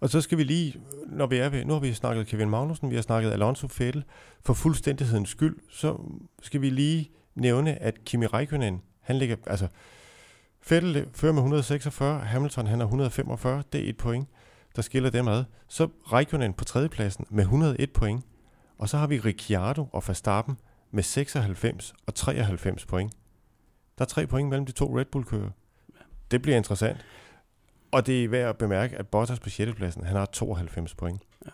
Og 0.00 0.10
så 0.10 0.20
skal 0.20 0.38
vi 0.38 0.44
lige, 0.44 0.80
når 1.06 1.26
vi 1.26 1.36
er 1.36 1.48
ved, 1.48 1.64
nu 1.64 1.72
har 1.72 1.80
vi 1.80 1.92
snakket 1.92 2.26
Kevin 2.26 2.50
Magnussen, 2.50 2.90
vi 2.90 2.94
har 2.94 3.02
snakket 3.02 3.32
Alonso 3.32 3.68
Vettel, 3.78 4.04
for 4.44 4.54
fuldstændighedens 4.54 5.28
skyld, 5.28 5.56
så 5.70 6.00
skal 6.42 6.60
vi 6.60 6.70
lige 6.70 7.10
nævne, 7.34 7.82
at 7.82 8.04
Kimi 8.04 8.26
Räikkönen, 8.26 8.74
han 9.00 9.18
ligger, 9.18 9.36
altså, 9.46 9.68
Vettel 10.68 11.08
fører 11.14 11.32
med 11.32 11.42
146, 11.42 12.20
Hamilton 12.20 12.66
han 12.66 12.78
har 12.78 12.86
145, 12.86 13.62
det 13.72 13.84
er 13.84 13.88
et 13.88 13.96
point, 13.96 14.28
der 14.76 14.82
skiller 14.82 15.10
dem 15.10 15.28
ad. 15.28 15.44
Så 15.68 15.88
Räikkönen 16.04 16.52
på 16.52 16.64
tredjepladsen 16.64 17.26
med 17.30 17.44
101 17.44 17.92
point, 17.92 18.24
og 18.78 18.88
så 18.88 18.96
har 18.96 19.06
vi 19.06 19.18
Ricciardo 19.18 19.88
og 19.92 20.02
Verstappen 20.06 20.58
med 20.90 21.02
96 21.02 21.94
og 22.06 22.14
93 22.14 22.86
point. 22.86 23.12
Der 23.98 24.04
er 24.04 24.08
tre 24.08 24.26
point 24.26 24.48
mellem 24.48 24.66
de 24.66 24.72
to 24.72 24.98
Red 24.98 25.04
Bull-kører. 25.04 25.50
Det 26.30 26.42
bliver 26.42 26.56
interessant. 26.56 27.04
Og 27.92 28.06
det 28.06 28.24
er 28.24 28.28
værd 28.28 28.48
at 28.48 28.56
bemærke, 28.56 28.96
at 28.96 29.06
Bottas 29.06 29.40
på 29.40 29.50
6. 29.50 29.74
pladsen, 29.74 30.04
han 30.04 30.16
har 30.16 30.26
92 30.26 30.94
point. 30.94 31.22
Ja. 31.46 31.50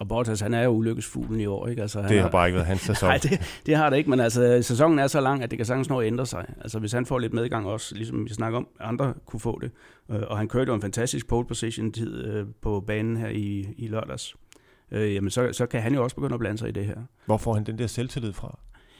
Og 0.00 0.08
Bottas, 0.08 0.40
han 0.40 0.54
er 0.54 0.62
jo 0.62 0.70
ulykkesfuglen 0.70 1.40
i 1.40 1.46
år, 1.46 1.66
ikke? 1.66 1.82
Altså, 1.82 2.00
han 2.00 2.10
det 2.10 2.20
har 2.20 2.30
bare 2.30 2.46
ikke 2.48 2.56
været 2.56 2.66
hans 2.66 2.80
sæson. 2.90 3.08
Nej, 3.08 3.18
det, 3.18 3.60
det 3.66 3.76
har 3.76 3.90
det 3.90 3.96
ikke, 3.96 4.10
men 4.10 4.20
altså, 4.20 4.58
sæsonen 4.62 4.98
er 4.98 5.06
så 5.06 5.20
lang, 5.20 5.42
at 5.42 5.50
det 5.50 5.58
kan 5.58 5.66
sagtens 5.66 5.88
nå 5.88 6.00
at 6.00 6.06
ændre 6.06 6.26
sig. 6.26 6.46
Altså, 6.60 6.78
hvis 6.78 6.92
han 6.92 7.06
får 7.06 7.18
lidt 7.18 7.32
medgang 7.32 7.66
også, 7.66 7.94
ligesom 7.94 8.24
vi 8.24 8.34
snakker 8.34 8.58
om, 8.58 8.68
andre 8.80 9.14
kunne 9.26 9.40
få 9.40 9.58
det. 9.62 9.70
Øh, 10.10 10.22
og 10.26 10.38
han 10.38 10.48
kørte 10.48 10.68
jo 10.68 10.74
en 10.74 10.82
fantastisk 10.82 11.28
pole 11.28 11.46
position 11.46 11.92
tid 11.92 12.24
øh, 12.24 12.46
på 12.62 12.84
banen 12.86 13.16
her 13.16 13.28
i, 13.28 13.66
i 13.76 13.88
lørdags. 13.88 14.34
Øh, 14.90 15.14
jamen, 15.14 15.30
så, 15.30 15.52
så 15.52 15.66
kan 15.66 15.82
han 15.82 15.94
jo 15.94 16.02
også 16.02 16.16
begynde 16.16 16.34
at 16.34 16.40
blande 16.40 16.58
sig 16.58 16.68
i 16.68 16.72
det 16.72 16.86
her. 16.86 16.96
Hvor 17.26 17.36
får 17.36 17.54
han 17.54 17.64
den 17.64 17.78
der 17.78 17.86
selvtillid 17.86 18.32
fra? 18.32 18.58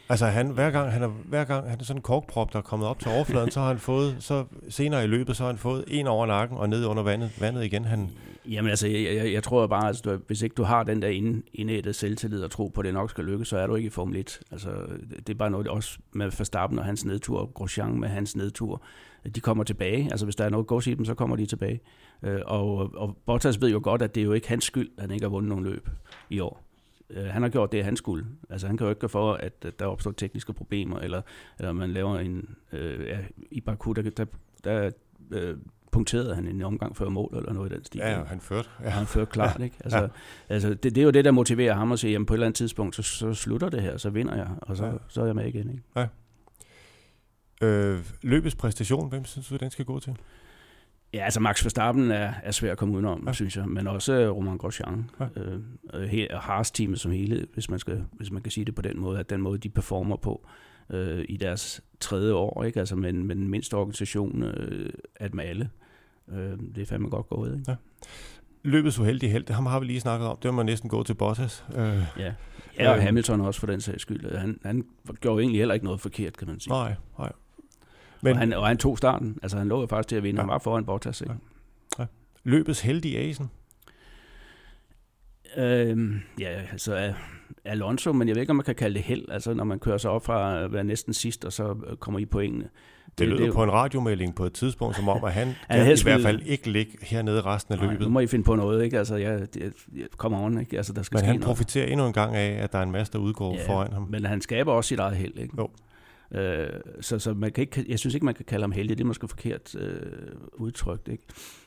Altså 0.09 0.27
han, 0.27 0.51
hver 0.51 0.71
gang 0.71 0.93
han 0.93 1.03
er, 1.03 1.09
hver 1.09 1.45
gang 1.45 1.71
han 1.71 1.81
er 1.81 1.85
sådan 1.85 1.99
en 1.99 2.03
korkprop, 2.03 2.53
der 2.53 2.59
er 2.59 2.63
kommet 2.63 2.89
op 2.89 3.01
til 3.01 3.11
overfladen, 3.11 3.51
så 3.51 3.61
har 3.61 3.69
han 3.69 3.79
fået, 3.79 4.17
så 4.21 4.45
senere 4.69 5.05
i 5.05 5.07
løbet, 5.07 5.37
så 5.37 5.43
har 5.43 5.51
han 5.51 5.59
fået 5.59 5.85
en 5.89 6.07
over 6.07 6.27
nakken 6.27 6.59
og 6.59 6.69
ned 6.69 6.85
under 6.85 7.03
vandet, 7.03 7.41
vandet 7.41 7.65
igen. 7.65 7.85
Han... 7.85 8.11
Jamen 8.51 8.71
altså, 8.71 8.89
jeg, 8.89 9.17
jeg, 9.17 9.33
jeg 9.33 9.43
tror 9.43 9.67
bare, 9.67 9.83
at 9.83 9.89
altså, 9.89 10.19
hvis 10.27 10.43
ikke 10.43 10.55
du 10.55 10.63
har 10.63 10.83
den 10.83 11.03
der 11.03 11.09
ind, 11.09 11.43
indættede 11.55 11.95
selvtillid 11.95 12.43
og 12.43 12.51
tro 12.51 12.69
på, 12.69 12.81
at 12.81 12.85
det 12.85 12.95
nok 12.95 13.11
skal 13.11 13.25
lykkes, 13.25 13.49
så 13.49 13.59
er 13.59 13.67
du 13.67 13.75
ikke 13.75 13.87
i 13.87 13.91
Formel 13.91 14.17
1. 14.17 14.41
Altså, 14.51 14.69
det 15.17 15.29
er 15.29 15.35
bare 15.35 15.51
noget, 15.51 15.69
også 15.69 15.99
med 16.13 16.25
Verstappen 16.25 16.79
og 16.79 16.85
hans 16.85 17.05
nedtur, 17.05 17.41
og 17.41 17.55
Grosjean 17.55 18.01
med 18.01 18.09
hans 18.09 18.37
nedtur, 18.37 18.83
de 19.35 19.41
kommer 19.41 19.65
tilbage. 19.65 20.09
Altså 20.11 20.27
hvis 20.27 20.37
der 20.37 20.45
er 20.45 20.49
noget 20.49 20.67
gods 20.67 20.87
i 20.87 20.95
dem, 20.95 21.05
så 21.05 21.15
kommer 21.15 21.37
de 21.37 21.47
tilbage. 21.47 21.81
Øh, 22.23 22.41
og, 22.47 22.91
og 22.95 23.17
Bottas 23.27 23.61
ved 23.61 23.71
jo 23.71 23.81
godt, 23.83 24.03
at 24.03 24.15
det 24.15 24.21
er 24.21 24.25
jo 24.25 24.33
ikke 24.33 24.49
hans 24.49 24.65
skyld, 24.65 24.91
at 24.97 25.03
han 25.03 25.11
ikke 25.11 25.25
har 25.25 25.31
vundet 25.31 25.49
nogen 25.49 25.65
løb 25.65 25.89
i 26.31 26.41
år 26.41 26.66
øh, 27.11 27.25
han 27.25 27.43
har 27.43 27.49
gjort 27.49 27.73
det, 27.73 27.85
han 27.85 27.97
skulle. 27.97 28.27
Altså 28.51 28.67
han 28.67 28.77
kan 28.77 28.85
jo 28.85 28.91
ikke 28.91 29.01
gøre 29.01 29.09
for, 29.09 29.33
at, 29.33 29.53
at 29.63 29.79
der 29.79 29.87
opstår 29.87 30.11
tekniske 30.11 30.53
problemer, 30.53 30.99
eller, 30.99 31.23
eller 31.59 31.73
man 31.73 31.91
laver 31.91 32.19
en... 32.19 32.57
Øh, 32.73 33.07
ja, 33.07 33.19
I 33.51 33.61
Baku, 33.61 33.93
der, 33.93 34.03
der, 34.03 34.25
der 34.65 34.91
øh, 35.31 35.57
punkterede 35.93 36.35
han 36.35 36.47
en 36.47 36.63
omgang 36.63 36.97
før 36.97 37.09
mål, 37.09 37.35
eller 37.37 37.53
noget 37.53 37.73
i 37.73 37.75
den 37.75 37.85
stil. 37.85 37.99
Ja, 37.99 38.25
han 38.25 38.41
førte. 38.41 38.69
Ja. 38.83 38.89
Han 38.89 39.07
førte 39.07 39.31
klart, 39.31 39.61
ikke? 39.63 39.77
Altså, 39.81 39.99
ja. 39.99 40.09
altså 40.49 40.69
det, 40.69 40.83
det, 40.83 40.99
er 40.99 41.03
jo 41.03 41.11
det, 41.11 41.25
der 41.25 41.31
motiverer 41.31 41.75
ham 41.75 41.93
at 41.93 41.99
sige, 41.99 42.13
jamen 42.13 42.27
på 42.27 42.35
et 42.35 42.37
eller 42.37 42.47
andet 42.47 42.57
tidspunkt, 42.57 42.97
så, 42.97 43.03
så 43.03 43.35
slutter 43.35 43.69
det 43.69 43.83
her, 43.83 43.97
så 43.97 44.11
vinder 44.11 44.37
jeg, 44.37 44.49
og 44.63 44.77
så, 44.77 44.87
ja. 44.87 44.93
så 45.09 45.23
er 45.23 45.27
jeg 45.27 45.35
med 45.35 45.47
igen, 45.47 45.71
ikke? 45.71 45.83
Ja. 45.97 46.07
Øh, 47.63 48.05
løbets 48.23 48.55
præstation, 48.55 49.09
hvem 49.09 49.25
synes 49.25 49.49
du, 49.49 49.57
den 49.57 49.71
skal 49.71 49.85
gå 49.85 50.01
til? 50.01 50.17
Ja, 51.17 51.25
altså 51.25 51.41
Max 51.41 51.65
Verstappen 51.65 52.11
er, 52.11 52.33
er 52.43 52.51
svær 52.51 52.73
at 52.73 52.79
komme 52.79 52.95
udenom, 52.95 53.25
ja. 53.27 53.33
synes 53.33 53.57
jeg, 53.57 53.69
men 53.69 53.87
også 53.87 54.13
øh, 54.13 54.31
Roman 54.31 54.59
Grosjean 54.59 55.11
ja. 55.21 55.27
øh, 55.37 56.27
og 56.31 56.41
Haas-teamet 56.41 57.01
som 57.01 57.13
hele, 57.13 57.47
hvis 57.55 57.71
man, 57.71 57.79
skal, 57.79 58.05
hvis 58.13 58.31
man 58.31 58.43
kan 58.43 58.53
sige 58.53 58.65
det 58.65 58.75
på 58.75 58.83
den 58.83 59.01
måde, 59.01 59.19
at 59.19 59.31
den 59.31 59.43
måde, 59.43 59.59
de 59.59 59.69
performer 59.69 60.17
på 60.17 60.49
øh, 60.91 61.25
i 61.29 61.37
deres 61.37 61.81
tredje 62.01 62.33
år, 62.33 62.65
ikke? 62.65 62.81
altså 62.81 62.97
med, 62.97 63.13
med 63.13 63.37
den 63.37 63.49
mindste 63.49 63.75
organisation 63.75 64.43
øh, 64.43 64.93
af 65.21 65.31
dem 65.31 65.41
alle. 65.41 65.71
Øh, 66.33 66.59
det 66.75 66.83
er 66.83 66.87
fandme 66.87 67.09
godt 67.09 67.29
gået. 67.29 67.59
Ikke? 67.59 67.71
Ja. 67.71 67.77
Løbets 68.63 68.99
uheldige 68.99 69.31
held, 69.31 69.51
ham 69.51 69.67
har 69.67 69.81
vi 69.81 69.87
lige 69.87 70.01
snakket 70.01 70.29
om, 70.29 70.39
det 70.43 70.55
må 70.55 70.63
næsten 70.63 70.91
gå 70.91 71.03
til 71.03 71.15
Bottas. 71.15 71.65
Øh, 71.77 71.79
ja. 72.19 72.33
ja, 72.79 72.91
og 72.91 72.97
øh, 72.97 73.03
Hamilton 73.03 73.41
også 73.41 73.61
for 73.61 73.67
den 73.67 73.81
sags 73.81 74.03
skyld. 74.03 74.37
Han, 74.37 74.59
han 74.65 74.85
gjorde 75.21 75.43
egentlig 75.43 75.61
heller 75.61 75.75
ikke 75.75 75.87
noget 75.87 76.01
forkert, 76.01 76.37
kan 76.37 76.49
man 76.49 76.61
sige. 76.61 76.73
Nej, 76.73 76.95
nej. 77.19 77.33
Men, 78.27 78.35
og, 78.35 78.39
han, 78.39 78.53
og 78.53 78.67
han 78.67 78.77
tog 78.77 78.99
starten. 78.99 79.39
Altså, 79.43 79.59
han 79.59 79.69
lå 79.69 79.81
jo 79.81 79.87
faktisk 79.87 80.09
til 80.09 80.17
at 80.17 80.23
vinde. 80.23 80.39
Ja. 80.39 80.43
Han 80.43 80.49
var 80.49 80.59
foran 80.59 80.85
Bottas. 80.85 81.21
Ikke? 81.21 81.35
Ja. 81.99 82.03
Ja. 82.03 82.07
Løbets 82.45 82.81
heldige 82.81 83.19
asen? 83.19 83.51
Øhm, 85.57 86.21
ja, 86.41 86.63
altså 86.73 87.13
Alonso, 87.65 88.13
men 88.13 88.29
jeg 88.29 88.35
ved 88.35 88.41
ikke, 88.41 88.51
om 88.51 88.57
man 88.57 88.65
kan 88.65 88.75
kalde 88.75 88.95
det 88.95 89.03
held, 89.03 89.25
altså 89.31 89.55
når 89.55 89.65
man 89.65 89.79
kører 89.79 89.99
sig 89.99 90.11
op 90.11 90.25
fra 90.25 90.65
at 90.65 90.73
være 90.73 90.85
næsten 90.85 91.15
sidst, 91.15 91.45
og 91.45 91.53
så 91.53 91.77
kommer 92.01 92.21
I 92.21 92.25
pointene. 92.25 92.65
Det, 92.65 93.19
det 93.19 93.29
lød 93.29 93.39
det, 93.39 93.55
på 93.55 93.63
en 93.63 93.73
radiomelding 93.73 94.35
på 94.35 94.45
et 94.45 94.53
tidspunkt, 94.53 94.97
som 94.97 95.09
om, 95.09 95.25
at 95.25 95.33
han 95.33 95.47
kan 95.71 95.93
i 95.93 96.03
hvert 96.03 96.23
fald 96.23 96.41
ikke 96.47 96.71
ligge 96.71 96.93
hernede 97.03 97.41
resten 97.41 97.75
af 97.75 97.81
løbet. 97.81 97.99
Nej, 97.99 98.05
nu 98.05 98.13
må 98.13 98.21
I 98.21 98.27
finde 98.27 98.45
på 98.45 98.55
noget, 98.55 98.85
ikke? 98.85 98.99
Altså, 98.99 99.17
jeg, 99.17 99.41
jeg, 99.57 99.71
jeg 99.97 100.07
kommer 100.17 100.43
on, 100.43 100.61
ikke? 100.61 100.77
Altså, 100.77 100.93
der 100.93 101.03
skal 101.03 101.17
men 101.17 101.25
han 101.25 101.35
noget. 101.35 101.47
profiterer 101.47 101.87
endnu 101.87 102.07
en 102.07 102.13
gang 102.13 102.37
af, 102.37 102.63
at 102.63 102.73
der 102.73 102.79
er 102.79 102.83
en 102.83 102.91
masse, 102.91 103.13
der 103.13 103.19
udgår 103.19 103.55
ja, 103.55 103.69
foran 103.69 103.93
ham. 103.93 104.07
men 104.11 104.25
han 104.25 104.41
skaber 104.41 104.73
også 104.73 104.89
sit 104.89 104.99
eget 104.99 105.17
held, 105.17 105.39
ikke? 105.39 105.55
Jo. 105.59 105.69
Øh, 106.33 106.69
så 107.01 107.19
så 107.19 107.35
man 107.35 107.53
kan 107.53 107.63
ikke, 107.63 107.85
jeg 107.89 107.99
synes 107.99 108.15
ikke, 108.15 108.25
man 108.25 108.35
kan 108.35 108.45
kalde 108.45 108.63
ham 108.63 108.73
heldig. 108.73 108.99
Det 108.99 109.05
er 109.05 109.07
måske 109.07 109.29
forkert 109.29 109.75
øh, 109.75 110.33
udtrykt. 110.53 111.09
Ikke? 111.09 111.25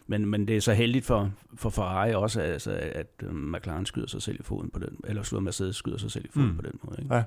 Men, 0.08 0.26
men 0.26 0.48
det 0.48 0.58
er 0.58 0.62
så 0.62 0.74
heldigt 0.74 1.06
for, 1.06 1.32
for 1.56 1.70
Ferrari 1.70 2.14
også, 2.14 2.42
altså, 2.42 2.72
at 2.72 3.08
øh, 3.24 3.36
McLaren 3.36 3.86
skyder 3.86 4.08
sig 4.08 4.22
selv 4.22 4.40
i 4.40 4.44
foden 4.44 4.70
på 4.70 4.80
den, 4.80 4.98
eller 5.04 5.24
slår 5.24 5.40
Mercedes 5.40 5.76
skyder 5.76 5.98
sig 5.98 6.12
selv 6.12 6.26
i 6.26 6.30
foden 6.34 6.50
mm. 6.50 6.56
på 6.56 6.62
den 6.62 6.80
måde. 6.84 7.02
Ikke? 7.02 7.16
Ja. 7.16 7.24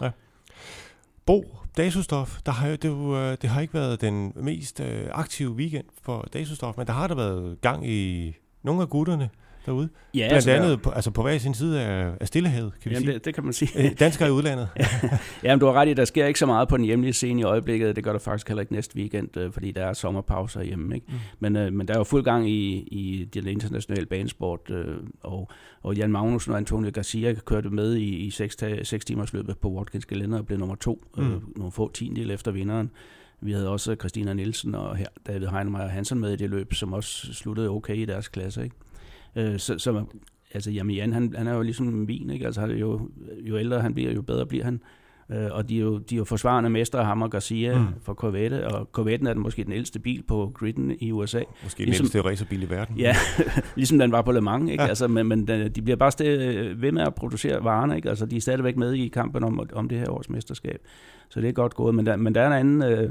ja. 0.00 0.10
Bo, 1.26 1.56
Dasustof, 1.76 2.40
der 2.46 2.52
har, 2.52 2.68
det, 2.68 2.84
jo, 2.84 3.16
øh, 3.16 3.36
det 3.42 3.50
har 3.50 3.60
ikke 3.60 3.74
været 3.74 4.00
den 4.00 4.32
mest 4.36 4.80
øh, 4.80 5.08
aktive 5.12 5.52
weekend 5.52 5.84
for 6.02 6.28
Dasustof, 6.32 6.76
men 6.76 6.86
der 6.86 6.92
har 6.92 7.06
der 7.06 7.14
været 7.14 7.60
gang 7.60 7.88
i 7.88 8.32
nogle 8.62 8.82
af 8.82 8.88
gutterne 8.88 9.30
derude. 9.66 9.88
Ja, 10.14 10.18
Blandt 10.18 10.34
altså, 10.34 10.50
andet 10.50 10.82
på, 10.82 10.90
altså 10.90 11.10
på 11.10 11.22
hver 11.22 11.38
sin 11.38 11.54
side 11.54 11.80
af, 11.80 12.12
af 12.20 12.26
Stillehavet, 12.26 12.72
kan 12.82 12.90
vi 12.90 12.94
jamen, 12.94 13.06
sige. 13.06 13.14
Det, 13.14 13.24
det 13.24 13.34
kan 13.34 13.44
man 13.44 13.52
sige. 13.52 13.84
Øh, 13.84 13.98
danskere 13.98 14.28
i 14.28 14.30
udlandet. 14.30 14.68
ja, 14.78 14.86
jamen, 15.42 15.60
du 15.60 15.66
har 15.66 15.72
ret 15.72 15.88
i, 15.88 15.94
der 15.94 16.04
sker 16.04 16.26
ikke 16.26 16.38
så 16.38 16.46
meget 16.46 16.68
på 16.68 16.76
den 16.76 16.84
hjemlige 16.84 17.12
scene 17.12 17.40
i 17.40 17.44
øjeblikket. 17.44 17.96
Det 17.96 18.04
gør 18.04 18.12
der 18.12 18.18
faktisk 18.18 18.48
heller 18.48 18.60
ikke 18.60 18.72
næste 18.72 18.96
weekend, 18.96 19.36
øh, 19.36 19.52
fordi 19.52 19.72
der 19.72 19.86
er 19.86 19.92
sommerpauser 19.92 20.62
hjemme. 20.62 20.94
Ikke? 20.94 21.06
Mm. 21.08 21.14
Men, 21.40 21.56
øh, 21.56 21.72
men 21.72 21.88
der 21.88 21.94
er 21.94 21.98
jo 21.98 22.04
fuld 22.04 22.24
gang 22.24 22.50
i, 22.50 22.72
i 22.76 23.28
den 23.34 23.46
internationale 23.46 24.06
banesport, 24.06 24.70
øh, 24.70 24.96
og, 25.22 25.50
og 25.82 25.94
Jan 25.94 26.12
Magnussen 26.12 26.52
og 26.52 26.58
Antonio 26.58 26.90
Garcia 26.94 27.34
kørte 27.34 27.70
med 27.70 27.94
i, 27.94 28.16
i 28.16 28.30
6, 28.30 28.56
6 28.82 29.04
timers 29.04 29.32
løbet 29.32 29.58
på 29.58 29.70
Watkins 29.70 30.06
Gelände 30.12 30.36
og 30.36 30.46
blev 30.46 30.58
nummer 30.58 30.74
to, 30.74 31.04
øh, 31.18 31.24
mm. 31.24 31.32
øh, 31.32 31.40
nogle 31.56 31.72
få 31.72 31.92
tiendel 31.92 32.30
efter 32.30 32.50
vinderen. 32.50 32.90
Vi 33.40 33.52
havde 33.52 33.68
også 33.68 33.94
Christina 33.94 34.32
Nielsen 34.32 34.74
og 34.74 34.96
her, 34.96 35.06
David 35.26 35.46
Heinemeier 35.46 35.88
Hansen 35.88 36.18
med 36.18 36.32
i 36.32 36.36
det 36.36 36.50
løb, 36.50 36.74
som 36.74 36.92
også 36.92 37.34
sluttede 37.34 37.68
okay 37.68 37.96
i 37.96 38.04
deres 38.04 38.28
klasse. 38.28 38.64
Ikke? 38.64 38.76
Øh, 39.36 39.58
så, 39.58 39.78
så 39.78 40.04
altså, 40.54 40.70
jamen 40.70 40.96
Jan, 40.96 41.12
han, 41.12 41.34
han 41.36 41.46
er 41.46 41.54
jo 41.54 41.62
ligesom 41.62 42.08
vin, 42.08 42.30
ikke? 42.30 42.46
Altså, 42.46 42.66
jo, 42.66 43.10
jo 43.40 43.58
ældre 43.58 43.80
han 43.80 43.94
bliver, 43.94 44.12
jo 44.12 44.22
bedre 44.22 44.46
bliver 44.46 44.64
han. 44.64 44.80
Øh, 45.30 45.48
og 45.50 45.68
de 45.68 45.76
er, 45.76 45.80
jo, 45.80 45.98
de 45.98 46.14
er 46.14 46.18
jo 46.18 46.24
forsvarende 46.24 46.70
mestre, 46.70 47.04
ham 47.04 47.22
og 47.22 47.30
Garcia 47.30 47.78
mm. 47.78 47.86
for 48.02 48.14
Corvette, 48.14 48.68
og 48.68 48.88
Corvetten 48.92 49.26
er 49.26 49.32
den, 49.32 49.42
måske 49.42 49.64
den 49.64 49.72
ældste 49.72 49.98
bil 49.98 50.22
på 50.22 50.52
griden 50.54 50.96
i 51.00 51.12
USA. 51.12 51.42
Måske 51.62 51.84
ligesom, 51.84 52.06
den 52.06 52.16
ældste 52.16 52.30
racerbil 52.30 52.62
i 52.62 52.70
verden. 52.70 52.96
Ja, 52.96 53.16
ligesom 53.76 53.98
den 53.98 54.12
var 54.12 54.22
på 54.22 54.32
Le 54.32 54.40
Mans, 54.40 54.70
ikke? 54.70 54.82
Ja. 54.82 54.88
Altså, 54.88 55.08
men, 55.08 55.26
men 55.26 55.48
de 55.48 55.82
bliver 55.82 55.96
bare 55.96 56.10
sted, 56.10 56.74
ved 56.74 56.92
med 56.92 57.02
at 57.02 57.14
producere 57.14 57.64
varerne, 57.64 57.96
ikke? 57.96 58.08
Altså, 58.08 58.26
de 58.26 58.36
er 58.36 58.40
stadigvæk 58.40 58.76
med 58.76 58.92
i 58.92 59.08
kampen 59.08 59.44
om, 59.44 59.68
om 59.72 59.88
det 59.88 59.98
her 59.98 60.10
års 60.10 60.30
mesterskab. 60.30 60.78
Så 61.28 61.40
det 61.40 61.48
er 61.48 61.52
godt 61.52 61.74
gået, 61.74 61.94
men 61.94 62.06
der, 62.06 62.16
men 62.16 62.34
der 62.34 62.40
er 62.40 62.46
en 62.46 62.52
anden... 62.52 62.82
Øh, 62.82 63.10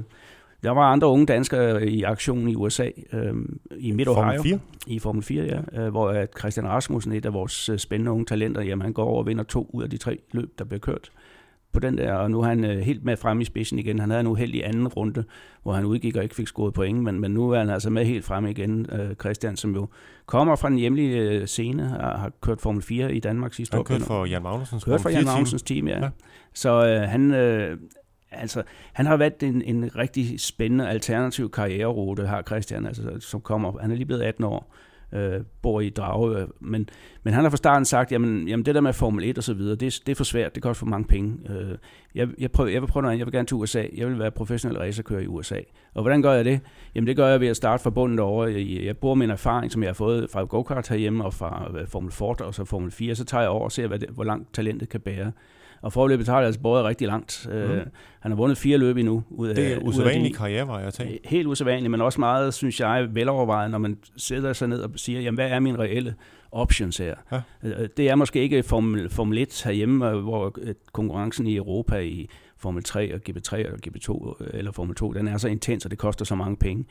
Der 0.63 0.71
var 0.71 0.91
andre 0.91 1.07
unge 1.07 1.25
danskere 1.25 1.87
i 1.87 2.03
aktion 2.03 2.47
i 2.47 2.55
USA, 2.55 2.89
øh, 3.13 3.33
i 3.77 3.91
Midt-Ohio. 3.91 4.13
Formel 4.13 4.43
4? 4.43 4.59
I 4.87 4.99
Formel 4.99 5.23
4, 5.23 5.43
ja. 5.43 5.81
Øh, 5.81 5.89
hvor 5.89 6.09
at 6.09 6.29
Christian 6.39 6.67
Rasmussen, 6.67 7.13
et 7.13 7.25
af 7.25 7.33
vores 7.33 7.69
øh, 7.69 7.77
spændende 7.79 8.11
unge 8.11 8.25
talenter, 8.25 8.61
jamen 8.61 8.81
han 8.81 8.93
går 8.93 9.03
over 9.03 9.19
og 9.19 9.27
vinder 9.27 9.43
to 9.43 9.69
ud 9.73 9.83
af 9.83 9.89
de 9.89 9.97
tre 9.97 10.19
løb, 10.31 10.59
der 10.59 10.65
bliver 10.65 10.79
kørt 10.79 11.11
på 11.73 11.79
den 11.79 11.97
der, 11.97 12.13
og 12.13 12.31
nu 12.31 12.39
er 12.41 12.45
han 12.45 12.63
øh, 12.65 12.77
helt 12.79 13.03
med 13.05 13.17
frem 13.17 13.41
i 13.41 13.45
spidsen 13.45 13.79
igen. 13.79 13.99
Han 13.99 14.09
havde 14.09 14.21
en 14.21 14.27
uheldig 14.27 14.67
anden 14.67 14.87
runde, 14.87 15.23
hvor 15.63 15.73
han 15.73 15.85
udgik 15.85 16.15
og 16.15 16.23
ikke 16.23 16.35
fik 16.35 16.47
scoret 16.47 16.73
point, 16.73 17.03
men, 17.03 17.19
men 17.19 17.31
nu 17.31 17.49
er 17.49 17.59
han 17.59 17.69
altså 17.69 17.89
med 17.89 18.05
helt 18.05 18.25
frem 18.25 18.45
igen, 18.45 18.85
øh, 18.91 19.15
Christian, 19.15 19.55
som 19.55 19.75
jo 19.75 19.87
kommer 20.25 20.55
fra 20.55 20.69
den 20.69 20.77
hjemlige 20.77 21.17
øh, 21.17 21.47
scene, 21.47 21.83
har, 21.83 22.17
har 22.17 22.31
kørt 22.41 22.61
Formel 22.61 22.83
4 22.83 23.13
i 23.13 23.19
Danmark 23.19 23.53
sidste 23.53 23.75
Han 23.75 23.79
år. 23.79 23.83
kørt 23.83 24.01
for 24.01 24.25
Jan 24.25 24.43
Magnusens 24.43 24.83
Kørt 24.83 25.01
for 25.01 25.09
Jan 25.09 25.19
4 25.19 25.23
team. 25.23 25.33
Magnusens 25.33 25.63
team, 25.63 25.87
ja. 25.87 25.97
Ja. 25.97 26.03
ja. 26.03 26.09
Så 26.53 26.87
øh, 26.87 27.09
han, 27.09 27.33
øh, 27.33 27.77
altså, 28.33 28.63
han 28.93 29.05
har 29.05 29.17
været 29.17 29.43
en, 29.43 29.61
en 29.61 29.97
rigtig 29.97 30.39
spændende 30.39 30.89
alternativ 30.89 31.51
karriererute, 31.51 32.27
har 32.27 32.41
Christian, 32.41 32.85
altså, 32.85 33.19
som 33.19 33.41
kommer. 33.41 33.79
Han 33.81 33.91
er 33.91 33.95
lige 33.95 34.05
blevet 34.05 34.21
18 34.21 34.43
år, 34.43 34.73
øh, 35.13 35.41
bor 35.61 35.81
i 35.81 35.89
Drage, 35.89 36.47
men, 36.59 36.89
men 37.23 37.33
han 37.33 37.43
har 37.43 37.49
fra 37.49 37.57
starten 37.57 37.85
sagt, 37.85 38.11
jamen, 38.11 38.47
jamen 38.47 38.65
det 38.65 38.75
der 38.75 38.81
med 38.81 38.93
Formel 38.93 39.23
1 39.23 39.37
og 39.37 39.43
så 39.43 39.53
videre, 39.53 39.75
det, 39.75 39.99
det 40.05 40.11
er 40.11 40.15
for 40.15 40.23
svært, 40.23 40.55
det 40.55 40.63
koster 40.63 40.79
for 40.79 40.85
mange 40.85 41.07
penge. 41.07 41.37
Øh, 41.49 41.77
jeg, 42.15 42.27
jeg, 42.37 42.51
prøver, 42.51 42.69
jeg 42.69 42.81
vil 42.81 42.87
prøve 42.87 43.01
noget 43.01 43.11
andet, 43.11 43.19
jeg 43.19 43.25
vil 43.25 43.33
gerne 43.33 43.47
til 43.47 43.55
USA, 43.55 43.85
jeg 43.95 44.07
vil 44.07 44.19
være 44.19 44.31
professionel 44.31 44.77
racerkører 44.77 45.21
i 45.21 45.27
USA. 45.27 45.59
Og 45.93 46.01
hvordan 46.01 46.21
gør 46.21 46.33
jeg 46.33 46.45
det? 46.45 46.59
Jamen 46.95 47.07
det 47.07 47.15
gør 47.15 47.27
jeg 47.27 47.39
ved 47.39 47.47
at 47.47 47.57
starte 47.57 47.83
fra 47.83 47.89
bunden 47.89 48.19
over. 48.19 48.47
Jeg, 48.47 48.85
jeg 48.85 48.97
bruger 48.97 49.15
min 49.15 49.29
erfaring, 49.29 49.71
som 49.71 49.83
jeg 49.83 49.89
har 49.89 49.93
fået 49.93 50.29
fra 50.29 50.43
go-kart 50.43 50.89
herhjemme 50.89 51.25
og 51.25 51.33
fra 51.33 51.71
øh, 51.79 51.87
Formel 51.87 52.11
Ford 52.11 52.41
og 52.41 52.53
så 52.53 52.65
Formel 52.65 52.91
4, 52.91 53.15
så 53.15 53.25
tager 53.25 53.41
jeg 53.41 53.49
over 53.49 53.63
og 53.63 53.71
ser, 53.71 53.87
hvad 53.87 53.99
det, 53.99 54.09
hvor 54.09 54.23
langt 54.23 54.53
talentet 54.53 54.89
kan 54.89 54.99
bære. 54.99 55.31
Og 55.83 55.93
forløbet 55.93 56.27
har 56.27 56.39
det 56.39 56.45
altså 56.45 56.61
båret 56.61 56.85
rigtig 56.85 57.07
langt. 57.07 57.47
Mm. 57.49 57.55
Øh, 57.55 57.85
han 58.19 58.31
har 58.31 58.35
vundet 58.35 58.57
fire 58.57 58.77
løb 58.77 58.97
endnu. 58.97 59.23
Ud 59.29 59.47
af, 59.47 59.55
Det 59.55 59.73
er 59.73 59.77
usædvanlig 59.79 60.35
karrierevej 60.35 60.83
at 60.83 60.93
tage. 60.93 61.19
Helt 61.25 61.47
usædvanligt, 61.47 61.91
men 61.91 62.01
også 62.01 62.19
meget, 62.19 62.53
synes 62.53 62.79
jeg, 62.79 63.07
velovervejet, 63.11 63.71
når 63.71 63.77
man 63.77 63.97
sætter 64.17 64.53
sig 64.53 64.67
ned 64.67 64.79
og 64.81 64.91
siger, 64.95 65.21
jamen, 65.21 65.35
hvad 65.35 65.49
er 65.49 65.59
min 65.59 65.79
reelle 65.79 66.15
options 66.51 66.97
her? 66.97 67.15
Ja. 67.31 67.41
Øh, 67.63 67.89
Det 67.97 68.09
er 68.09 68.15
måske 68.15 68.39
ikke 68.41 68.63
Formel, 68.63 69.09
Formel 69.09 69.37
1 69.37 69.61
herhjemme, 69.65 70.09
øh, 70.09 70.17
hvor 70.17 70.55
øh, 70.61 70.73
konkurrencen 70.91 71.47
i 71.47 71.55
Europa 71.55 71.95
i 71.99 72.29
Formel 72.57 72.83
3 72.83 73.13
og 73.13 73.19
GP3 73.29 73.71
og 73.73 73.79
GP2 73.87 74.35
øh, 74.43 74.49
eller 74.53 74.71
Formel 74.71 74.95
2, 74.95 75.13
den 75.13 75.27
er 75.27 75.37
så 75.37 75.47
intens, 75.47 75.85
og 75.85 75.91
det 75.91 75.99
koster 75.99 76.25
så 76.25 76.35
mange 76.35 76.57
penge. 76.57 76.85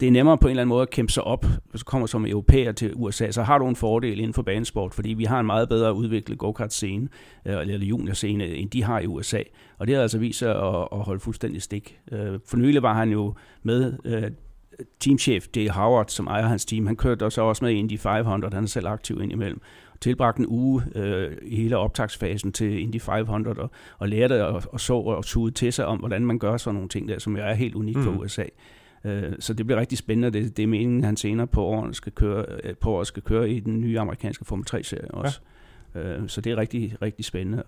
Det 0.00 0.08
er 0.08 0.12
nemmere 0.12 0.38
på 0.38 0.46
en 0.46 0.50
eller 0.50 0.62
anden 0.62 0.68
måde 0.68 0.82
at 0.82 0.90
kæmpe 0.90 1.12
sig 1.12 1.24
op, 1.24 1.46
hvis 1.70 1.80
du 1.80 1.84
kommer 1.84 2.06
som 2.06 2.26
europæer 2.26 2.72
til 2.72 2.92
USA, 2.94 3.30
så 3.30 3.42
har 3.42 3.58
du 3.58 3.68
en 3.68 3.76
fordel 3.76 4.18
inden 4.18 4.34
for 4.34 4.42
banesport, 4.42 4.94
fordi 4.94 5.14
vi 5.14 5.24
har 5.24 5.40
en 5.40 5.46
meget 5.46 5.68
bedre 5.68 5.94
udviklet 5.94 6.38
go-kart-scene, 6.38 7.08
øh, 7.46 7.60
eller 7.60 7.86
juniorscene, 7.86 8.46
end 8.46 8.70
de 8.70 8.82
har 8.82 9.00
i 9.00 9.06
USA. 9.06 9.40
Og 9.78 9.86
det 9.86 9.94
har 9.94 10.02
altså 10.02 10.18
vist 10.18 10.38
sig 10.38 10.50
at, 10.50 10.88
at 10.92 10.98
holde 10.98 11.20
fuldstændig 11.20 11.62
stik. 11.62 11.98
Øh, 12.12 12.38
For 12.46 12.56
nylig 12.56 12.82
var 12.82 12.94
han 12.94 13.10
jo 13.10 13.34
med 13.62 13.92
øh, 14.04 14.22
teamchef 15.00 15.46
Jay 15.56 15.68
Howard, 15.68 16.08
som 16.08 16.26
ejer 16.26 16.46
hans 16.46 16.64
team. 16.64 16.86
Han 16.86 16.96
kørte 16.96 17.30
så 17.30 17.42
også 17.42 17.64
med 17.64 17.72
Indy 17.72 17.98
500, 17.98 18.54
han 18.54 18.64
er 18.64 18.68
selv 18.68 18.86
aktiv 18.88 19.22
indimellem. 19.22 19.60
Tilbragte 20.00 20.40
en 20.40 20.46
uge 20.48 20.82
øh, 20.94 21.32
i 21.42 21.56
hele 21.56 21.76
optagsfasen 21.76 22.52
til 22.52 22.80
Indy 22.80 23.00
500 23.00 23.60
og, 23.60 23.70
og 23.98 24.08
lærte 24.08 24.46
og, 24.46 24.62
og 24.72 24.80
så 24.80 24.94
og 24.94 25.24
tude 25.24 25.50
til 25.50 25.72
sig 25.72 25.86
om, 25.86 25.98
hvordan 25.98 26.26
man 26.26 26.38
gør 26.38 26.56
sådan 26.56 26.74
nogle 26.74 26.88
ting 26.88 27.08
der, 27.08 27.18
som 27.18 27.36
er 27.36 27.54
helt 27.54 27.74
unikt 27.74 27.98
for 27.98 28.10
Mm. 28.10 28.18
USA. 28.18 28.44
Øh, 29.04 29.32
Så 29.38 29.54
det 29.54 29.66
bliver 29.66 29.80
rigtig 29.80 29.98
spændende. 29.98 30.30
Det, 30.30 30.56
det 30.56 30.62
er 30.62 30.66
meningen, 30.66 31.00
at 31.00 31.06
han 31.06 31.16
senere 31.16 31.46
på 31.46 31.64
året 31.64 31.96
skal 31.96 32.12
køre, 32.12 32.44
øh, 32.64 32.74
på 32.80 32.90
året 32.90 33.06
skal 33.06 33.22
køre 33.22 33.50
i 33.50 33.60
den 33.60 33.80
nye 33.80 34.00
amerikanske 34.00 34.44
Formel 34.44 34.66
3-serie 34.70 35.10
også. 35.10 35.40
Ja. 35.94 36.26
Så 36.26 36.40
det 36.40 36.52
er 36.52 36.56
rigtig, 36.56 36.96
rigtig 37.02 37.24
spændende. 37.24 37.62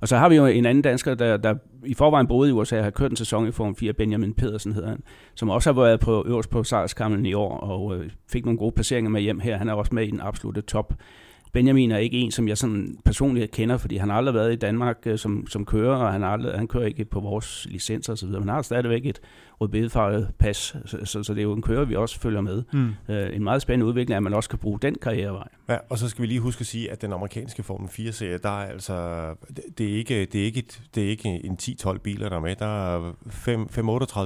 Og 0.00 0.08
så 0.08 0.16
har 0.16 0.28
vi 0.28 0.36
jo 0.36 0.46
en 0.46 0.66
anden 0.66 0.82
dansker, 0.82 1.14
der, 1.14 1.36
der 1.36 1.54
i 1.84 1.94
forvejen 1.94 2.26
boede 2.26 2.48
i 2.48 2.52
USA 2.52 2.78
og 2.78 2.84
har 2.84 2.90
kørt 2.90 3.10
en 3.10 3.16
sæson 3.16 3.48
i 3.48 3.50
Form 3.50 3.76
4, 3.76 3.92
Benjamin 3.92 4.34
Pedersen 4.34 4.72
hedder 4.72 4.88
han, 4.88 5.02
som 5.34 5.50
også 5.50 5.72
har 5.72 5.80
været 5.80 6.00
på 6.00 6.24
øverst 6.26 6.50
på 6.50 6.64
sejrskamlen 6.64 7.26
i 7.26 7.34
år 7.34 7.58
og 7.58 7.96
øh, 7.96 8.10
fik 8.32 8.44
nogle 8.44 8.58
gode 8.58 8.72
placeringer 8.72 9.10
med 9.10 9.20
hjem 9.20 9.40
her. 9.40 9.56
Han 9.56 9.68
er 9.68 9.72
også 9.72 9.94
med 9.94 10.06
i 10.06 10.10
den 10.10 10.20
absolute 10.20 10.60
top. 10.60 10.94
Benjamin 11.52 11.90
er 11.90 11.98
ikke 11.98 12.18
en, 12.18 12.30
som 12.30 12.48
jeg 12.48 12.58
sådan 12.58 12.96
personligt 13.04 13.50
kender, 13.50 13.76
fordi 13.76 13.96
han 13.96 14.08
har 14.10 14.16
aldrig 14.16 14.34
været 14.34 14.52
i 14.52 14.56
Danmark 14.56 14.98
øh, 15.06 15.18
som, 15.18 15.46
som 15.46 15.64
kører, 15.64 15.96
og 15.96 16.12
han, 16.12 16.24
aldrig, 16.24 16.52
han 16.54 16.68
kører 16.68 16.86
ikke 16.86 17.04
på 17.04 17.20
vores 17.20 17.66
licenser 17.70 18.12
osv., 18.12 18.28
men 18.28 18.38
han 18.38 18.48
har 18.48 18.62
stadigvæk 18.62 19.06
et 19.06 19.20
rødbedefarvet 19.60 20.28
pas, 20.38 20.56
så, 20.86 20.98
så, 21.04 21.22
så 21.22 21.34
det 21.34 21.38
er 21.40 21.42
jo 21.42 21.52
en 21.52 21.62
kører, 21.62 21.84
vi 21.84 21.96
også 21.96 22.20
følger 22.20 22.40
med. 22.40 22.62
Mm. 22.72 22.88
Øh, 23.08 23.36
en 23.36 23.44
meget 23.44 23.62
spændende 23.62 23.86
udvikling, 23.86 24.16
at 24.16 24.22
man 24.22 24.34
også 24.34 24.48
kan 24.50 24.58
bruge 24.58 24.78
den 24.82 24.94
karrierevej. 25.02 25.48
Ja, 25.68 25.76
og 25.90 25.98
så 25.98 26.08
skal 26.08 26.22
vi 26.22 26.26
lige 26.26 26.40
huske 26.40 26.60
at 26.60 26.66
sige, 26.66 26.92
at 26.92 27.02
den 27.02 27.12
amerikanske 27.12 27.62
Formel 27.62 27.88
4-serie, 27.88 28.38
der 28.38 28.48
er 28.48 28.66
altså, 28.66 29.26
det, 29.56 29.64
det, 29.78 29.92
er 29.92 29.96
ikke, 29.96 30.24
det, 30.24 30.40
er 30.40 30.44
ikke 30.44 30.58
et, 30.58 30.82
det 30.94 31.04
er 31.04 31.08
ikke 31.08 31.28
en 31.44 31.58
10-12 31.62 31.98
biler, 31.98 32.28
der 32.28 32.36
er 32.36 32.40
med. 32.40 32.56
Der 32.56 32.96
er 32.96 33.12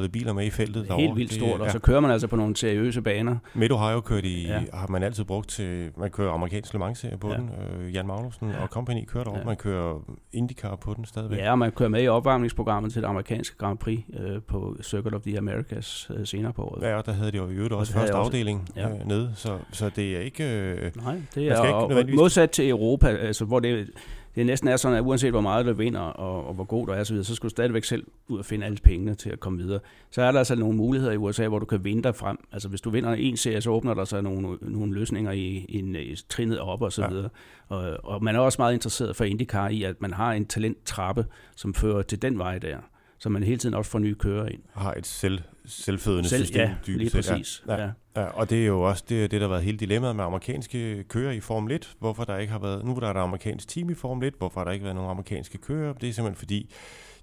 5-38 0.05 0.09
biler 0.09 0.33
med 0.33 0.47
i 0.47 0.51
feltet 0.51 0.85
derovre. 0.89 1.03
Helt 1.05 1.17
vildt 1.17 1.31
Det- 1.31 1.39
stort, 1.41 1.61
og 1.61 1.67
ja. 1.67 1.73
så 1.73 1.79
kører 1.79 2.01
man 2.01 2.11
altså 2.11 2.27
på 2.27 2.37
nogle 2.37 2.57
seriøse 2.57 3.03
baner. 3.03 3.37
Mid-Ohio 3.55 4.01
kørt 4.01 4.25
i, 4.25 4.47
ja. 4.47 4.63
Har 4.75 4.87
man 4.87 5.03
altid 5.03 5.25
brugt 5.25 5.49
til, 5.49 5.91
man 5.97 6.11
kører 6.11 6.33
amerikansk 6.33 6.73
Le 6.73 6.79
Mans-serie 6.79 7.17
på 7.19 7.29
ja. 7.31 7.37
Den. 7.37 7.51
Øh, 7.81 7.95
Jan 7.95 8.07
Magnussen 8.07 8.51
ja. 8.51 8.63
og 8.63 8.69
company 8.69 9.05
kører 9.07 9.25
derovre. 9.25 9.39
Ja. 9.39 9.43
Ja. 9.43 9.47
Man 9.47 9.57
kører 9.57 9.99
IndyCar 10.33 10.77
på 10.77 10.95
den 10.95 11.05
stadigvæk. 11.05 11.39
Ja, 11.39 11.51
og 11.51 11.59
man 11.59 11.73
kører 11.73 11.89
med 11.89 12.03
i 12.03 12.09
opvarmningsprogrammet 12.09 12.93
til 12.93 13.03
det 13.03 13.09
amerikanske 13.09 13.57
Grand 13.59 13.79
Prix 13.79 14.01
øh, 14.21 14.43
på 14.43 14.77
Circuit 14.83 15.15
of 15.21 15.25
the 15.25 15.39
Americas 15.39 16.11
øh, 16.17 16.27
senere 16.27 16.53
på 16.53 16.63
året. 16.63 16.83
Ja, 16.83 16.97
og 16.97 17.07
der 17.07 17.13
havde 17.13 17.33
de 17.33 17.37
jo 17.37 17.49
i 17.49 17.53
øvrigt 17.55 17.73
også 17.75 17.93
første 17.93 18.15
også- 18.15 18.27
afdeling 18.27 18.69
ja. 18.77 18.89
øh, 18.91 19.07
nede, 19.09 19.33
så, 19.37 19.59
så 19.73 19.91
det 19.97 20.17
er 20.17 20.21
ikke... 20.21 20.45
Øh, 20.45 20.93
Nej, 20.97 21.21
det 21.35 21.49
er 21.49 21.65
ikke 21.65 21.75
og, 21.75 21.89
nødvendigvis- 21.89 22.17
modsat 22.19 22.51
til 22.51 22.69
Europa, 22.69 23.07
altså, 23.09 23.45
hvor 23.45 23.61
det, 23.61 23.91
det 24.35 24.47
næsten 24.47 24.69
er 24.69 24.77
sådan, 24.77 24.97
at 24.97 25.03
uanset 25.03 25.31
hvor 25.31 25.41
meget 25.41 25.67
du 25.67 25.73
vinder, 25.73 26.01
og, 26.01 26.47
og 26.47 26.55
hvor 26.55 26.65
god 26.65 26.87
du 26.87 26.93
er, 26.93 27.05
så, 27.05 27.13
videre, 27.13 27.25
så 27.25 27.35
skal 27.35 27.45
du 27.47 27.51
stadigvæk 27.51 27.85
selv 27.85 28.05
ud 28.29 28.39
og 28.39 28.45
finde 28.45 28.67
alle 28.67 28.79
pengene 28.85 29.15
til 29.15 29.31
at 29.31 29.41
komme 29.41 29.59
videre. 29.59 29.81
Så 30.11 30.23
er 30.23 30.33
der 30.33 30.39
altså 30.39 30.55
nogle 30.55 30.77
muligheder 30.77 31.13
i 31.13 31.17
USA, 31.17 31.49
hvor 31.49 31.59
du 31.59 31.67
kan 31.67 31.85
vinde 31.85 32.03
dig 32.03 32.15
frem. 32.17 32.39
Altså 32.53 32.69
hvis 32.69 32.81
du 32.81 32.91
vinder 32.91 33.13
en 33.13 33.37
serie, 33.37 33.61
så 33.61 33.71
åbner 33.71 33.95
der 33.95 34.05
sig 34.05 34.23
nogle, 34.23 34.59
nogle 34.61 34.95
løsninger 34.95 35.33
i, 35.33 35.67
i, 35.69 35.79
en- 35.79 35.97
i 35.97 36.17
trinnet 36.29 36.59
op 36.59 36.83
og 36.83 36.93
så 36.93 37.03
Ja. 37.03 37.09
videre. 37.09 37.29
Og, 37.69 37.97
og 38.05 38.25
man 38.25 38.37
er 38.37 38.41
også 38.41 38.57
meget 38.63 38.73
interesseret 38.75 39.17
for 39.17 39.25
IndyCar 39.25 39.69
i, 39.69 39.83
at 39.83 39.95
man 40.01 40.13
har 40.13 40.33
en 40.33 40.47
talenttrappe, 40.47 41.27
som 41.57 41.75
fører 41.75 42.03
til 42.03 42.23
den 42.23 42.39
vej 42.39 42.59
der, 42.59 42.77
så 43.21 43.29
man 43.29 43.43
hele 43.43 43.59
tiden 43.59 43.75
også 43.75 43.91
får 43.91 43.99
nye 43.99 44.15
kører 44.15 44.47
ind. 44.47 44.61
har 44.75 44.95
et 44.95 45.07
selv, 45.07 45.41
selvfødende 45.67 46.29
Selv, 46.29 46.45
system. 46.45 46.61
ja, 46.61 46.75
lige 46.87 47.11
set. 47.11 47.17
Præcis. 47.17 47.63
Ja. 47.69 47.75
Ja. 47.75 47.83
Ja. 47.83 47.91
Ja, 48.17 48.25
og 48.25 48.51
det 48.51 48.63
er 48.63 48.67
jo 48.67 48.83
også 48.83 49.05
det, 49.09 49.31
det 49.31 49.41
der 49.41 49.47
har 49.47 49.49
været 49.49 49.63
hele 49.63 49.79
dilemmaet 49.79 50.17
med 50.17 50.25
amerikanske 50.25 51.05
kører 51.09 51.33
i 51.33 51.41
Formel 51.41 51.73
1. 51.73 51.95
Hvorfor 51.99 52.25
der 52.25 52.37
ikke 52.37 52.53
har 52.53 52.59
været... 52.59 52.85
Nu 52.85 52.97
er 52.97 53.01
der 53.01 53.11
et 53.11 53.17
amerikansk 53.17 53.69
team 53.69 53.91
i 53.91 53.95
Formel 53.95 54.29
1. 54.29 54.35
Hvorfor 54.39 54.61
har 54.61 54.65
der 54.65 54.73
ikke 54.73 54.85
været 54.85 54.97
nogen 54.97 55.11
amerikanske 55.11 55.59
kører? 55.59 55.93
Det 55.93 56.09
er 56.09 56.13
simpelthen 56.13 56.37
fordi, 56.39 56.71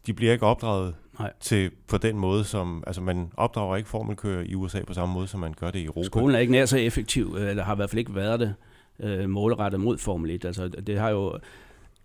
de 0.07 0.13
bliver 0.13 0.33
ikke 0.33 0.45
opdraget 0.45 0.95
Nej. 1.19 1.33
til 1.39 1.71
på 1.87 1.97
den 1.97 2.17
måde, 2.17 2.43
som... 2.43 2.83
Altså, 2.87 3.01
man 3.01 3.31
opdrager 3.37 3.75
ikke 3.75 3.89
formelkører 3.89 4.41
i 4.45 4.55
USA 4.55 4.83
på 4.87 4.93
samme 4.93 5.13
måde, 5.13 5.27
som 5.27 5.39
man 5.39 5.53
gør 5.59 5.71
det 5.71 5.79
i 5.79 5.85
Europa. 5.85 6.05
Skolen 6.05 6.35
er 6.35 6.39
ikke 6.39 6.51
nær 6.51 6.65
så 6.65 6.77
effektiv, 6.77 7.35
øh, 7.39 7.49
eller 7.49 7.63
har 7.63 7.73
i 7.73 7.75
hvert 7.75 7.89
fald 7.89 7.99
ikke 7.99 8.15
været 8.15 8.39
det 8.39 8.55
øh, 8.99 9.29
målrettet 9.29 9.79
mod 9.79 9.97
Formel 9.97 10.31
1. 10.31 10.45
Altså, 10.45 10.67
det 10.67 10.99
har 10.99 11.09
jo... 11.09 11.39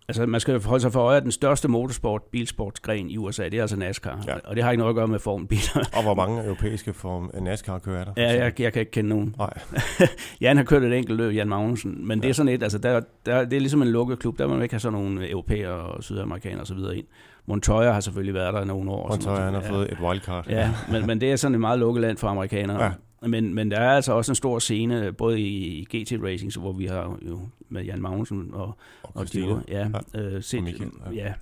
Altså, 0.07 0.25
man 0.25 0.39
skal 0.39 0.63
holde 0.63 0.81
sig 0.81 0.91
for 0.91 0.99
øje, 0.99 1.17
at 1.17 1.23
den 1.23 1.31
største 1.31 1.67
motorsport, 1.67 2.21
bilsportsgren 2.31 3.09
i 3.09 3.17
USA, 3.17 3.43
det 3.43 3.53
er 3.53 3.61
altså 3.61 3.75
NASCAR. 3.75 4.23
Ja. 4.27 4.33
Ja. 4.33 4.39
Og 4.43 4.55
det 4.55 4.63
har 4.63 4.71
ikke 4.71 4.79
noget 4.79 4.89
at 4.89 4.95
gøre 4.95 5.07
med 5.07 5.19
Formelbiler. 5.19 5.89
Og 5.97 6.03
hvor 6.03 6.13
mange 6.13 6.43
europæiske 6.45 6.93
form 6.93 7.31
NASCAR-kører 7.41 7.99
er 7.99 8.03
der? 8.03 8.13
ja, 8.17 8.43
jeg, 8.43 8.61
jeg 8.61 8.73
kan 8.73 8.79
ikke 8.79 8.91
kende 8.91 9.09
nogen. 9.09 9.35
Nej. 9.37 9.53
Jan 10.41 10.57
har 10.57 10.63
kørt 10.63 10.83
et 10.83 10.93
enkelt 10.97 11.17
løb, 11.17 11.33
Jan 11.35 11.49
Magnussen. 11.49 12.07
Men 12.07 12.19
ja. 12.19 12.21
det 12.23 12.29
er 12.29 12.33
sådan 12.33 12.53
et, 12.53 12.63
altså, 12.63 12.77
der, 12.77 13.01
der, 13.25 13.45
det 13.45 13.55
er 13.55 13.59
ligesom 13.59 13.81
en 13.81 13.87
lukket 13.87 14.19
klub. 14.19 14.39
Der 14.39 14.47
må 14.47 14.53
man 14.53 14.63
ikke 14.63 14.73
have 14.73 14.79
sådan 14.79 14.99
nogle 14.99 15.29
europæere 15.29 15.71
og 15.71 16.03
sydamerikanere 16.03 16.75
videre 16.75 16.97
ind. 16.97 17.05
Montoya 17.45 17.91
har 17.91 17.99
selvfølgelig 17.99 18.33
været 18.33 18.53
der 18.53 18.61
i 18.61 18.65
nogle 18.65 18.91
år. 18.91 19.09
Montoya, 19.09 19.39
han 19.39 19.53
har 19.53 19.61
fået 19.61 19.91
et 19.91 19.97
wildcard. 19.99 20.47
Ja, 20.49 20.71
men, 20.91 21.07
men 21.07 21.21
det 21.21 21.31
er 21.31 21.35
sådan 21.35 21.55
et 21.55 21.61
meget 21.61 21.79
lukket 21.79 22.01
land 22.01 22.17
for 22.17 22.27
amerikanere. 22.27 22.83
Ja. 22.83 22.91
Men, 23.27 23.53
men 23.53 23.71
der 23.71 23.77
er 23.79 23.91
altså 23.95 24.13
også 24.13 24.31
en 24.31 24.35
stor 24.35 24.59
scene, 24.59 25.13
både 25.13 25.39
i, 25.41 25.47
i 25.67 25.83
GT 25.83 26.13
Racing, 26.23 26.53
så 26.53 26.59
hvor 26.59 26.71
vi 26.71 26.85
har 26.85 27.17
jo 27.29 27.39
med 27.69 27.83
Jan 27.83 28.01
Magnussen 28.01 28.49
og, 28.53 28.77
Og 29.03 29.11
og. 29.15 29.33
Diego, 29.33 29.57
ja, 29.67 29.87
Ja. 30.13 30.19
øh, 30.21 30.43
set, 30.43 30.57
Og 30.57 30.63
Michael, 30.63 30.91
ja. 31.05 31.11
ja. 31.25 31.33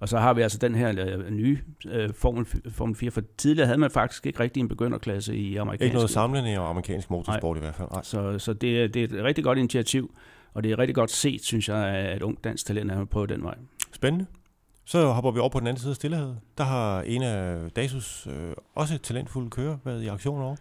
Og 0.00 0.08
så 0.08 0.18
har 0.18 0.34
vi 0.34 0.42
altså 0.42 0.58
den 0.58 0.74
her 0.74 0.88
øh, 1.18 1.30
nye 1.30 1.58
øh, 1.88 2.14
Formel, 2.14 2.46
Formel 2.70 2.96
4, 2.96 3.10
for 3.10 3.22
tidligere 3.38 3.66
havde 3.66 3.78
man 3.78 3.90
faktisk 3.90 4.26
ikke 4.26 4.40
rigtig 4.40 4.60
en 4.60 4.68
begynderklasse 4.68 5.36
i 5.36 5.56
amerikansk. 5.56 5.84
Ikke 5.84 5.94
noget 5.94 6.10
samlende 6.10 6.50
i 6.50 6.54
amerikansk 6.54 7.10
motorsport 7.10 7.56
i 7.56 7.60
hvert 7.60 7.74
fald. 7.74 7.88
Nej. 7.92 8.02
Så, 8.02 8.38
så 8.38 8.52
det, 8.52 8.82
er- 8.84 8.88
det 8.88 9.12
er 9.12 9.18
et 9.18 9.24
rigtig 9.24 9.44
godt 9.44 9.58
initiativ, 9.58 10.14
og 10.54 10.64
det 10.64 10.72
er 10.72 10.78
rigtig 10.78 10.94
godt 10.94 11.10
set, 11.10 11.44
synes 11.44 11.68
jeg, 11.68 11.76
at 11.88 12.16
et 12.16 12.22
ungt 12.22 12.44
dansk 12.44 12.66
talent 12.66 12.90
er 12.92 13.04
på 13.04 13.26
den 13.26 13.42
vej. 13.44 13.54
Spændende. 13.92 14.26
Så 14.84 15.06
hopper 15.06 15.30
vi 15.30 15.38
over 15.40 15.48
på 15.48 15.60
den 15.60 15.66
anden 15.66 15.80
side 15.80 15.90
af 15.90 15.96
Stillehavet. 15.96 16.38
Der 16.58 16.64
har 16.64 17.02
en 17.02 17.22
af 17.22 17.70
Dasus 17.70 18.26
øh, 18.26 18.52
også 18.74 18.98
talentfulde 18.98 19.50
kører 19.50 19.76
været 19.84 20.02
i 20.02 20.06
aktion 20.06 20.42
over. 20.42 20.56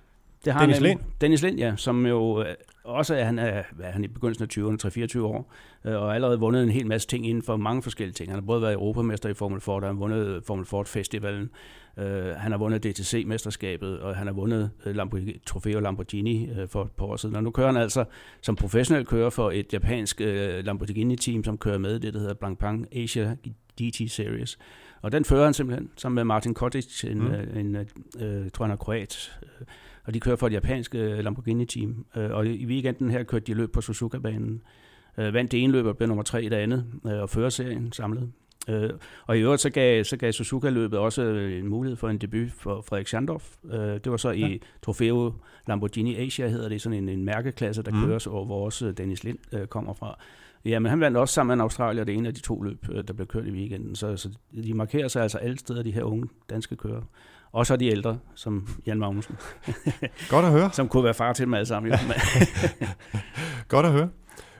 Det 0.45 0.53
har 0.53 0.59
Dennis 0.59 0.77
nemlig- 0.79 0.89
Lind? 0.95 0.99
Dennis 1.21 1.41
Lind, 1.41 1.57
ja, 1.57 1.73
som 1.75 2.05
jo 2.05 2.41
øh, 2.43 2.55
også 2.83 3.15
at 3.15 3.25
han 3.25 3.39
er, 3.39 3.63
hvad 3.71 3.85
er 3.85 3.91
han 3.91 4.03
i 4.03 4.07
begyndelsen 4.07 4.43
af 4.43 4.47
20'erne, 4.57 5.17
3-24 5.17 5.21
år, 5.21 5.53
øh, 5.85 5.95
og 5.95 6.15
allerede 6.15 6.39
vundet 6.39 6.63
en 6.63 6.69
hel 6.69 6.87
masse 6.87 7.07
ting 7.07 7.27
inden 7.27 7.43
for 7.43 7.57
mange 7.57 7.83
forskellige 7.83 8.13
ting. 8.13 8.29
Han 8.29 8.39
har 8.39 8.45
både 8.45 8.61
været 8.61 8.73
europamester 8.73 9.29
i 9.29 9.33
Formel 9.33 9.61
Ford, 9.61 9.83
han 9.83 9.95
har 9.95 9.99
vundet 9.99 10.43
Formel 10.45 10.65
Ford 10.65 10.85
Festivalen, 10.85 11.49
øh, 11.97 12.25
han 12.25 12.51
har 12.51 12.57
vundet 12.57 12.83
DTC-mesterskabet, 12.85 13.99
og 13.99 14.15
han 14.15 14.27
har 14.27 14.33
vundet 14.33 14.71
øh, 14.85 14.95
Lamborghini, 14.95 15.39
Trofeo 15.45 15.79
Lamborghini 15.79 16.49
øh, 16.49 16.67
for 16.67 16.83
et 16.83 16.91
par 16.91 17.05
år 17.05 17.15
siden. 17.15 17.35
Og 17.35 17.43
nu 17.43 17.51
kører 17.51 17.67
han 17.67 17.77
altså 17.77 18.05
som 18.41 18.55
professionel 18.55 19.05
kører 19.05 19.29
for 19.29 19.51
et 19.51 19.73
japansk 19.73 20.21
øh, 20.21 20.65
Lamborghini-team, 20.65 21.43
som 21.43 21.57
kører 21.57 21.77
med 21.77 21.99
det, 21.99 22.13
der 22.13 22.19
hedder 22.19 22.33
Blancpain 22.33 22.85
Asia 22.91 23.35
DT 23.79 24.11
Series. 24.11 24.57
Og 25.01 25.11
den 25.11 25.25
fører 25.25 25.43
han 25.43 25.53
simpelthen 25.53 25.89
sammen 25.97 26.15
med 26.15 26.23
Martin 26.23 26.53
Kotic, 26.53 27.03
en, 27.03 27.17
mm. 27.19 27.33
en, 27.59 27.75
en 27.75 27.87
øh, 28.19 28.49
tror 28.51 28.65
han 28.65 28.71
er 28.71 28.75
kroat, 28.75 29.39
og 30.09 30.13
de 30.13 30.19
kører 30.19 30.35
for 30.35 30.47
et 30.47 30.53
japansk 30.53 30.93
Lamborghini-team. 30.93 32.05
Og 32.13 32.47
i 32.47 32.65
weekenden 32.65 33.09
her 33.09 33.23
kørte 33.23 33.45
de 33.45 33.53
løb 33.53 33.71
på 33.71 33.81
Suzuka-banen. 33.81 34.61
Vandt 35.17 35.51
det 35.51 35.63
ene 35.63 35.73
løb 35.73 35.85
og 35.85 35.97
blev 35.97 36.07
nummer 36.07 36.23
tre 36.23 36.43
i 36.43 36.49
det 36.49 36.55
andet, 36.55 36.85
og 37.03 37.29
fører 37.29 37.49
serien 37.49 37.91
samlet. 37.91 38.31
Og 39.25 39.37
i 39.37 39.41
øvrigt 39.41 39.61
så 39.61 39.69
gav, 39.69 40.03
så 40.03 40.17
gav 40.17 40.31
Suzuka-løbet 40.31 40.99
også 40.99 41.21
en 41.61 41.67
mulighed 41.67 41.95
for 41.95 42.09
en 42.09 42.17
debut 42.17 42.51
for 42.51 42.81
Frederik 42.81 43.07
Schandorf. 43.07 43.55
Det 43.71 44.11
var 44.11 44.17
så 44.17 44.29
ja. 44.29 44.47
i 44.47 44.61
Trofeo 44.81 45.33
Lamborghini 45.67 46.15
Asia, 46.15 46.47
hedder 46.47 46.69
det, 46.69 46.81
sådan 46.81 46.97
en, 46.97 47.09
en 47.09 47.25
mærkeklasse, 47.25 47.83
der 47.83 47.91
mm. 47.91 48.05
køres 48.05 48.27
over, 48.27 48.45
hvor 48.45 48.65
også 48.65 48.91
Dennis 48.91 49.23
Lind 49.23 49.67
kommer 49.67 49.93
fra. 49.93 50.19
Ja, 50.65 50.79
men 50.79 50.89
han 50.89 50.99
vandt 50.99 51.17
også 51.17 51.33
sammen 51.33 51.57
med 51.57 51.63
Australien, 51.63 52.07
det 52.07 52.15
ene 52.15 52.27
af 52.27 52.33
de 52.33 52.41
to 52.41 52.61
løb, 52.61 52.85
der 53.07 53.13
blev 53.13 53.27
kørt 53.27 53.47
i 53.47 53.51
weekenden. 53.51 53.95
Så, 53.95 54.17
så 54.17 54.29
de 54.63 54.73
markerer 54.73 55.07
sig 55.07 55.21
altså 55.21 55.37
alle 55.37 55.57
steder, 55.57 55.83
de 55.83 55.91
her 55.91 56.03
unge 56.03 56.27
danske 56.49 56.75
kører. 56.75 57.01
Og 57.51 57.65
så 57.65 57.75
de 57.75 57.87
ældre, 57.87 58.19
som 58.35 58.67
Jan 58.85 58.99
Magnussen. 58.99 59.35
Godt 60.29 60.45
at 60.45 60.51
høre. 60.51 60.71
som 60.73 60.87
kunne 60.87 61.03
være 61.03 61.13
far 61.13 61.33
til 61.33 61.45
dem 61.45 61.53
alle 61.53 61.65
sammen. 61.65 61.91
Jo. 61.91 61.97
Godt 63.67 63.85
at 63.85 63.91
høre. 63.91 64.09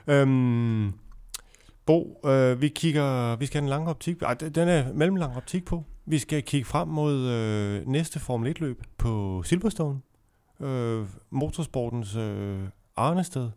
Øhm, 0.06 0.92
Bo, 1.86 2.20
øh, 2.24 2.60
vi 2.60 2.68
kigger, 2.68 3.36
vi 3.36 3.46
skal 3.46 3.60
have 3.60 3.64
en 3.64 3.68
lang 3.68 3.88
optik, 3.88 4.22
ej, 4.22 4.34
den 4.34 4.68
er 4.68 4.92
mellemlang 4.92 5.36
optik 5.36 5.64
på. 5.64 5.84
Vi 6.06 6.18
skal 6.18 6.42
kigge 6.42 6.64
frem 6.64 6.88
mod 6.88 7.28
øh, 7.28 7.86
næste 7.86 8.20
Formel 8.20 8.56
1-løb 8.56 8.82
på 8.98 9.42
Silverstone, 9.46 10.00
øh, 10.60 11.06
motorsportens 11.30 12.16
øh, 12.16 12.60
arnested. 12.96 13.50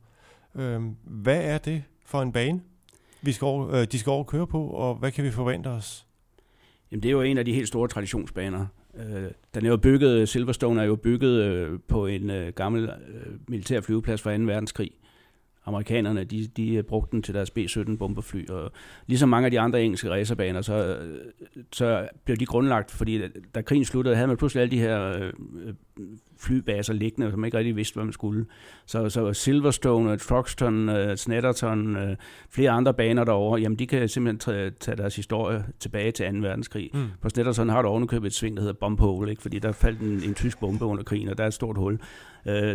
Øh, 0.56 0.82
hvad 1.04 1.42
er 1.44 1.58
det 1.58 1.84
for 2.06 2.22
en 2.22 2.32
bane, 2.32 2.62
vi 3.22 3.32
skal 3.32 3.46
over, 3.46 3.72
øh, 3.72 3.88
de 3.92 4.00
skal 4.00 4.10
over 4.10 4.24
køre 4.24 4.48
på, 4.48 4.68
og 4.68 4.96
hvad 4.96 5.12
kan 5.12 5.24
vi 5.24 5.32
forvente 5.32 5.68
os? 5.68 6.06
Jamen, 6.92 7.04
det 7.04 7.10
er 7.10 7.14
jo 7.14 7.22
en 7.22 7.38
af 7.38 7.46
de 7.46 7.54
helt 7.54 7.68
store 7.68 7.88
traditionsbaner. 7.88 8.66
Øh, 9.00 9.32
den 9.56 9.66
er 9.66 9.70
jo 9.70 9.78
bygget, 9.78 10.30
Silverstone 10.30 10.82
er 10.82 10.86
jo 10.86 10.96
bygget 10.96 11.44
øh, 11.44 11.80
på 11.88 12.06
en 12.06 12.30
øh, 12.30 12.54
gammel 12.54 12.84
øh, 12.84 13.34
militær 13.48 13.82
flyveplads 13.82 14.22
fra 14.22 14.38
2. 14.38 14.44
verdenskrig. 14.44 14.92
Amerikanerne, 15.66 16.24
de, 16.24 16.48
de 16.48 16.84
brugte 16.84 17.12
den 17.12 17.22
til 17.22 17.34
deres 17.34 17.52
B-17 17.52 17.98
bomberfly, 17.98 18.50
og 18.50 18.72
ligesom 19.08 19.30
mange 19.30 19.46
af 19.46 19.52
de 19.52 19.60
andre 19.60 19.84
engelske 19.84 20.10
racerbaner, 20.10 20.62
så, 20.62 20.98
så 21.72 22.08
blev 22.26 22.38
de 22.38 22.46
grundlagt, 22.46 22.92
fordi 22.92 23.22
da 23.56 23.62
krigen 23.62 23.86
sluttede, 23.86 24.16
havde 24.16 24.28
man 24.28 24.38
pludselig 24.38 24.62
alle 24.62 24.72
de 24.72 24.80
her 24.80 25.18
øh, 25.20 25.34
flybaser 26.40 26.94
liggende, 26.94 27.32
som 27.32 27.46
ikke 27.46 27.58
rigtig 27.58 27.76
vidste, 27.76 27.96
hvad 27.96 28.04
man 28.04 28.14
skulle. 28.14 28.46
Så, 28.86 29.10
så 29.10 29.34
Silverstone, 29.34 30.18
Throxton, 30.18 30.90
uh, 30.90 31.16
Snetterton, 31.16 31.98
flere 32.50 32.72
andre 32.72 32.94
baner 32.94 33.24
derovre, 33.24 33.62
jamen 33.62 33.80
de 33.80 33.88
kan 33.88 34.10
simpelthen 34.10 34.72
tage 34.80 34.98
deres 34.98 35.16
historie 35.16 35.66
tilbage 35.80 36.12
til 36.12 36.34
2. 36.34 36.38
verdenskrig. 36.40 36.90
Mm. 36.94 37.08
På 37.22 37.30
Snetterton 37.30 37.70
har 37.70 37.82
du 37.82 37.88
ovenikøbet 37.88 38.28
et 38.28 38.34
sving, 38.34 38.58
der 38.58 38.62
hedder 38.62 38.80
Bomb 38.80 39.00
Hole, 39.00 39.30
ikke? 39.30 39.42
fordi 39.42 39.60
der 39.60 39.72
faldt 39.72 40.00
en, 40.00 40.24
en 40.24 40.34
tysk 40.34 40.60
bombe 40.60 40.86
under 40.86 41.04
krigen, 41.04 41.30
og 41.30 41.38
der 41.38 41.44
er 41.44 41.48
et 41.48 41.54
stort 41.54 41.78
hul. 41.78 42.00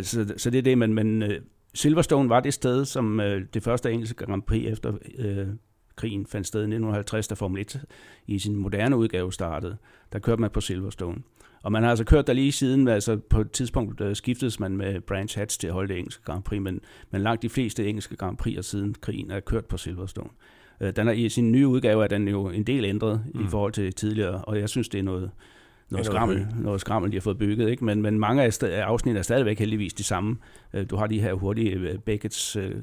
Så, 0.01 0.33
så 0.37 0.49
det 0.49 0.57
er 0.57 0.61
det, 0.61 0.77
men 0.77 1.23
uh, 1.23 1.29
Silverstone 1.73 2.29
var 2.29 2.39
det 2.39 2.53
sted, 2.53 2.85
som 2.85 3.19
uh, 3.19 3.25
det 3.25 3.63
første 3.63 3.91
engelske 3.91 4.25
Grand 4.25 4.41
Prix 4.41 4.71
efter 4.71 4.91
uh, 4.91 5.47
krigen 5.95 6.25
fandt 6.25 6.47
sted 6.47 6.59
i 6.59 6.63
1950, 6.63 7.27
da 7.27 7.35
Formel 7.35 7.61
1 7.61 7.81
i 8.27 8.39
sin 8.39 8.55
moderne 8.55 8.97
udgave 8.97 9.33
startede. 9.33 9.77
Der 10.13 10.19
kørte 10.19 10.41
man 10.41 10.49
på 10.49 10.61
Silverstone. 10.61 11.17
Og 11.63 11.71
man 11.71 11.83
har 11.83 11.89
altså 11.89 12.05
kørt 12.05 12.27
der 12.27 12.33
lige 12.33 12.51
siden, 12.51 12.87
altså 12.87 13.17
på 13.17 13.41
et 13.41 13.51
tidspunkt 13.51 14.01
uh, 14.01 14.13
skiftedes 14.13 14.59
man 14.59 14.77
med 14.77 15.01
Branch 15.01 15.39
Hatch 15.39 15.59
til 15.59 15.67
at 15.67 15.73
holde 15.73 15.93
det 15.93 15.97
engelske 15.97 16.23
Grand 16.23 16.43
Prix, 16.43 16.61
men, 16.61 16.81
men 17.11 17.21
langt 17.21 17.41
de 17.41 17.49
fleste 17.49 17.87
engelske 17.87 18.15
Grand 18.15 18.37
Prix 18.37 18.65
siden 18.65 18.95
krigen 19.01 19.31
er 19.31 19.39
kørt 19.39 19.65
på 19.65 19.77
Silverstone. 19.77 20.29
Uh, 20.81 20.89
den 20.89 21.07
er, 21.07 21.11
I 21.11 21.29
sin 21.29 21.51
nye 21.51 21.67
udgave 21.67 22.03
er 22.03 22.07
den 22.07 22.27
jo 22.27 22.49
en 22.49 22.63
del 22.63 22.85
ændret 22.85 23.23
mm. 23.33 23.45
i 23.45 23.47
forhold 23.47 23.73
til 23.73 23.93
tidligere, 23.93 24.41
og 24.41 24.59
jeg 24.59 24.69
synes, 24.69 24.89
det 24.89 24.99
er 24.99 25.03
noget, 25.03 25.31
noget 25.91 26.05
skrammel, 26.05 26.47
noget 26.55 26.81
skrammel, 26.81 27.11
de 27.11 27.15
har 27.17 27.21
fået 27.21 27.37
bygget. 27.37 27.69
Ikke? 27.69 27.85
Men, 27.85 28.01
men 28.01 28.19
mange 28.19 28.43
af 28.43 28.81
afsnit 28.81 29.17
er 29.17 29.21
stadigvæk 29.21 29.59
heldigvis 29.59 29.93
de 29.93 30.03
samme. 30.03 30.37
Øh, 30.73 30.89
du 30.89 30.95
har 30.95 31.07
de 31.07 31.21
her 31.21 31.33
hurtige 31.33 31.71
øh, 31.71 31.99
Beckett's 32.09 32.59
øh, 32.59 32.75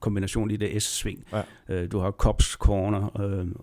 kombination 0.00 0.50
i 0.50 0.56
det 0.56 0.82
S-sving. 0.82 1.24
Ja. 1.68 1.86
Du 1.86 1.98
har 1.98 2.10
Cops 2.10 2.46
Corner, 2.46 3.06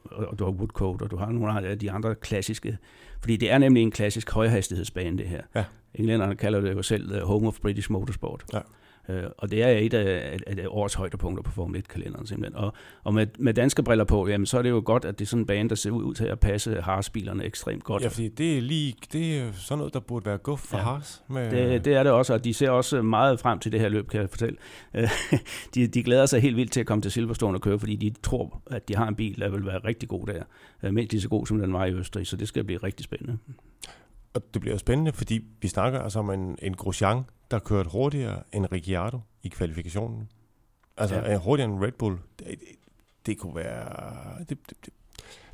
og 0.03 0.39
du 0.39 0.43
har 0.43 0.51
Woodcote, 0.51 1.03
og 1.03 1.11
du 1.11 1.17
har 1.17 1.31
nogle 1.31 1.67
af 1.67 1.79
de 1.79 1.91
andre 1.91 2.15
klassiske. 2.15 2.77
Fordi 3.19 3.37
det 3.37 3.51
er 3.51 3.57
nemlig 3.57 3.83
en 3.83 3.91
klassisk 3.91 4.31
højhastighedsbane, 4.31 5.17
det 5.17 5.27
her. 5.27 5.41
Ja. 5.55 5.63
Englænderne 5.95 6.35
kalder 6.35 6.61
det 6.61 6.73
jo 6.73 6.81
selv 6.81 7.25
Home 7.25 7.47
of 7.47 7.59
British 7.61 7.91
Motorsport. 7.91 8.43
Ja. 8.53 8.59
Øh, 9.09 9.23
og 9.37 9.51
det 9.51 9.63
er 9.63 9.67
et 9.67 9.93
af, 9.93 10.39
af, 10.47 10.55
af 10.57 10.65
årets 10.67 10.93
højdepunkter 10.93 11.43
på 11.43 11.51
Formel 11.51 11.83
1-kalenderen 11.87 12.25
simpelthen. 12.25 12.55
Og, 12.55 12.73
og 13.03 13.13
med, 13.13 13.27
med 13.39 13.53
danske 13.53 13.83
briller 13.83 14.05
på, 14.05 14.27
jamen, 14.27 14.45
så 14.45 14.57
er 14.57 14.61
det 14.61 14.69
jo 14.69 14.81
godt, 14.85 15.05
at 15.05 15.19
det 15.19 15.25
er 15.25 15.29
sådan 15.29 15.41
en 15.41 15.45
bane, 15.45 15.69
der 15.69 15.75
ser 15.75 15.91
ud 15.91 16.13
til 16.13 16.25
at 16.25 16.39
passe 16.39 16.81
Haas-bilerne 16.81 17.43
ekstremt 17.43 17.83
godt. 17.83 18.03
Ja, 18.03 18.07
fordi 18.07 18.29
det 18.29 18.57
er, 18.57 18.61
lige, 18.61 18.95
det 19.13 19.37
er 19.37 19.51
sådan 19.51 19.77
noget, 19.77 19.93
der 19.93 19.99
burde 19.99 20.25
være 20.25 20.37
guf 20.37 20.59
for 20.59 20.77
ja. 20.77 20.83
Haas. 20.83 21.23
Med... 21.27 21.51
Det, 21.51 21.85
det 21.85 21.93
er 21.93 22.03
det 22.03 22.11
også, 22.11 22.33
og 22.33 22.43
de 22.43 22.53
ser 22.53 22.69
også 22.69 23.01
meget 23.01 23.39
frem 23.39 23.59
til 23.59 23.71
det 23.71 23.79
her 23.79 23.89
løb, 23.89 24.09
kan 24.09 24.21
jeg 24.21 24.29
fortælle. 24.29 24.57
de, 25.75 25.87
de 25.87 26.03
glæder 26.03 26.25
sig 26.25 26.41
helt 26.41 26.55
vildt 26.55 26.71
til 26.71 26.79
at 26.79 26.85
komme 26.85 27.01
til 27.01 27.11
Silverstone 27.11 27.57
og 27.57 27.61
køre, 27.61 27.79
fordi 27.79 27.95
de 27.95 28.13
tror, 28.23 28.61
at 28.71 28.87
de 28.87 28.95
har 28.95 29.07
en 29.07 29.15
bil, 29.15 29.39
der 29.39 29.49
vil 29.49 29.65
være 29.65 29.79
rigtig 29.85 30.09
god 30.09 30.27
der. 30.27 30.43
Øh, 30.83 30.93
mindst 30.93 31.11
lige 31.11 31.21
så 31.21 31.29
god, 31.29 31.45
som 31.45 31.59
den 31.59 31.73
var 31.73 31.85
i 31.85 31.93
Østrig, 31.93 32.27
så 32.27 32.37
det 32.37 32.47
skal 32.47 32.63
blive 32.63 32.79
rigtig 32.83 33.03
spændende. 33.03 33.37
Og 34.39 34.53
det 34.53 34.61
bliver 34.61 34.77
spændende, 34.77 35.13
fordi 35.13 35.45
vi 35.61 35.67
snakker 35.67 35.99
altså 35.99 36.19
om 36.19 36.29
en, 36.29 36.57
en 36.61 36.73
Grosjean, 36.73 37.23
der 37.51 37.59
kørte 37.59 37.89
hurtigere 37.89 38.43
end 38.53 38.65
Ricciardo 38.71 39.19
i 39.43 39.47
kvalifikationen. 39.47 40.29
Altså 40.97 41.15
ja. 41.15 41.37
hurtigere 41.37 41.71
end 41.71 41.83
Red 41.83 41.91
Bull. 41.91 42.17
Det, 42.39 42.47
det, 42.47 42.57
det 43.25 43.37
kunne 43.37 43.55
være... 43.55 43.85
Det, 44.39 44.49
det, 44.49 44.85
det, 44.85 44.93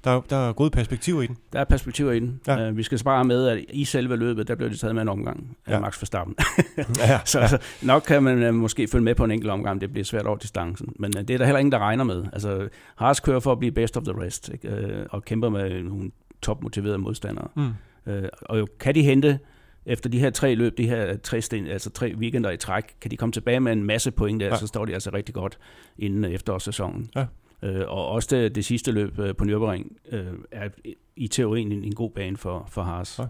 der, 0.04 0.22
der 0.30 0.36
er 0.36 0.54
gode 0.54 0.70
perspektiver 0.70 1.22
i 1.22 1.28
den. 1.28 1.38
Der 1.54 1.60
er 1.60 1.64
perspektiver 1.64 2.12
i 2.12 2.20
den. 2.20 2.42
Ja. 2.48 2.70
Uh, 2.70 2.78
vi 2.78 2.84
skal 2.84 3.00
spare 3.00 3.26
med, 3.26 3.48
at 3.48 3.66
i 3.70 3.86
selve 3.86 4.16
løbet, 4.16 4.48
der 4.48 4.56
blev 4.56 4.70
det 4.70 4.80
taget 4.80 4.96
med 4.96 5.02
en 5.02 5.10
omgang 5.10 5.58
af 5.66 5.72
ja. 5.72 5.80
Max 5.80 6.02
Verstappen. 6.02 6.36
ja. 6.98 7.20
så, 7.26 7.40
ja. 7.40 7.48
så 7.48 7.58
nok 7.82 8.04
kan 8.08 8.24
man 8.24 8.50
uh, 8.50 8.56
måske 8.56 8.88
følge 8.88 9.04
med 9.04 9.16
på 9.16 9.24
en 9.24 9.32
enkelt 9.32 9.52
omgang. 9.52 9.82
Det 9.82 9.92
bliver 9.92 10.06
svært 10.06 10.26
over 10.26 10.38
distancen. 10.38 10.94
Men 11.00 11.12
uh, 11.18 11.22
det 11.22 11.30
er 11.30 11.38
der 11.38 11.46
heller 11.46 11.60
ingen, 11.60 11.72
der 11.72 11.80
regner 11.80 12.04
med. 12.04 12.26
Altså, 12.34 12.70
Haas 12.96 13.20
kører 13.20 13.40
for 13.40 13.52
at 13.52 13.60
blive 13.60 13.72
best 13.72 13.98
of 13.98 14.04
the 14.04 14.22
rest, 14.22 14.50
ikke? 14.50 14.70
Uh, 14.70 15.06
og 15.10 15.26
kæmper 15.26 15.50
med 15.50 15.84
nogle 15.84 16.12
topmotiverede 16.42 16.98
modstandere. 16.98 17.48
Mm. 17.56 17.72
Uh, 18.06 18.14
og 18.41 18.60
jo, 18.60 18.68
kan 18.80 18.95
de 18.95 19.03
hente 19.03 19.39
efter 19.86 20.10
de 20.10 20.20
her 20.20 20.30
tre 20.30 20.56
løb, 20.56 20.78
de 20.78 20.88
her 20.88 21.18
tre, 21.18 21.41
sten, 21.41 21.68
altså 21.68 21.89
tre 21.89 22.14
weekender 22.18 22.51
i 22.51 22.58
træk, 22.58 22.84
kan 23.01 23.12
de 23.12 23.18
komme 23.18 23.34
tilbage 23.34 23.60
med 23.60 23.72
en 23.72 23.84
masse 23.84 24.12
point 24.12 24.41
der, 24.41 24.47
ja. 24.47 24.58
så 24.58 24.68
står 24.68 24.86
de 24.86 24.93
altså 24.93 25.10
rigtig 25.14 25.36
godt 25.36 25.58
inden 25.97 26.26
efterårssæsonen. 26.26 27.10
Ja. 27.16 27.26
Øh, 27.64 27.84
og 27.88 28.08
også 28.08 28.36
det, 28.36 28.56
det 28.56 28.66
sidste 28.66 28.91
løb 28.91 29.20
øh, 29.20 29.36
på 29.36 29.43
Nürburgring 29.43 29.97
øh, 30.12 30.34
er 30.51 30.70
i 31.16 31.28
teorien 31.28 31.72
en, 31.72 31.84
en 31.84 31.95
god 31.95 32.12
bane 32.12 32.38
for, 32.38 32.68
for 32.72 32.82
Haas. 32.82 33.20
Ja. 33.20 33.26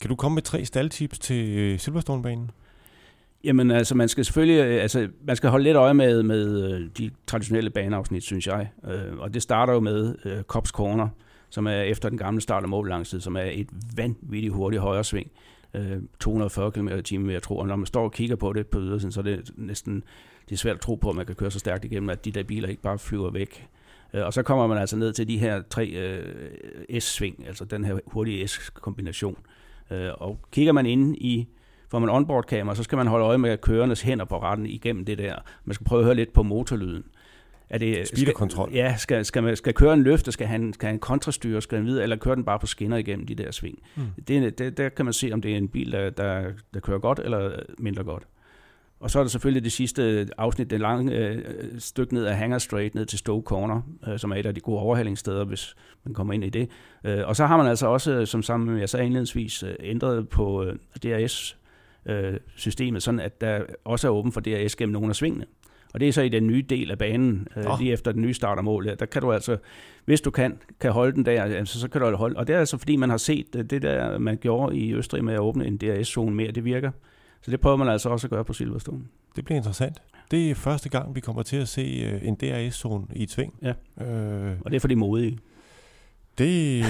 Kan 0.00 0.08
du 0.08 0.16
komme 0.16 0.34
med 0.34 0.42
tre 0.42 0.64
staldtips 0.64 1.18
til 1.18 1.58
øh, 1.58 1.78
Silverstone-banen? 1.78 2.50
Jamen 3.44 3.70
altså, 3.70 3.94
man 3.94 4.08
skal 4.08 4.24
selvfølgelig 4.24 4.64
øh, 4.64 4.82
altså, 4.82 5.08
man 5.24 5.36
skal 5.36 5.50
holde 5.50 5.64
lidt 5.64 5.76
øje 5.76 5.94
med, 5.94 6.22
med 6.22 6.72
øh, 6.72 6.88
de 6.98 7.10
traditionelle 7.26 7.70
baneafsnit, 7.70 8.22
synes 8.22 8.46
jeg. 8.46 8.68
Og 9.18 9.34
det 9.34 9.42
starter 9.42 9.72
jo 9.72 9.80
med 9.80 10.14
uh, 10.24 10.42
Cops 10.42 10.70
Corner, 10.70 11.08
som 11.52 11.66
er 11.66 11.80
efter 11.80 12.08
den 12.08 12.18
gamle 12.18 12.40
start- 12.40 12.62
og 12.62 12.68
mållangsid, 12.68 13.20
som 13.20 13.36
er 13.36 13.42
et 13.52 13.68
vanvittigt 13.96 14.52
hurtigt 14.52 14.82
højre 14.82 15.04
sving 15.04 15.30
240 16.20 16.70
km 16.70 16.88
i 16.88 17.02
timen, 17.02 17.30
jeg 17.30 17.42
tror. 17.42 17.60
Og 17.60 17.66
når 17.66 17.76
man 17.76 17.86
står 17.86 18.04
og 18.04 18.12
kigger 18.12 18.36
på 18.36 18.52
det 18.52 18.66
på 18.66 18.80
ydersiden, 18.80 19.12
så 19.12 19.20
er 19.20 19.24
det 19.24 19.50
næsten 19.56 20.04
det 20.48 20.52
er 20.52 20.58
svært 20.58 20.74
at 20.74 20.80
tro 20.80 20.94
på, 20.94 21.10
at 21.10 21.16
man 21.16 21.26
kan 21.26 21.34
køre 21.34 21.50
så 21.50 21.58
stærkt 21.58 21.84
igennem, 21.84 22.10
at 22.10 22.24
de 22.24 22.30
der 22.30 22.42
biler 22.42 22.68
ikke 22.68 22.82
bare 22.82 22.98
flyver 22.98 23.30
væk. 23.30 23.68
Øh, 24.14 24.26
og 24.26 24.32
så 24.32 24.42
kommer 24.42 24.66
man 24.66 24.78
altså 24.78 24.96
ned 24.96 25.12
til 25.12 25.28
de 25.28 25.38
her 25.38 25.62
tre 25.70 25.86
øh, 25.88 27.00
S-sving, 27.00 27.46
altså 27.46 27.64
den 27.64 27.84
her 27.84 27.98
hurtige 28.06 28.48
S-kombination. 28.48 29.36
Øh, 29.90 30.10
og 30.14 30.40
kigger 30.52 30.72
man 30.72 30.86
ind 30.86 31.16
i 31.16 31.48
får 31.88 31.98
man 31.98 32.10
onboard-kamera, 32.10 32.74
så 32.74 32.82
skal 32.82 32.96
man 32.96 33.06
holde 33.06 33.24
øje 33.24 33.38
med 33.38 33.58
kørendes 33.58 34.02
hænder 34.02 34.24
på 34.24 34.42
retten 34.42 34.66
igennem 34.66 35.04
det 35.04 35.18
der. 35.18 35.36
Man 35.64 35.74
skal 35.74 35.86
prøve 35.86 36.00
at 36.00 36.04
høre 36.04 36.14
lidt 36.14 36.32
på 36.32 36.42
motorlyden. 36.42 37.04
Er 37.72 37.78
det, 37.78 38.08
Speederkontrol. 38.08 38.68
Skal, 38.68 38.76
ja, 38.76 38.96
skal, 38.96 39.24
skal, 39.24 39.42
man, 39.42 39.56
skal 39.56 39.74
køre 39.74 39.94
en 39.94 40.02
løfte, 40.02 40.32
skal 40.32 40.46
han, 40.46 40.72
skal 40.72 40.86
han 40.86 40.98
kontrastyre, 40.98 41.62
skal 41.62 41.78
han 41.78 41.86
videre, 41.86 42.02
eller 42.02 42.16
kører 42.16 42.34
den 42.34 42.44
bare 42.44 42.58
på 42.58 42.66
skinner 42.66 42.96
igennem 42.96 43.26
de 43.26 43.34
der 43.34 43.50
sving. 43.50 43.78
Mm. 43.96 44.02
Det, 44.28 44.58
det, 44.58 44.76
der 44.76 44.88
kan 44.88 45.04
man 45.04 45.14
se, 45.14 45.32
om 45.32 45.42
det 45.42 45.52
er 45.52 45.56
en 45.56 45.68
bil, 45.68 45.92
der, 45.92 46.10
der, 46.10 46.44
der 46.74 46.80
kører 46.80 46.98
godt 46.98 47.18
eller 47.18 47.52
mindre 47.78 48.04
godt. 48.04 48.22
Og 49.00 49.10
så 49.10 49.18
er 49.18 49.22
der 49.22 49.28
selvfølgelig 49.28 49.64
det 49.64 49.72
sidste 49.72 50.28
afsnit, 50.38 50.70
det 50.70 50.80
lange 50.80 51.16
øh, 51.16 51.44
stykke 51.78 52.14
ned 52.14 52.24
af 52.24 52.36
Hanger 52.36 52.58
Straight, 52.58 52.94
ned 52.94 53.06
til 53.06 53.18
Stowe 53.18 53.42
Corner, 53.42 53.80
øh, 54.08 54.18
som 54.18 54.32
er 54.32 54.36
et 54.36 54.46
af 54.46 54.54
de 54.54 54.60
gode 54.60 54.78
overhalingssteder, 54.78 55.44
hvis 55.44 55.76
man 56.04 56.14
kommer 56.14 56.34
ind 56.34 56.44
i 56.44 56.48
det. 56.48 56.68
Øh, 57.04 57.28
og 57.28 57.36
så 57.36 57.46
har 57.46 57.56
man 57.56 57.66
altså 57.66 57.86
også, 57.86 58.26
som 58.26 58.42
sammen 58.42 58.70
med 58.70 58.78
jeg 58.78 58.88
sagde 58.88 59.06
indledningsvis, 59.06 59.62
øh, 59.62 59.74
ændret 59.80 60.28
på 60.28 60.64
øh, 60.64 60.76
DRS 61.02 61.56
øh, 62.06 62.34
systemet, 62.56 63.02
sådan 63.02 63.20
at 63.20 63.40
der 63.40 63.62
også 63.84 64.08
er 64.08 64.12
åben 64.12 64.32
for 64.32 64.40
DRS 64.40 64.76
gennem 64.76 64.92
nogle 64.92 65.08
af 65.08 65.16
svingene. 65.16 65.44
Og 65.92 66.00
det 66.00 66.08
er 66.08 66.12
så 66.12 66.22
i 66.22 66.28
den 66.28 66.46
nye 66.46 66.62
del 66.62 66.90
af 66.90 66.98
banen, 66.98 67.46
øh, 67.56 67.64
Nå. 67.64 67.76
lige 67.80 67.92
efter 67.92 68.12
den 68.12 68.22
nye 68.22 68.34
startermål. 68.34 68.86
Der, 68.86 68.94
der 68.94 69.06
kan 69.06 69.22
du 69.22 69.32
altså, 69.32 69.56
hvis 70.04 70.20
du 70.20 70.30
kan, 70.30 70.58
kan 70.80 70.92
holde 70.92 71.12
den 71.12 71.26
der, 71.26 71.42
altså, 71.42 71.80
så 71.80 71.88
kan 71.88 72.00
du 72.00 72.16
holde. 72.16 72.36
Og 72.36 72.46
det 72.46 72.54
er 72.54 72.58
altså 72.58 72.78
fordi, 72.78 72.96
man 72.96 73.10
har 73.10 73.16
set 73.16 73.46
øh, 73.56 73.64
det 73.64 73.82
der, 73.82 74.18
man 74.18 74.36
gjorde 74.36 74.76
i 74.76 74.94
Østrig 74.94 75.24
med 75.24 75.34
at 75.34 75.40
åbne 75.40 75.66
en 75.66 75.76
DRS-zone 75.84 76.30
mere, 76.34 76.50
det 76.50 76.64
virker. 76.64 76.90
Så 77.42 77.50
det 77.50 77.60
prøver 77.60 77.76
man 77.76 77.88
altså 77.88 78.08
også 78.08 78.26
at 78.26 78.30
gøre 78.30 78.44
på 78.44 78.52
Silverstone. 78.52 79.00
Det 79.36 79.44
bliver 79.44 79.56
interessant. 79.56 80.02
Det 80.30 80.50
er 80.50 80.54
første 80.54 80.88
gang, 80.88 81.14
vi 81.14 81.20
kommer 81.20 81.42
til 81.42 81.56
at 81.56 81.68
se 81.68 81.80
øh, 82.12 82.28
en 82.28 82.34
DRS-zone 82.34 83.04
i 83.16 83.22
et 83.22 83.30
sving. 83.30 83.54
Ja. 83.62 84.04
Øh, 84.04 84.56
Og 84.60 84.70
det 84.70 84.76
er 84.76 84.80
for 84.80 84.88
de 84.88 84.96
modige 84.96 85.38
det 86.38 86.84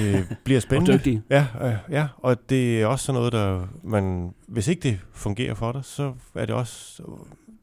bliver 0.45 0.59
og 0.59 0.63
spændende. 0.63 0.93
dygtige. 0.99 1.23
Ja, 1.31 1.47
øh, 1.63 1.75
ja, 1.91 2.07
og 2.17 2.51
det 2.51 2.83
er 2.83 2.87
også 2.87 3.05
sådan 3.05 3.19
noget, 3.19 3.33
der 3.33 3.67
man, 3.83 4.35
hvis 4.49 4.69
ikke 4.69 4.83
det 4.83 4.99
fungerer 5.13 5.55
for 5.55 5.73
dig, 5.73 5.85
så 5.85 6.13
er 6.35 6.47
det 6.47 6.55
også, 6.55 7.03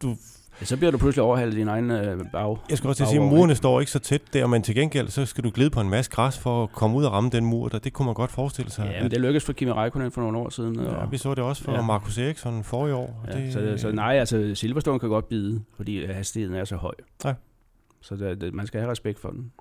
du, 0.02 0.16
Ja, 0.62 0.66
så 0.66 0.78
bliver 0.78 0.92
du 0.92 0.98
pludselig 0.98 1.24
overhalet 1.24 1.54
i 1.54 1.58
din 1.58 1.68
egen 1.68 1.92
øh, 1.92 2.26
bag. 2.32 2.58
jeg 2.70 2.78
skal 2.78 2.88
også 2.88 2.98
til 2.98 3.04
at 3.04 3.10
sige, 3.10 3.20
Bagover, 3.20 3.36
murene 3.38 3.56
står 3.56 3.80
ikke 3.80 3.92
så 3.92 4.00
tæt 4.00 4.22
der, 4.34 4.48
men 4.48 4.62
til 4.64 4.76
gengæld, 4.76 5.08
så 5.08 5.26
skal 5.26 5.44
du 5.44 5.52
glide 5.54 5.70
på 5.70 5.82
en 5.82 5.90
masse 5.90 6.12
græs 6.12 6.38
for 6.38 6.64
at 6.64 6.72
komme 6.72 6.98
ud 6.98 7.04
og 7.04 7.12
ramme 7.12 7.30
den 7.30 7.46
mur, 7.46 7.68
der, 7.68 7.80
det 7.80 7.94
kunne 7.94 8.06
man 8.06 8.16
godt 8.16 8.32
forestille 8.32 8.72
sig. 8.72 8.92
Ja, 8.96 9.02
men 9.02 9.12
det 9.12 9.22
lykkedes 9.22 9.44
for 9.46 9.54
Kimi 9.54 9.72
Räikkönen 9.72 10.10
for 10.10 10.22
nogle 10.22 10.38
år 10.38 10.50
siden. 10.50 10.80
ja, 10.80 10.96
og- 10.96 11.12
vi 11.12 11.18
så 11.18 11.30
det 11.36 11.44
også 11.44 11.64
for 11.64 11.72
Ja. 11.72 11.78
ja. 11.78 11.84
Markus 11.84 12.18
Eriksson 12.18 12.64
forrige 12.64 12.96
år. 12.96 13.22
og 13.28 13.34
Ja, 13.34 13.40
det, 13.40 13.54
så, 13.54 13.74
så 13.78 13.92
nej, 13.92 14.16
altså 14.20 14.52
Silverstone 14.56 15.00
kan 15.00 15.10
godt 15.10 15.30
bide, 15.30 15.62
fordi 15.76 15.98
øh, 15.98 16.16
hastigheden 16.16 16.56
er 16.58 16.66
så 16.66 16.76
høj. 16.76 16.94
Ja. 17.26 17.34
Så 18.02 18.16
det, 18.16 18.42
det, 18.42 18.54
man 18.54 18.68
skal 18.68 18.80
have 18.80 18.92
respekt 18.92 19.20
for 19.20 19.30
den. 19.30 19.52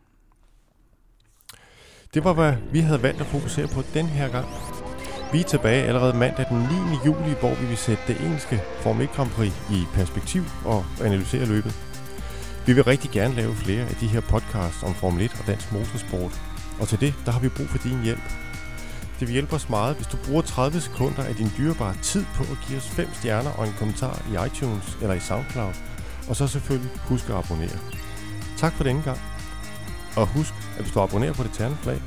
Det 2.15 2.25
var, 2.25 2.33
hvad 2.33 2.53
vi 2.73 2.79
havde 2.81 3.03
valgt 3.03 3.21
at 3.21 3.27
fokusere 3.27 3.67
på 3.67 3.81
den 3.95 4.07
her 4.07 4.29
gang. 4.29 4.47
Vi 5.33 5.41
er 5.41 5.45
tilbage 5.45 5.85
allerede 5.85 6.17
mandag 6.17 6.47
den 6.49 6.59
9. 6.59 6.67
juli, 7.07 7.35
hvor 7.41 7.55
vi 7.55 7.67
vil 7.67 7.77
sætte 7.77 8.03
det 8.07 8.21
engelske 8.21 8.63
Formel 8.81 9.05
1 9.05 9.13
Grand 9.13 9.31
Prix 9.31 9.53
i 9.71 9.85
perspektiv 9.95 10.43
og 10.65 10.85
analysere 11.05 11.45
løbet. 11.47 11.75
Vi 12.67 12.73
vil 12.73 12.85
rigtig 12.85 13.11
gerne 13.11 13.35
lave 13.35 13.55
flere 13.55 13.83
af 13.83 13.95
de 14.01 14.07
her 14.07 14.21
podcasts 14.21 14.83
om 14.83 14.95
Formel 14.95 15.25
1 15.25 15.37
og 15.41 15.47
dansk 15.47 15.73
motorsport. 15.73 16.41
Og 16.81 16.89
til 16.89 17.01
det, 17.01 17.15
der 17.27 17.33
har 17.33 17.41
vi 17.41 17.49
brug 17.49 17.69
for 17.69 17.79
din 17.79 18.03
hjælp. 18.03 18.23
Det 19.21 19.29
vil 19.29 19.33
hjælpe 19.33 19.55
os 19.55 19.69
meget, 19.69 19.97
hvis 19.97 20.07
du 20.07 20.17
bruger 20.27 20.43
30 20.43 20.81
sekunder 20.81 21.25
af 21.25 21.35
din 21.35 21.51
dyrebare 21.59 21.95
tid 22.03 22.25
på 22.35 22.43
at 22.43 22.59
give 22.69 22.79
os 22.79 22.89
5 22.89 23.09
stjerner 23.15 23.51
og 23.51 23.67
en 23.67 23.75
kommentar 23.79 24.23
i 24.31 24.47
iTunes 24.47 24.99
eller 25.03 25.15
i 25.15 25.21
SoundCloud. 25.21 25.75
Og 26.29 26.37
så 26.37 26.47
selvfølgelig 26.47 26.91
husk 26.97 27.31
at 27.31 27.37
abonnere. 27.37 27.79
Tak 28.59 28.73
for 28.73 28.85
denne 28.85 29.03
gang. 29.03 29.21
Og 30.17 30.27
husk, 30.27 30.55
at 30.77 30.83
hvis 30.83 30.93
du 30.93 31.01
abonnerer 31.01 31.33
på 31.33 31.43
Det 31.43 31.53
Terne 31.53 31.77
Flag, 31.83 32.03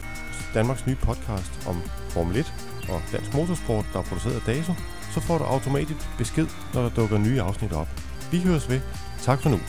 Danmarks 0.54 0.88
nye 0.88 0.96
podcast 0.96 1.68
om 1.68 1.82
Formel 2.10 2.38
1 2.38 2.71
og 2.92 3.02
dansk 3.12 3.34
motorsport, 3.34 3.86
der 3.94 4.00
er 4.00 4.04
produceret 4.04 4.36
af 4.36 4.42
DASO, 4.42 4.74
så 5.14 5.20
får 5.20 5.38
du 5.38 5.44
automatisk 5.44 6.18
besked, 6.18 6.48
når 6.74 6.82
der 6.82 6.90
dukker 6.90 7.18
nye 7.18 7.42
afsnit 7.42 7.74
op. 7.74 7.88
Vi 8.32 8.40
høres 8.40 8.70
ved. 8.70 8.82
Tak 9.22 9.42
for 9.42 9.50
nu. 9.50 9.60